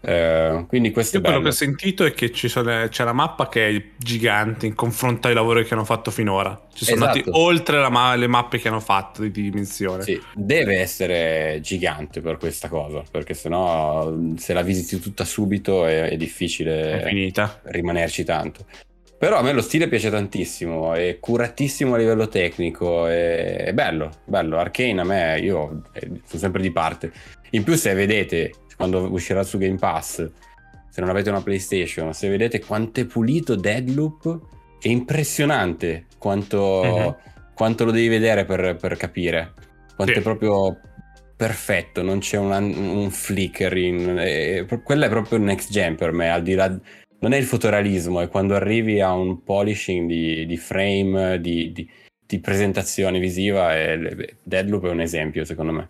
Eh, 0.07 0.65
quindi 0.69 0.91
questo 0.91 1.17
Io 1.17 1.23
è 1.23 1.25
quello 1.25 1.39
bello. 1.41 1.51
che 1.51 1.55
ho 1.57 1.59
sentito 1.67 2.05
è 2.05 2.13
che 2.13 2.31
ci 2.31 2.49
sono- 2.49 2.87
c'è 2.89 3.05
la 3.05 3.13
mappa 3.13 3.49
che 3.49 3.69
è 3.69 3.83
gigante 3.97 4.67
in 4.67 4.75
confronto 4.75 5.29
ai 5.29 5.35
lavori 5.35 5.65
che 5.65 5.73
hanno 5.75 5.85
fatto 5.85 6.11
finora. 6.11 6.61
Ci 6.73 6.85
sono 6.85 6.97
Esatto. 7.05 7.19
andati 7.19 7.31
oltre 7.33 7.79
la 7.81 8.15
le 8.15 8.27
mappe 8.27 8.59
che 8.59 8.69
hanno 8.69 8.81
fatto 8.81 9.23
di 9.23 9.31
dimensione. 9.31 10.03
Sì, 10.03 10.21
deve 10.35 10.79
essere 10.79 11.59
gigante 11.63 12.21
per 12.21 12.37
questa 12.37 12.69
cosa, 12.69 13.03
perché 13.11 13.35
sennò 13.35 14.13
se 14.37 14.53
la 14.53 14.63
visiti 14.63 15.01
tutta 15.01 15.25
subito 15.25 15.87
è, 15.87 16.11
è 16.11 16.17
difficile 16.17 17.03
È 17.03 17.11
rimanerci 17.65 18.25
tanto. 18.25 18.67
Però 19.17 19.39
a 19.39 19.43
me 19.43 19.53
lo 19.53 19.63
stile 19.63 19.89
piace 19.89 20.11
tantissimo, 20.11 20.93
è 20.93 21.19
curatissimo 21.19 21.95
a 21.95 21.97
livello 21.97 22.29
tecnico, 22.29 23.07
è, 23.07 23.57
è 23.65 23.73
bello, 23.73 24.11
bello. 24.27 24.59
Arcane 24.59 25.01
a 25.01 25.05
me, 25.05 25.39
io 25.41 25.83
eh, 25.93 26.11
sono 26.27 26.41
sempre 26.41 26.61
di 26.61 26.71
parte. 26.71 27.11
In 27.51 27.63
più 27.63 27.75
se 27.77 27.95
vedete, 27.95 28.53
quando 28.77 29.11
uscirà 29.13 29.43
su 29.43 29.59
Game 29.59 29.77
Pass, 29.79 30.31
se 30.91 31.01
non 31.01 31.11
avete 31.11 31.31
una 31.31 31.43
PlayStation, 31.43 32.13
se 32.15 32.29
vedete 32.29 32.61
quanto 32.61 33.01
è 33.01 33.05
pulito 33.05 33.55
Deadloop, 33.57 34.41
è 34.81 34.89
impressionante 34.89 36.07
quanto, 36.19 36.83
Mhm. 36.85 37.17
quanto 37.55 37.85
lo 37.85 37.91
devi 37.91 38.09
vedere 38.09 38.45
per, 38.45 38.77
per 38.77 38.97
capire. 38.97 39.53
Quanto 39.97 40.13
Sì. 40.15 40.19
è 40.21 40.23
proprio 40.23 40.79
perfetto, 41.37 42.03
non 42.03 42.19
c'è 42.21 42.37
una- 42.39 42.59
un 42.59 43.11
flickering. 43.11 44.19
è- 44.19 44.67
quella 44.83 45.07
è 45.07 45.09
proprio 45.09 45.39
il 45.39 45.45
next 45.45 45.71
gen 45.71 45.97
per 45.97 46.13
me, 46.13 46.31
al 46.31 46.43
di 46.43 46.55
là 46.55 46.69
non 47.21 47.33
è 47.33 47.37
il 47.39 47.45
fotorealismo, 47.45 48.21
è 48.21 48.29
quando 48.29 48.55
arrivi 48.55 49.01
a 49.01 49.13
un 49.13 49.43
polishing 49.43 50.07
di, 50.07 50.47
di 50.47 50.57
frame, 50.57 51.41
di, 51.41 51.73
di- 51.73 51.89
di 52.27 52.39
presentazione 52.39 53.19
visiva. 53.19 53.77
E 53.77 54.37
Deadloop 54.43 54.87
è 54.87 54.91
un 54.91 55.01
esempio, 55.01 55.45
secondo 55.45 55.73
me. 55.73 55.89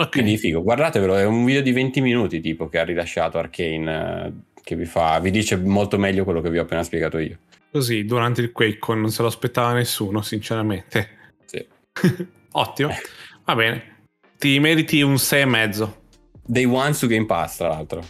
Ok. 0.00 0.10
Quindi 0.10 0.36
figo, 0.38 0.62
guardatevelo, 0.62 1.16
è 1.16 1.24
un 1.24 1.44
video 1.44 1.60
di 1.60 1.72
20 1.72 2.00
minuti 2.00 2.40
tipo 2.40 2.68
che 2.68 2.78
ha 2.78 2.84
rilasciato 2.84 3.36
Arcane, 3.36 4.26
eh, 4.26 4.32
che 4.62 4.76
vi, 4.76 4.84
fa, 4.84 5.18
vi 5.18 5.32
dice 5.32 5.56
molto 5.56 5.98
meglio 5.98 6.22
quello 6.22 6.40
che 6.40 6.50
vi 6.50 6.58
ho 6.58 6.62
appena 6.62 6.84
spiegato 6.84 7.18
io. 7.18 7.38
Così 7.72 8.04
durante 8.04 8.40
il 8.40 8.52
QuakeCon 8.52 9.00
non 9.00 9.10
se 9.10 9.22
lo 9.22 9.28
aspettava 9.28 9.72
nessuno, 9.72 10.22
sinceramente. 10.22 11.08
Sì. 11.46 11.66
Ottimo. 12.52 12.90
Va 13.44 13.54
bene. 13.56 13.96
Ti 14.38 14.60
meriti 14.60 15.02
un 15.02 15.14
6,5. 15.14 15.92
Day 16.44 16.64
One 16.64 16.92
su 16.92 17.08
Game 17.08 17.26
Pass, 17.26 17.56
tra 17.56 17.68
l'altro. 17.68 18.00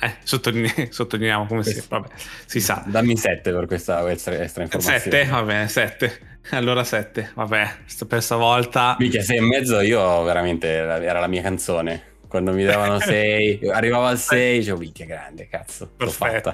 Eh, 0.00 0.16
sottoline- 0.24 0.88
sottolineiamo 0.90 1.46
come 1.46 1.62
si, 1.62 1.80
vabbè, 1.88 2.08
si 2.46 2.60
sa. 2.60 2.82
Dammi 2.84 3.16
7 3.16 3.52
per 3.52 3.66
questa 3.66 4.10
extra, 4.10 4.34
extra 4.34 4.64
informazione. 4.64 5.18
7, 5.18 5.30
va 5.30 5.42
bene, 5.44 5.68
7. 5.68 6.31
Allora 6.50 6.84
7, 6.84 7.32
vabbè, 7.34 7.68
per 8.08 8.22
stavolta. 8.22 8.96
Minchia, 8.98 9.22
6 9.22 9.36
e 9.38 9.40
mezzo 9.40 9.80
io 9.80 10.22
veramente 10.22 10.68
era 10.68 11.20
la 11.20 11.26
mia 11.28 11.42
canzone. 11.42 12.10
Quando 12.28 12.52
mi 12.52 12.64
davano 12.64 12.98
6, 13.00 13.60
arrivavo 13.70 14.06
al 14.06 14.18
6, 14.18 14.58
dicevo, 14.58 14.78
minchia 14.78 15.06
grande, 15.06 15.46
cazzo. 15.48 15.90
Perfetto. 15.96 16.52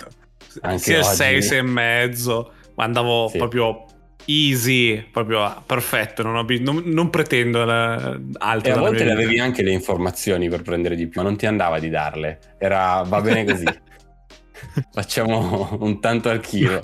Anche 0.60 0.78
Sia 0.78 0.98
oggi. 1.00 1.14
6, 1.16 1.42
6 1.42 1.58
e 1.58 1.62
mezzo, 1.62 2.52
ma 2.74 2.84
andavo 2.84 3.28
Sì. 3.28 3.38
proprio 3.38 3.84
easy, 4.24 5.00
proprio 5.10 5.62
perfetto, 5.64 6.22
non, 6.22 6.36
ho 6.36 6.44
non- 6.60 6.82
non 6.84 7.08
pretendo 7.10 7.64
la- 7.64 8.18
altro. 8.38 8.72
E 8.72 8.76
a 8.76 8.78
volte 8.78 9.10
avevi 9.10 9.38
anche 9.38 9.62
le 9.62 9.70
informazioni 9.70 10.48
per 10.48 10.62
prendere 10.62 10.96
di 10.96 11.06
più, 11.06 11.20
ma 11.22 11.28
non 11.28 11.36
ti 11.38 11.46
andava 11.46 11.78
di 11.78 11.88
darle. 11.88 12.38
Era 12.58 13.02
va 13.06 13.20
bene 13.20 13.44
così. 13.44 13.64
Facciamo 14.92 15.76
un 15.80 16.00
tanto 16.00 16.28
al 16.28 16.40
chilo. 16.40 16.82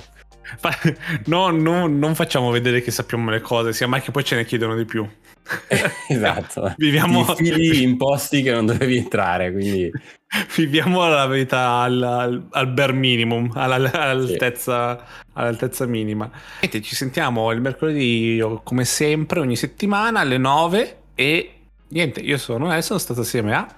No, 1.26 1.50
no, 1.50 1.86
non 1.86 2.14
facciamo 2.14 2.50
vedere 2.50 2.82
che 2.82 2.90
sappiamo 2.90 3.30
le 3.30 3.40
cose, 3.40 3.72
sia 3.72 3.86
mai 3.86 4.00
che 4.00 4.10
poi 4.10 4.24
ce 4.24 4.36
ne 4.36 4.44
chiedono 4.44 4.76
di 4.76 4.84
più. 4.84 5.08
esatto. 6.08 6.74
Viviamo- 6.78 7.24
fili 7.34 7.82
in 7.82 7.96
posti 7.96 8.42
che 8.42 8.52
non 8.52 8.66
dovevi 8.66 8.96
entrare, 8.98 9.52
quindi 9.52 9.90
Viviamo 10.56 11.06
la 11.08 11.26
verità 11.26 11.80
al, 11.80 12.02
al, 12.02 12.46
al 12.50 12.68
bare 12.68 12.92
minimum, 12.92 13.50
alla- 13.54 13.90
all'altezza, 13.92 15.04
all'altezza 15.32 15.86
minima. 15.86 16.30
Niente, 16.60 16.82
ci 16.82 16.94
sentiamo 16.96 17.50
il 17.52 17.60
mercoledì, 17.60 18.42
come 18.62 18.84
sempre, 18.84 19.40
ogni 19.40 19.56
settimana 19.56 20.20
alle 20.20 20.38
9 20.38 20.96
e 21.14 21.52
niente, 21.88 22.20
io 22.20 22.38
sono 22.38 22.66
adesso 22.66 22.88
sono 22.88 22.98
stato 22.98 23.20
assieme 23.20 23.54
a 23.54 23.74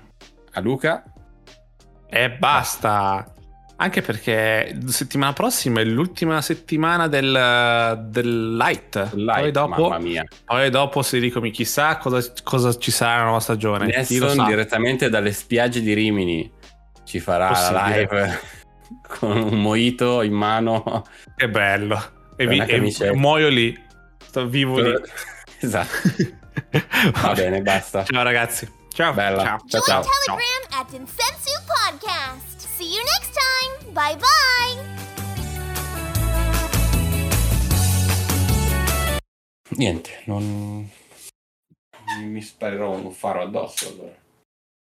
a 0.53 0.61
Luca 0.61 1.05
e 2.09 2.31
basta. 2.31 3.31
Anche 3.79 4.01
perché 4.01 4.79
settimana 4.87 5.35
prossima 5.35 5.81
è 5.81 5.85
l'ultima 5.85 6.41
settimana 6.41 7.09
del, 7.09 8.07
del 8.09 8.57
light. 8.57 9.13
live, 9.13 9.41
poi, 9.41 9.51
dopo, 9.51 9.89
mamma 9.89 9.99
mia. 9.99 10.25
poi 10.47 10.71
dopo 10.71 11.03
si 11.03 11.19
ricomi 11.19 11.51
chissà 11.51 11.99
cosa, 11.99 12.33
cosa 12.43 12.75
ci 12.79 12.91
sarà 12.91 13.13
nella 13.13 13.25
nuova 13.25 13.41
stagione. 13.41 14.05
Sa. 14.05 14.45
direttamente 14.45 15.11
dalle 15.11 15.33
spiagge 15.33 15.83
di 15.83 15.93
Rimini 15.93 16.51
ci 17.05 17.21
farà 17.21 17.51
la 17.51 17.87
live 17.89 18.41
con 19.19 19.37
un 19.37 19.61
mojito 19.61 20.23
in 20.23 20.33
mano. 20.33 21.05
Che 21.35 21.49
bello. 21.49 22.15
E, 22.37 22.47
vi, 22.47 22.59
e 22.59 23.13
muoio 23.15 23.49
lì. 23.49 23.79
Sto 24.27 24.47
vivo 24.47 24.81
lì. 24.81 24.95
esatto. 25.61 25.97
Va 27.23 27.33
bene, 27.33 27.63
basta. 27.63 28.05
Ciao 28.05 28.23
ragazzi. 28.23 28.71
Ciao. 28.93 29.13
Bella. 29.13 29.43
Ciao. 29.43 29.59
Ciao, 29.69 29.81
Join 29.81 29.85
ciao. 29.85 30.03
Telegram 30.03 30.81
at 30.81 30.93
Insensu 30.93 31.53
Podcast. 31.67 32.67
See 32.77 32.89
you 32.89 33.03
next 33.05 33.33
time. 33.33 33.56
Bye 33.97 34.17
bye. 34.17 34.95
Niente, 39.77 40.23
non 40.27 40.89
mi 42.21 42.41
sparerò 42.43 42.91
un 42.93 43.11
faro 43.13 43.43
addosso 43.43 43.89
allora. 43.89 44.15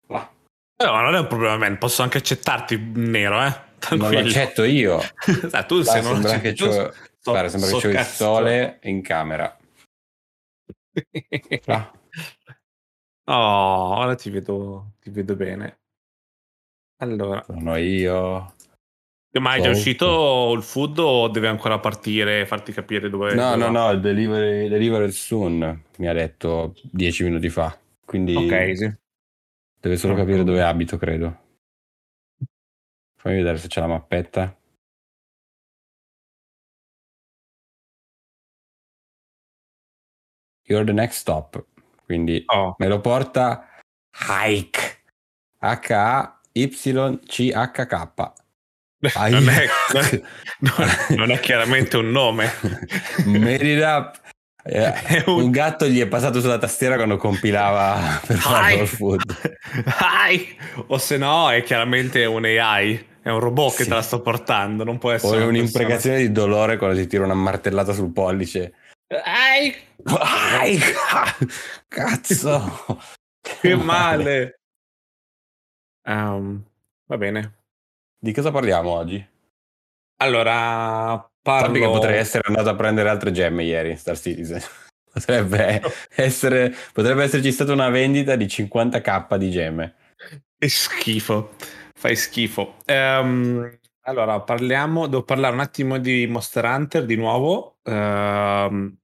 Va. 0.07 0.31
Eh, 0.77 0.85
ma 0.87 1.03
non 1.03 1.15
è 1.15 1.19
un 1.21 1.27
problema, 1.27 1.57
man. 1.59 1.77
Posso 1.79 2.03
anche 2.03 2.19
accettarti 2.19 2.77
nero, 2.95 3.43
eh. 3.45 3.51
Non 3.91 3.99
lo 3.99 4.09
Tranquillo. 4.09 4.29
accetto 4.29 4.65
io. 4.65 4.99
Ah, 5.53 5.65
tu 5.65 5.79
Là 5.79 5.85
se 5.85 6.01
non 6.01 6.13
sembra 6.23 6.39
che 6.41 6.53
c'ho, 6.55 6.71
sto- 6.73 7.31
guarda, 7.31 7.49
sembra 7.51 7.69
che 7.71 7.77
sto 7.79 7.89
c'ho 7.89 7.95
il 7.95 8.05
sole 8.05 8.79
in 8.85 9.03
camera. 9.03 9.57
Va. 11.67 11.93
Oh, 13.27 13.97
ora 13.99 14.15
ti 14.15 14.31
vedo, 14.31 14.93
ti 15.01 15.11
vedo 15.11 15.37
bene. 15.37 15.79
Allora, 17.03 17.43
Sono 17.45 17.77
io. 17.77 18.55
Ma 19.41 19.55
è 19.55 19.61
già 19.61 19.71
uscito 19.71 20.53
il 20.55 20.63
food 20.63 20.99
o 20.99 21.29
deve 21.29 21.49
ancora 21.49 21.79
partire 21.81 22.41
e 22.43 22.47
farti 22.47 22.73
capire 22.73 23.11
dove 23.11 23.35
No, 23.35 23.51
dove 23.51 23.57
no, 23.57 23.73
va? 23.73 23.87
no, 23.87 23.91
il 23.91 24.01
delivery, 24.01 24.69
delivery 24.69 25.11
soon 25.11 25.83
mi 25.99 26.07
ha 26.07 26.13
detto 26.13 26.75
dieci 26.83 27.25
minuti 27.25 27.49
fa. 27.49 27.77
Quindi 28.05 28.37
Ok, 28.37 28.77
sì. 28.77 28.93
deve 29.81 29.97
solo 29.97 30.15
capire 30.15 30.45
dove 30.45 30.63
abito, 30.63 30.97
credo. 30.99 31.43
Fammi 33.17 33.37
vedere 33.37 33.57
se 33.59 33.69
c'è 33.69 33.81
la 33.81 33.87
mappetta. 33.89 34.57
You're 40.67 40.85
the 40.85 40.93
next 40.93 41.19
stop. 41.19 41.63
Quindi 42.05 42.43
Oh, 42.47 42.75
me 42.79 42.89
lo 42.89 43.01
porta 43.01 43.69
Hike. 44.29 45.03
H-A-Y-C-H-K. 45.59 46.43
Non, 49.31 49.49
è, 49.49 49.67
non- 50.61 50.91
non 51.17 51.31
è 51.31 51.41
chiaramente 51.41 51.97
un 51.97 52.11
nome. 52.11 52.51
Up. 53.27 54.23
Eh, 54.67 55.23
un- 55.27 55.43
un 55.43 55.51
gatto 55.51 55.87
gli 55.87 56.01
è 56.01 56.07
passato 56.07 56.41
sulla 56.41 56.57
tastiera 56.57 56.95
quando 56.97 57.19
compilava 57.19 58.19
per 58.27 58.39
fare 58.39 58.87
food. 58.87 59.21
Hi! 60.01 60.57
O 60.87 60.97
se 60.97 61.19
no 61.19 61.51
è 61.51 61.63
chiaramente 61.63 62.25
un 62.25 62.47
AI 62.47 63.07
È 63.21 63.29
un 63.29 63.41
robot 63.41 63.77
che 63.77 63.83
Sì. 63.83 63.89
te 63.91 63.95
la 63.95 64.01
sta 64.01 64.19
portando, 64.21 64.83
non 64.83 64.97
può 64.97 65.11
essere 65.11 65.37
una 65.37 65.47
un'imprecazione 65.49 66.17
di 66.17 66.33
dolore 66.33 66.79
quando 66.79 66.97
ti 66.97 67.07
tira 67.07 67.25
una 67.25 67.35
martellata 67.35 67.93
sul 67.93 68.11
pollice. 68.11 68.73
Ai, 69.23 69.75
Ai, 70.05 70.81
cazzo! 71.87 72.99
che 73.43 73.75
male. 73.77 74.61
Ehm, 76.07 76.63
va 77.07 77.17
bene. 77.19 77.64
Di 78.25 78.33
cosa 78.33 78.51
parliamo 78.51 78.89
oggi? 78.89 79.23
Allora, 80.23 81.31
Sappi 81.43 81.73
che 81.73 81.81
parlo... 81.81 81.91
potrei 81.91 82.17
essere 82.17 82.45
andato 82.47 82.71
a 82.71 82.75
prendere 82.75 83.11
altre 83.11 83.33
gemme 83.33 83.65
ieri 83.65 83.91
in 83.91 83.99
Star 83.99 84.19
Citizen. 84.19 84.63
Potrebbe, 85.13 85.83
essere, 86.09 86.75
potrebbe 86.95 87.23
esserci 87.23 87.53
stata 87.53 87.73
una 87.73 87.91
vendita 87.91 88.35
di 88.35 88.47
50k 88.47 89.37
di 89.37 89.51
gemme. 89.51 89.95
Che 90.59 90.69
schifo, 90.71 91.51
fai 91.93 92.17
schifo. 92.17 92.77
Ehm, 92.87 93.79
allora, 94.07 94.41
parliamo, 94.41 95.07
devo 95.07 95.23
parlare 95.23 95.53
un 95.53 95.61
attimo 95.61 95.99
di 95.99 96.27
Monster 96.27 96.65
Hunter 96.65 97.05
di 97.05 97.17
nuovo. 97.17 97.77
Ehm, 97.83 98.97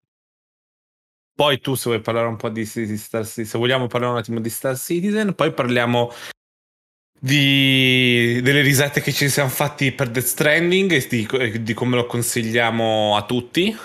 poi 1.34 1.60
tu 1.60 1.74
se 1.74 1.90
vuoi 1.90 2.00
parlare 2.00 2.26
un 2.26 2.36
po' 2.36 2.48
di, 2.48 2.62
di 2.62 2.96
Star 2.96 3.26
Citizen, 3.26 3.44
se 3.44 3.58
vogliamo 3.58 3.86
parlare 3.86 4.14
un 4.14 4.18
attimo 4.18 4.40
di 4.40 4.48
Star 4.48 4.78
Citizen, 4.78 5.34
poi 5.34 5.52
parliamo 5.52 6.10
di, 7.20 8.40
delle 8.42 8.62
risate 8.62 9.02
che 9.02 9.12
ci 9.12 9.28
siamo 9.28 9.50
fatti 9.50 9.92
per 9.92 10.08
Death 10.08 10.24
Stranding 10.24 10.92
e 10.92 11.06
di, 11.06 11.62
di 11.62 11.74
come 11.74 11.96
lo 11.96 12.06
consigliamo 12.06 13.14
a 13.16 13.24
tutti. 13.26 13.76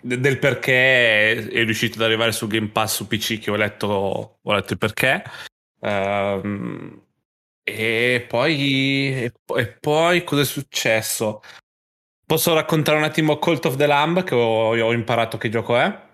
De- 0.00 0.20
del 0.20 0.38
perché 0.38 1.48
è 1.48 1.64
riuscito 1.64 1.98
ad 1.98 2.04
arrivare 2.04 2.30
su 2.30 2.46
Game 2.46 2.68
Pass 2.68 2.94
su 2.94 3.08
PC 3.08 3.40
che 3.40 3.50
ho 3.50 3.56
letto, 3.56 4.38
ho 4.40 4.52
letto 4.52 4.72
il 4.72 4.78
perché. 4.78 5.24
Ehm, 5.80 7.02
e 7.64 8.24
poi 8.26 9.24
e, 9.24 9.32
po- 9.44 9.56
e 9.56 9.66
poi 9.66 10.22
cosa 10.24 10.42
è 10.42 10.44
successo? 10.44 11.42
Posso 12.24 12.54
raccontare 12.54 12.96
un 12.96 13.04
attimo 13.04 13.38
Cult 13.38 13.64
of 13.66 13.76
the 13.76 13.86
Lamb 13.86 14.22
che 14.22 14.34
ho, 14.34 14.76
ho 14.76 14.92
imparato 14.92 15.36
che 15.36 15.48
gioco 15.48 15.76
è? 15.76 16.06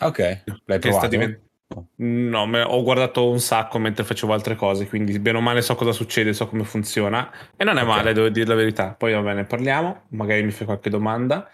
Ok, 0.00 0.42
l'hai 0.64 0.78
provato? 0.78 1.06
divent- 1.06 1.47
No, 1.96 2.46
me- 2.46 2.62
ho 2.62 2.82
guardato 2.82 3.28
un 3.28 3.40
sacco 3.40 3.78
mentre 3.78 4.02
facevo 4.04 4.32
altre 4.32 4.54
cose, 4.54 4.88
quindi 4.88 5.18
bene 5.18 5.36
o 5.38 5.40
male 5.42 5.60
so 5.60 5.74
cosa 5.74 5.92
succede, 5.92 6.32
so 6.32 6.48
come 6.48 6.64
funziona. 6.64 7.30
E 7.56 7.64
non 7.64 7.76
è 7.76 7.82
Ok. 7.82 7.86
male, 7.86 8.12
devo 8.14 8.28
dire 8.30 8.46
la 8.46 8.54
verità. 8.54 8.94
Poi 8.94 9.12
va 9.12 9.20
bene, 9.20 9.44
parliamo, 9.44 10.04
magari 10.10 10.42
mi 10.42 10.50
fai 10.50 10.64
qualche 10.66 10.88
domanda. 10.88 11.50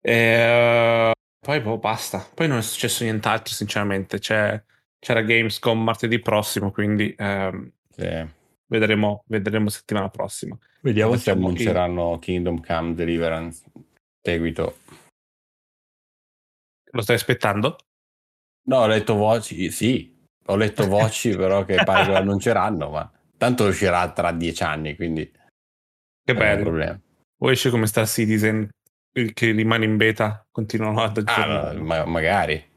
E, 0.00 1.12
poi 1.38 1.60
boh, 1.60 1.78
basta. 1.78 2.26
Poi 2.34 2.48
non 2.48 2.58
è 2.58 2.62
successo 2.62 3.02
nient'altro, 3.04 3.52
sinceramente. 3.52 4.18
C'è- 4.18 4.62
c'era 4.98 5.20
Gamescom 5.22 5.82
martedì 5.82 6.20
prossimo, 6.20 6.70
quindi 6.70 7.14
ehm, 7.18 7.70
Sì. 7.90 8.26
vedremo, 8.66 9.24
vedremo 9.26 9.68
settimana 9.68 10.08
prossima. 10.08 10.56
Vediamo 10.80 11.12
se 11.12 11.18
Facciamo 11.18 11.40
chi- 11.40 11.46
annunceranno 11.68 12.18
Kingdom 12.18 12.64
Come 12.64 12.94
Deliverance 12.94 13.62
seguito. 14.22 14.76
Lo 16.92 17.02
stai 17.02 17.16
aspettando? 17.16 17.76
No, 18.64 18.76
ho 18.78 18.86
letto 18.86 19.14
voci, 19.14 19.70
sì, 19.70 20.16
ho 20.46 20.56
letto 20.56 20.86
voci 20.86 21.30
però 21.36 21.64
che 21.64 21.82
pare 21.82 22.04
che 22.04 22.14
annunceranno, 22.14 22.90
ma 22.90 23.10
tanto 23.36 23.64
uscirà 23.66 24.10
tra 24.12 24.32
dieci 24.32 24.62
anni, 24.62 24.94
quindi 24.96 25.30
Che 26.24 26.34
bello. 26.34 26.62
problema. 26.62 27.00
O 27.42 27.50
esce 27.50 27.70
come 27.70 27.86
Star 27.86 28.06
Citizen 28.06 28.68
che 29.32 29.50
rimane 29.52 29.84
in 29.86 29.96
beta, 29.96 30.44
continuano 30.52 31.02
ad 31.02 31.16
Ah, 31.16 31.20
aggiornare. 31.20 31.74
no, 31.78 31.84
ma- 31.84 32.04
magari. 32.04 32.68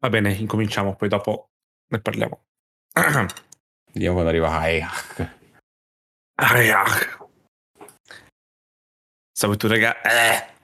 Va 0.00 0.08
bene, 0.10 0.32
incominciamo, 0.32 0.94
poi 0.96 1.08
dopo 1.08 1.48
ne 1.88 2.00
parliamo. 2.00 2.44
Vediamo 3.92 4.14
quando 4.14 4.28
arriva 4.30 4.50
Hai. 4.58 4.80
Ah, 6.40 6.84
Salve 9.32 9.56
tu, 9.56 9.66
raga. 9.68 10.00
Eh. 10.02 10.56